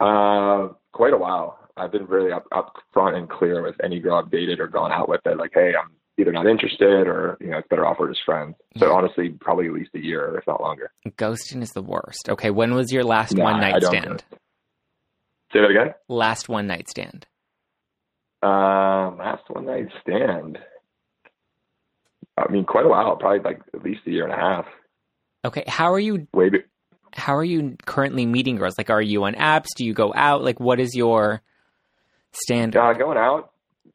Uh, 0.00 0.68
quite 0.92 1.12
a 1.12 1.18
while. 1.18 1.58
I've 1.76 1.92
been 1.92 2.06
really 2.06 2.32
up, 2.32 2.46
up 2.54 2.74
front 2.92 3.16
and 3.16 3.28
clear 3.28 3.62
with 3.62 3.76
any 3.84 4.00
girl 4.00 4.16
I've 4.16 4.30
dated 4.30 4.60
or 4.60 4.66
gone 4.68 4.92
out 4.92 5.08
with 5.08 5.20
that 5.24 5.36
like, 5.36 5.52
hey, 5.54 5.72
I'm 5.80 5.90
either 6.18 6.32
not 6.32 6.46
interested 6.46 7.06
or 7.06 7.38
you 7.40 7.48
know 7.48 7.58
it's 7.58 7.68
better 7.68 7.86
off 7.86 7.96
we're 7.98 8.08
just 8.08 8.24
friends. 8.26 8.56
So 8.76 8.92
honestly, 8.92 9.30
probably 9.30 9.66
at 9.66 9.72
least 9.72 9.90
a 9.94 10.00
year, 10.00 10.36
if 10.38 10.46
not 10.46 10.60
longer. 10.60 10.90
Ghosting 11.06 11.62
is 11.62 11.72
the 11.72 11.82
worst. 11.82 12.28
Okay, 12.28 12.50
when 12.50 12.74
was 12.74 12.92
your 12.92 13.04
last 13.04 13.34
nah, 13.34 13.44
one 13.44 13.60
night 13.60 13.82
stand? 13.82 14.24
Say 15.52 15.60
that 15.60 15.70
again. 15.70 15.94
Last 16.08 16.48
one 16.48 16.66
night 16.66 16.88
stand. 16.90 17.26
Um, 18.42 19.18
last 19.18 19.44
one 19.48 19.66
night 19.66 19.88
stand. 20.02 20.58
I 22.36 22.50
mean, 22.52 22.64
quite 22.64 22.84
a 22.84 22.88
while. 22.88 23.16
Probably 23.16 23.40
like 23.40 23.62
at 23.74 23.82
least 23.82 24.00
a 24.06 24.10
year 24.10 24.24
and 24.24 24.32
a 24.32 24.36
half. 24.36 24.66
Okay, 25.44 25.64
how 25.66 25.92
are 25.92 25.98
you? 25.98 26.26
Wait. 26.32 26.52
How 27.14 27.36
are 27.36 27.44
you 27.44 27.76
currently 27.86 28.26
meeting 28.26 28.56
girls? 28.56 28.74
Like, 28.76 28.90
are 28.90 29.00
you 29.00 29.24
on 29.24 29.34
apps? 29.34 29.68
Do 29.76 29.84
you 29.84 29.94
go 29.94 30.12
out? 30.14 30.44
Like, 30.44 30.60
what 30.60 30.78
is 30.78 30.94
your 30.94 31.40
standard? 32.32 32.78
Uh, 32.78 32.92
going 32.92 33.16
out 33.16 33.52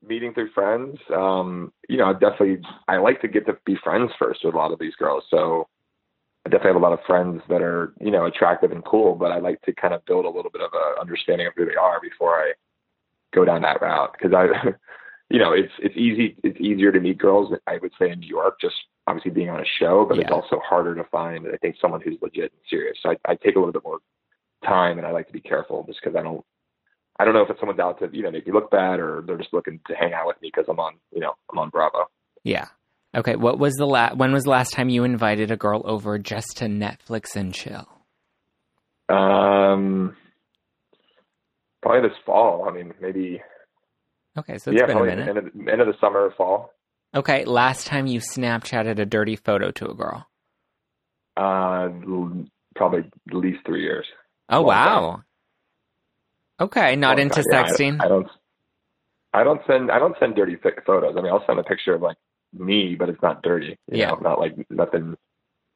meeting 0.08 0.34
through 0.34 0.52
friends. 0.52 0.98
Um, 1.16 1.72
you 1.90 1.98
know, 1.98 2.06
I 2.06 2.14
definitely 2.14 2.60
I 2.88 2.98
like 2.98 3.22
to 3.22 3.28
get 3.28 3.46
to 3.48 3.58
be 3.66 3.78
friends 3.84 4.12
first 4.20 4.42
with 4.44 4.54
a 4.54 4.58
lot 4.58 4.72
of 4.72 4.80
these 4.80 4.96
girls. 4.96 5.24
So 5.30 5.68
I 6.46 6.50
definitely 6.50 6.74
have 6.74 6.82
a 6.82 6.86
lot 6.86 6.94
of 6.94 7.00
friends 7.06 7.42
that 7.50 7.62
are 7.62 7.94
you 8.00 8.12
know 8.12 8.26
attractive 8.26 8.72
and 8.72 8.84
cool, 8.86 9.16
but 9.16 9.32
I 9.32 9.40
like 9.40 9.62
to 9.64 9.74
kind 9.74 9.94
of 9.94 10.06
build 10.06 10.26
a 10.26 10.30
little 10.30 10.52
bit 10.52 10.62
of 10.62 10.72
a 10.74 11.00
understanding 11.00 11.48
of 11.48 11.54
who 11.56 11.66
they 11.66 11.76
are 11.76 12.00
before 12.02 12.36
I 12.36 12.54
go 13.34 13.46
down 13.46 13.62
that 13.64 13.82
route 13.82 14.14
because 14.14 14.34
I. 14.34 14.48
You 15.30 15.40
know, 15.40 15.52
it's 15.52 15.72
it's 15.80 15.98
easy. 15.98 16.36
It's 16.44 16.60
easier 16.60 16.92
to 16.92 17.00
meet 17.00 17.18
girls. 17.18 17.52
I 17.66 17.78
would 17.82 17.94
say 17.98 18.12
in 18.12 18.20
New 18.20 18.28
York, 18.28 18.60
just 18.62 18.76
obviously 19.08 19.32
being 19.32 19.50
on 19.50 19.62
a 19.62 19.66
show, 19.80 20.06
but 20.08 20.18
yeah. 20.18 20.24
it's 20.24 20.32
also 20.32 20.60
harder 20.64 20.94
to 20.94 21.04
find. 21.06 21.48
I 21.52 21.58
think 21.58 21.76
someone 21.82 22.02
who's 22.02 22.20
legit 22.22 22.52
and 22.52 22.62
serious. 22.70 22.98
So 23.02 23.10
I, 23.10 23.32
I 23.32 23.36
take 23.36 23.56
a 23.56 23.60
little 23.60 23.72
bit 23.72 23.84
more 23.84 23.98
time, 24.64 25.00
and 25.00 25.08
I 25.08 25.12
like 25.12 25.26
to 25.28 25.34
be 25.34 25.40
careful 25.40 25.86
just 25.88 26.00
because 26.04 26.16
I 26.16 26.22
don't 26.22 26.46
I 27.20 27.26
don't 27.26 27.34
know 27.34 27.44
if 27.44 27.50
it's 27.50 27.60
someone's 27.60 27.80
out 27.80 28.00
to 28.00 28.10
you 28.12 28.24
know 28.24 28.32
make 28.32 28.48
me 28.48 28.54
look 28.54 28.72
bad 28.72 29.00
or 29.00 29.24
they're 29.26 29.38
just 29.38 29.54
looking 29.54 29.80
to 29.88 29.96
hang 29.96 30.14
out 30.14 30.28
with 30.28 30.42
me 30.42 30.50
because 30.54 30.66
I'm 30.70 30.80
on 30.80 30.96
you 31.14 31.22
know 31.22 31.34
I'm 31.52 31.60
on 31.60 31.70
Bravo. 31.70 32.10
Yeah. 32.44 32.68
Okay. 33.16 33.36
What 33.36 33.60
was 33.60 33.76
the 33.76 33.86
last? 33.86 34.18
When 34.18 34.32
was 34.34 34.44
the 34.44 34.50
last 34.50 34.72
time 34.72 34.90
you 34.90 35.04
invited 35.04 35.52
a 35.52 35.58
girl 35.58 35.82
over 35.86 36.18
just 36.18 36.58
to 36.58 36.66
Netflix 36.66 37.36
and 37.36 37.54
chill? 37.54 37.88
Um, 39.10 40.16
probably 41.82 42.10
this 42.10 42.18
fall. 42.26 42.68
I 42.68 42.72
mean, 42.72 42.94
maybe. 43.02 43.42
Okay, 44.38 44.58
so 44.58 44.72
it's 44.72 44.80
yeah, 44.80 44.88
been 44.88 44.98
a 44.98 45.04
minute. 45.04 45.28
End 45.28 45.38
of, 45.38 45.46
end 45.46 45.82
of 45.82 45.88
the 45.88 45.94
summer, 46.02 46.22
or 46.22 46.32
fall. 46.32 46.74
Okay, 47.14 47.46
last 47.46 47.86
time 47.86 48.08
you 48.08 48.20
Snapchatted 48.20 48.98
a 48.98 49.06
dirty 49.06 49.36
photo 49.36 49.70
to 49.72 49.92
a 49.92 49.94
girl? 49.94 50.28
Uh, 51.38 51.90
probably 52.76 53.02
at 53.02 53.34
least 53.36 53.60
three 53.66 53.84
years. 53.84 54.06
Oh 54.50 54.62
wow! 54.62 55.12
Time. 55.12 55.24
Okay, 56.64 56.96
not 56.96 57.20
into 57.20 57.42
sexting. 57.42 58.00
I, 58.00 58.06
I, 58.06 58.08
don't. 58.08 58.28
I 59.34 59.44
don't 59.44 59.62
send. 59.68 59.92
I 59.92 60.00
don't 60.00 60.16
send 60.18 60.36
dirty 60.36 60.56
photos. 60.86 61.16
I 61.18 61.22
mean, 61.22 61.32
I'll 61.32 61.46
send 61.46 61.60
a 61.60 61.64
picture 61.64 61.94
of 61.94 62.02
like 62.02 62.16
me, 62.54 62.96
but 62.98 63.10
it's 63.10 63.22
not 63.22 63.44
dirty. 63.44 63.78
yeah, 63.92 64.12
know? 64.12 64.20
not 64.22 64.40
like 64.40 64.56
nothing. 64.70 65.18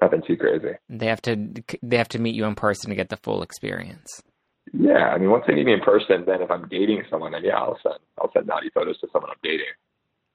Nothing 0.02 0.22
too 0.26 0.38
crazy. 0.38 0.78
They 0.88 1.08
have 1.08 1.22
to. 1.24 1.54
They 1.84 1.98
have 1.98 2.08
to 2.10 2.20
meet 2.20 2.36
you 2.36 2.46
in 2.46 2.56
person 2.56 2.90
to 2.90 2.96
get 2.96 3.10
the 3.10 3.18
full 3.18 3.42
experience. 3.42 4.22
Yeah, 4.72 5.10
I 5.10 5.18
mean, 5.18 5.30
once 5.30 5.44
they 5.46 5.56
meet 5.56 5.66
me 5.66 5.74
in 5.74 5.82
person, 5.82 6.24
then 6.26 6.42
if 6.42 6.50
I'm 6.50 6.68
dating 6.70 7.04
someone, 7.10 7.34
then 7.34 7.44
yeah, 7.44 7.58
I'll 7.58 7.80
send. 7.84 7.96
I'll 8.22 8.32
send 8.32 8.48
naughty 8.48 8.70
photos 8.74 8.98
to 9.00 9.08
someone 9.12 9.32
I'm 9.32 9.38
dating. 9.44 9.66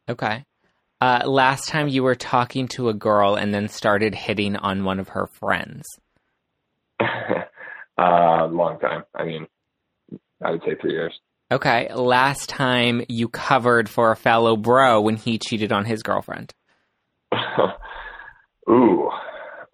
Okay. 0.08 0.44
Uh, 1.00 1.22
last 1.26 1.68
time 1.68 1.88
you 1.88 2.02
were 2.02 2.14
talking 2.14 2.68
to 2.68 2.90
a 2.90 2.94
girl 2.94 3.36
and 3.36 3.54
then 3.54 3.68
started 3.68 4.14
hitting 4.14 4.56
on 4.56 4.84
one 4.84 5.00
of 5.00 5.08
her 5.08 5.26
friends. 5.26 5.84
uh, 7.00 8.46
long 8.46 8.78
time. 8.80 9.04
I 9.14 9.24
mean, 9.24 9.46
I 10.44 10.50
would 10.50 10.62
say 10.62 10.74
three 10.80 10.92
years. 10.92 11.18
Okay. 11.50 11.92
Last 11.92 12.48
time 12.48 13.04
you 13.08 13.28
covered 13.28 13.88
for 13.88 14.10
a 14.10 14.16
fellow 14.16 14.56
bro 14.56 15.00
when 15.00 15.16
he 15.16 15.38
cheated 15.38 15.72
on 15.72 15.84
his 15.84 16.02
girlfriend. 16.02 16.52
Ooh, 18.70 19.10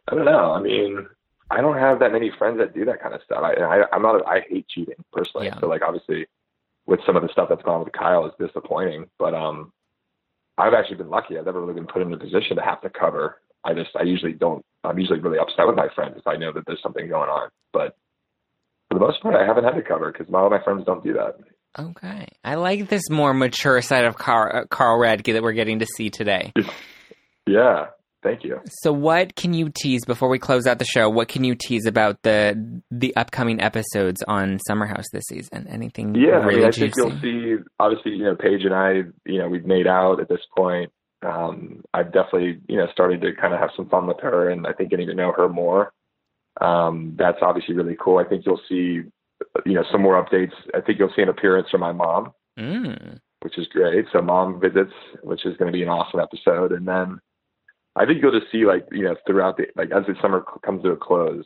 I 0.08 0.14
don't 0.14 0.24
know. 0.24 0.52
I 0.52 0.60
mean, 0.60 1.06
I 1.50 1.60
don't 1.60 1.78
have 1.78 2.00
that 2.00 2.12
many 2.12 2.30
friends 2.36 2.58
that 2.58 2.74
do 2.74 2.84
that 2.86 3.00
kind 3.00 3.14
of 3.14 3.20
stuff. 3.24 3.42
I, 3.42 3.54
I 3.54 3.84
I'm 3.92 4.02
not. 4.02 4.20
A, 4.20 4.24
I 4.24 4.40
hate 4.48 4.66
cheating 4.68 4.96
personally. 5.12 5.46
Yeah. 5.46 5.60
So 5.60 5.66
like, 5.66 5.82
obviously, 5.82 6.26
with 6.86 7.00
some 7.06 7.16
of 7.16 7.22
the 7.22 7.28
stuff 7.30 7.48
that's 7.48 7.62
gone 7.62 7.84
with 7.84 7.92
Kyle 7.92 8.26
is 8.26 8.32
disappointing. 8.38 9.06
But 9.18 9.34
um, 9.34 9.72
I've 10.56 10.74
actually 10.74 10.96
been 10.96 11.10
lucky. 11.10 11.38
I've 11.38 11.46
never 11.46 11.60
really 11.60 11.74
been 11.74 11.86
put 11.86 12.02
in 12.02 12.12
a 12.12 12.18
position 12.18 12.56
to 12.56 12.62
have 12.62 12.80
to 12.82 12.90
cover. 12.90 13.40
I 13.64 13.74
just 13.74 13.90
I 13.98 14.02
usually 14.02 14.32
don't. 14.32 14.64
I'm 14.84 14.98
usually 14.98 15.20
really 15.20 15.38
upset 15.38 15.66
with 15.66 15.76
my 15.76 15.88
friends 15.94 16.14
if 16.16 16.26
I 16.26 16.36
know 16.36 16.52
that 16.52 16.64
there's 16.66 16.82
something 16.82 17.08
going 17.08 17.28
on. 17.28 17.50
But 17.72 17.96
for 18.88 18.98
the 18.98 19.04
most 19.04 19.20
part, 19.22 19.34
I 19.34 19.44
haven't 19.44 19.64
had 19.64 19.74
to 19.74 19.82
cover 19.82 20.10
because 20.10 20.28
a 20.28 20.32
lot 20.32 20.46
of 20.46 20.50
my 20.50 20.62
friends 20.62 20.84
don't 20.86 21.04
do 21.04 21.12
that. 21.14 21.36
Okay, 21.78 22.26
I 22.42 22.54
like 22.54 22.88
this 22.88 23.02
more 23.10 23.34
mature 23.34 23.82
side 23.82 24.04
of 24.04 24.16
Carl, 24.16 24.62
uh, 24.62 24.66
Carl 24.66 24.98
Radke 24.98 25.34
that 25.34 25.42
we're 25.42 25.52
getting 25.52 25.80
to 25.80 25.86
see 25.96 26.08
today. 26.08 26.52
yeah, 27.46 27.86
thank 28.22 28.42
you. 28.42 28.58
So, 28.82 28.92
what 28.92 29.36
can 29.36 29.52
you 29.52 29.70
tease 29.74 30.04
before 30.06 30.30
we 30.30 30.38
close 30.38 30.66
out 30.66 30.78
the 30.78 30.86
show? 30.86 31.10
What 31.10 31.28
can 31.28 31.44
you 31.44 31.54
tease 31.54 31.84
about 31.84 32.22
the 32.22 32.82
the 32.90 33.14
upcoming 33.14 33.60
episodes 33.60 34.22
on 34.26 34.58
Summer 34.66 34.86
House 34.86 35.04
this 35.12 35.24
season? 35.28 35.68
Anything? 35.68 36.14
Yeah, 36.14 36.42
really 36.42 36.54
I, 36.54 36.56
mean, 36.56 36.66
I 36.66 36.70
think 36.70 36.94
you'll 36.96 37.20
see. 37.20 37.56
Obviously, 37.78 38.12
you 38.12 38.24
know, 38.24 38.34
Paige 38.34 38.64
and 38.64 38.74
I, 38.74 39.02
you 39.26 39.38
know, 39.38 39.48
we've 39.48 39.66
made 39.66 39.86
out 39.86 40.20
at 40.20 40.28
this 40.28 40.40
point. 40.56 40.90
Um, 41.24 41.84
I've 41.92 42.12
definitely, 42.12 42.60
you 42.68 42.78
know, 42.78 42.86
started 42.92 43.20
to 43.20 43.34
kind 43.34 43.52
of 43.52 43.60
have 43.60 43.70
some 43.76 43.88
fun 43.88 44.06
with 44.06 44.20
her, 44.20 44.48
and 44.48 44.66
I 44.66 44.72
think 44.72 44.90
getting 44.90 45.08
to 45.08 45.14
know 45.14 45.32
her 45.36 45.48
more 45.48 45.92
um, 46.60 47.14
that's 47.18 47.38
obviously 47.42 47.74
really 47.74 47.96
cool. 48.00 48.18
I 48.18 48.24
think 48.24 48.44
you'll 48.44 48.60
see, 48.68 49.02
you 49.66 49.74
know, 49.74 49.84
some 49.90 50.02
more 50.02 50.22
updates. 50.22 50.52
I 50.74 50.80
think 50.80 50.98
you'll 50.98 51.12
see 51.14 51.22
an 51.22 51.28
appearance 51.28 51.68
from 51.70 51.80
my 51.80 51.92
mom, 51.92 52.32
mm. 52.58 53.20
which 53.40 53.58
is 53.58 53.66
great. 53.68 54.06
So 54.12 54.20
mom 54.20 54.60
visits, 54.60 54.92
which 55.22 55.46
is 55.46 55.56
going 55.56 55.70
to 55.70 55.76
be 55.76 55.82
an 55.82 55.88
awesome 55.88 56.20
episode. 56.20 56.72
And 56.72 56.86
then 56.86 57.20
I 57.96 58.06
think 58.06 58.22
you'll 58.22 58.38
just 58.38 58.50
see 58.50 58.64
like, 58.64 58.86
you 58.90 59.04
know, 59.04 59.16
throughout 59.26 59.56
the, 59.56 59.66
like 59.76 59.90
as 59.92 60.04
the 60.06 60.14
summer 60.20 60.44
comes 60.64 60.82
to 60.82 60.90
a 60.90 60.96
close, 60.96 61.44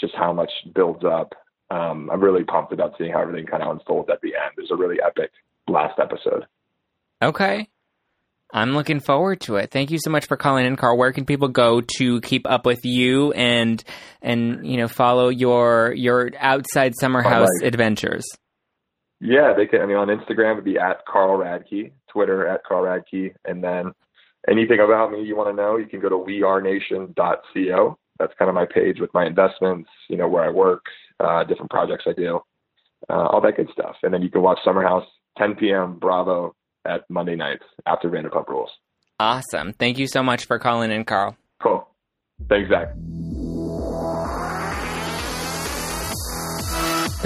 just 0.00 0.14
how 0.14 0.32
much 0.32 0.50
builds 0.74 1.04
up. 1.04 1.34
Um, 1.70 2.10
I'm 2.10 2.20
really 2.20 2.44
pumped 2.44 2.72
about 2.72 2.94
seeing 2.98 3.12
how 3.12 3.22
everything 3.22 3.46
kind 3.46 3.62
of 3.62 3.70
unfolds 3.70 4.08
at 4.10 4.20
the 4.20 4.34
end. 4.34 4.52
There's 4.56 4.70
a 4.70 4.76
really 4.76 4.98
epic 5.04 5.30
last 5.68 5.98
episode. 5.98 6.46
Okay. 7.22 7.68
I'm 8.52 8.72
looking 8.72 9.00
forward 9.00 9.40
to 9.42 9.56
it. 9.56 9.70
Thank 9.70 9.90
you 9.90 9.98
so 9.98 10.10
much 10.10 10.26
for 10.26 10.36
calling 10.36 10.64
in, 10.64 10.76
Carl. 10.76 10.96
Where 10.96 11.12
can 11.12 11.24
people 11.24 11.48
go 11.48 11.80
to 11.98 12.20
keep 12.20 12.48
up 12.48 12.66
with 12.66 12.84
you 12.84 13.32
and 13.32 13.82
and 14.22 14.66
you 14.66 14.76
know 14.76 14.88
follow 14.88 15.28
your 15.28 15.92
your 15.92 16.30
outside 16.38 16.94
summer 17.00 17.22
house 17.22 17.48
adventures? 17.62 18.24
Yeah, 19.20 19.54
they 19.56 19.66
can. 19.66 19.80
I 19.80 19.86
mean, 19.86 19.96
on 19.96 20.08
Instagram 20.08 20.52
it 20.52 20.54
would 20.56 20.64
be 20.64 20.78
at 20.78 21.04
Carl 21.06 21.38
Radke, 21.38 21.92
Twitter 22.10 22.46
at 22.46 22.62
Carl 22.64 22.84
Radke, 22.84 23.34
and 23.44 23.64
then 23.64 23.92
anything 24.48 24.80
about 24.80 25.10
me 25.12 25.22
you 25.22 25.36
want 25.36 25.48
to 25.48 25.56
know, 25.56 25.76
you 25.76 25.86
can 25.86 26.00
go 26.00 26.08
to 26.08 26.16
wearenation.co. 26.16 27.98
That's 28.18 28.32
kind 28.38 28.48
of 28.48 28.54
my 28.54 28.66
page 28.66 29.00
with 29.00 29.12
my 29.14 29.26
investments, 29.26 29.88
you 30.08 30.16
know, 30.16 30.28
where 30.28 30.44
I 30.44 30.50
work, 30.50 30.84
uh, 31.20 31.42
different 31.44 31.70
projects 31.70 32.04
I 32.06 32.12
do, 32.12 32.40
uh, 33.08 33.26
all 33.26 33.40
that 33.40 33.56
good 33.56 33.68
stuff. 33.72 33.96
And 34.02 34.14
then 34.14 34.22
you 34.22 34.30
can 34.30 34.42
watch 34.42 34.58
Summer 34.64 34.82
House 34.82 35.06
10 35.38 35.56
p.m. 35.56 35.98
Bravo 35.98 36.54
at 36.86 37.08
Monday 37.08 37.36
nights 37.36 37.64
after 37.86 38.08
Vanderpump 38.08 38.48
Rules. 38.48 38.70
Awesome. 39.20 39.72
Thank 39.72 39.98
you 39.98 40.06
so 40.06 40.22
much 40.22 40.46
for 40.46 40.58
calling 40.58 40.90
in, 40.90 41.04
Carl. 41.04 41.36
Cool. 41.62 41.88
Thanks, 42.48 42.68
Zack. 42.70 42.88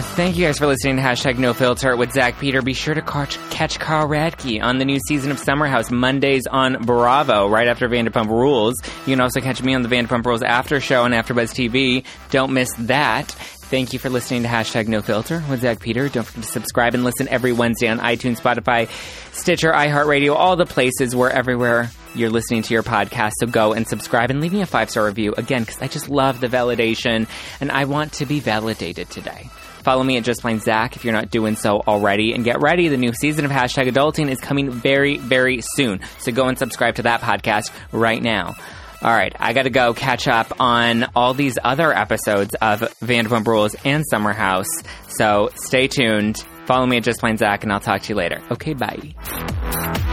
Thank 0.01 0.37
you 0.37 0.47
guys 0.47 0.59
for 0.59 0.69
listening 0.69 0.95
to 0.97 1.03
Hashtag 1.03 1.39
No 1.39 1.53
Filter 1.53 1.97
with 1.97 2.13
Zack 2.13 2.39
Peter. 2.39 2.63
Be 2.63 2.73
sure 2.73 2.95
to 2.95 3.03
catch, 3.03 3.37
catch 3.51 3.81
Carl 3.81 4.09
Radke 4.09 4.63
on 4.63 4.79
the 4.79 4.85
new 4.85 5.01
season 5.09 5.33
of 5.33 5.41
Summer 5.41 5.67
House 5.67 5.91
Mondays 5.91 6.47
on 6.47 6.85
Bravo, 6.85 7.49
right 7.49 7.67
after 7.67 7.89
Vanderpump 7.89 8.29
Rules. 8.29 8.77
You 9.07 9.15
can 9.15 9.21
also 9.21 9.41
catch 9.41 9.61
me 9.61 9.75
on 9.75 9.83
the 9.83 9.89
Vanderpump 9.89 10.25
Rules 10.25 10.45
after 10.45 10.81
show 10.81 11.03
on 11.03 11.11
AfterBuzz 11.11 11.53
TV. 11.53 12.05
Don't 12.31 12.53
miss 12.53 12.73
that. 12.75 13.33
Thank 13.33 13.93
you 13.93 13.99
for 13.99 14.09
listening 14.09 14.45
to 14.45 14.49
Hashtag 14.49 14.87
No 14.87 15.03
Filter 15.03 15.43
with 15.51 15.63
Zack 15.63 15.81
Peter. 15.81 16.09
Don't 16.09 16.25
forget 16.25 16.45
to 16.45 16.51
subscribe 16.51 16.95
and 16.95 17.03
listen 17.03 17.27
every 17.29 17.53
Wednesday 17.53 17.89
on 17.89 17.99
iTunes, 17.99 18.41
Spotify, 18.41 18.89
Stitcher, 19.35 19.73
iHeartRadio, 19.73 20.37
all 20.37 20.55
the 20.55 20.65
places 20.65 21.17
where 21.17 21.31
everywhere 21.31 21.91
you're 22.15 22.31
listening 22.31 22.63
to 22.63 22.73
your 22.73 22.85
podcast. 22.85 23.33
So 23.41 23.49
go 23.49 23.73
and 23.73 23.87
subscribe 23.87 24.31
and 24.31 24.41
leave 24.41 24.53
me 24.53 24.63
a 24.63 24.67
five 24.67 24.91
star 24.91 25.07
review 25.07 25.35
again 25.37 25.63
because 25.63 25.83
I 25.83 25.89
just 25.89 26.09
love 26.09 26.39
the 26.41 26.47
validation 26.47 27.29
and 27.61 27.73
I 27.73 27.87
want 27.87 28.13
to 28.15 28.27
be 28.27 28.39
validated 28.39 29.11
today. 29.11 29.51
Follow 29.89 30.05
me 30.05 30.19
at 30.19 30.23
Just 30.23 30.43
Plain 30.43 30.61
Zack 30.61 30.97
if 30.97 31.05
you're 31.07 31.15
not 31.15 31.31
doing 31.31 31.57
so 31.57 31.81
already. 31.81 32.35
And 32.35 32.45
get 32.45 32.61
ready, 32.61 32.89
the 32.89 32.99
new 32.99 33.15
season 33.15 33.47
of 33.47 33.51
Hashtag 33.51 33.91
Adulting 33.91 34.31
is 34.31 34.39
coming 34.39 34.71
very, 34.71 35.17
very 35.17 35.61
soon. 35.63 36.01
So 36.19 36.31
go 36.31 36.47
and 36.47 36.59
subscribe 36.59 36.97
to 36.97 37.05
that 37.05 37.23
podcast 37.23 37.71
right 37.91 38.23
now. 38.23 38.55
All 39.01 39.11
right, 39.11 39.35
I 39.41 39.55
got 39.55 39.63
to 39.63 39.71
go 39.71 39.95
catch 39.95 40.29
up 40.29 40.61
on 40.61 41.07
all 41.17 41.33
these 41.33 41.57
other 41.65 41.91
episodes 41.91 42.55
of 42.61 42.81
Vanderpump 43.01 43.47
Rules 43.47 43.75
and 43.87 44.05
Summer 44.11 44.35
House. 44.35 44.69
So 45.09 45.49
stay 45.55 45.89
tuned. 45.89 46.37
Follow 46.67 46.85
me 46.85 46.99
at 46.99 47.05
Just 47.05 47.21
Plain 47.21 47.39
Zack, 47.39 47.63
and 47.63 47.73
I'll 47.73 47.81
talk 47.81 48.03
to 48.03 48.09
you 48.11 48.15
later. 48.15 48.43
Okay, 48.51 48.75
bye. 48.75 50.08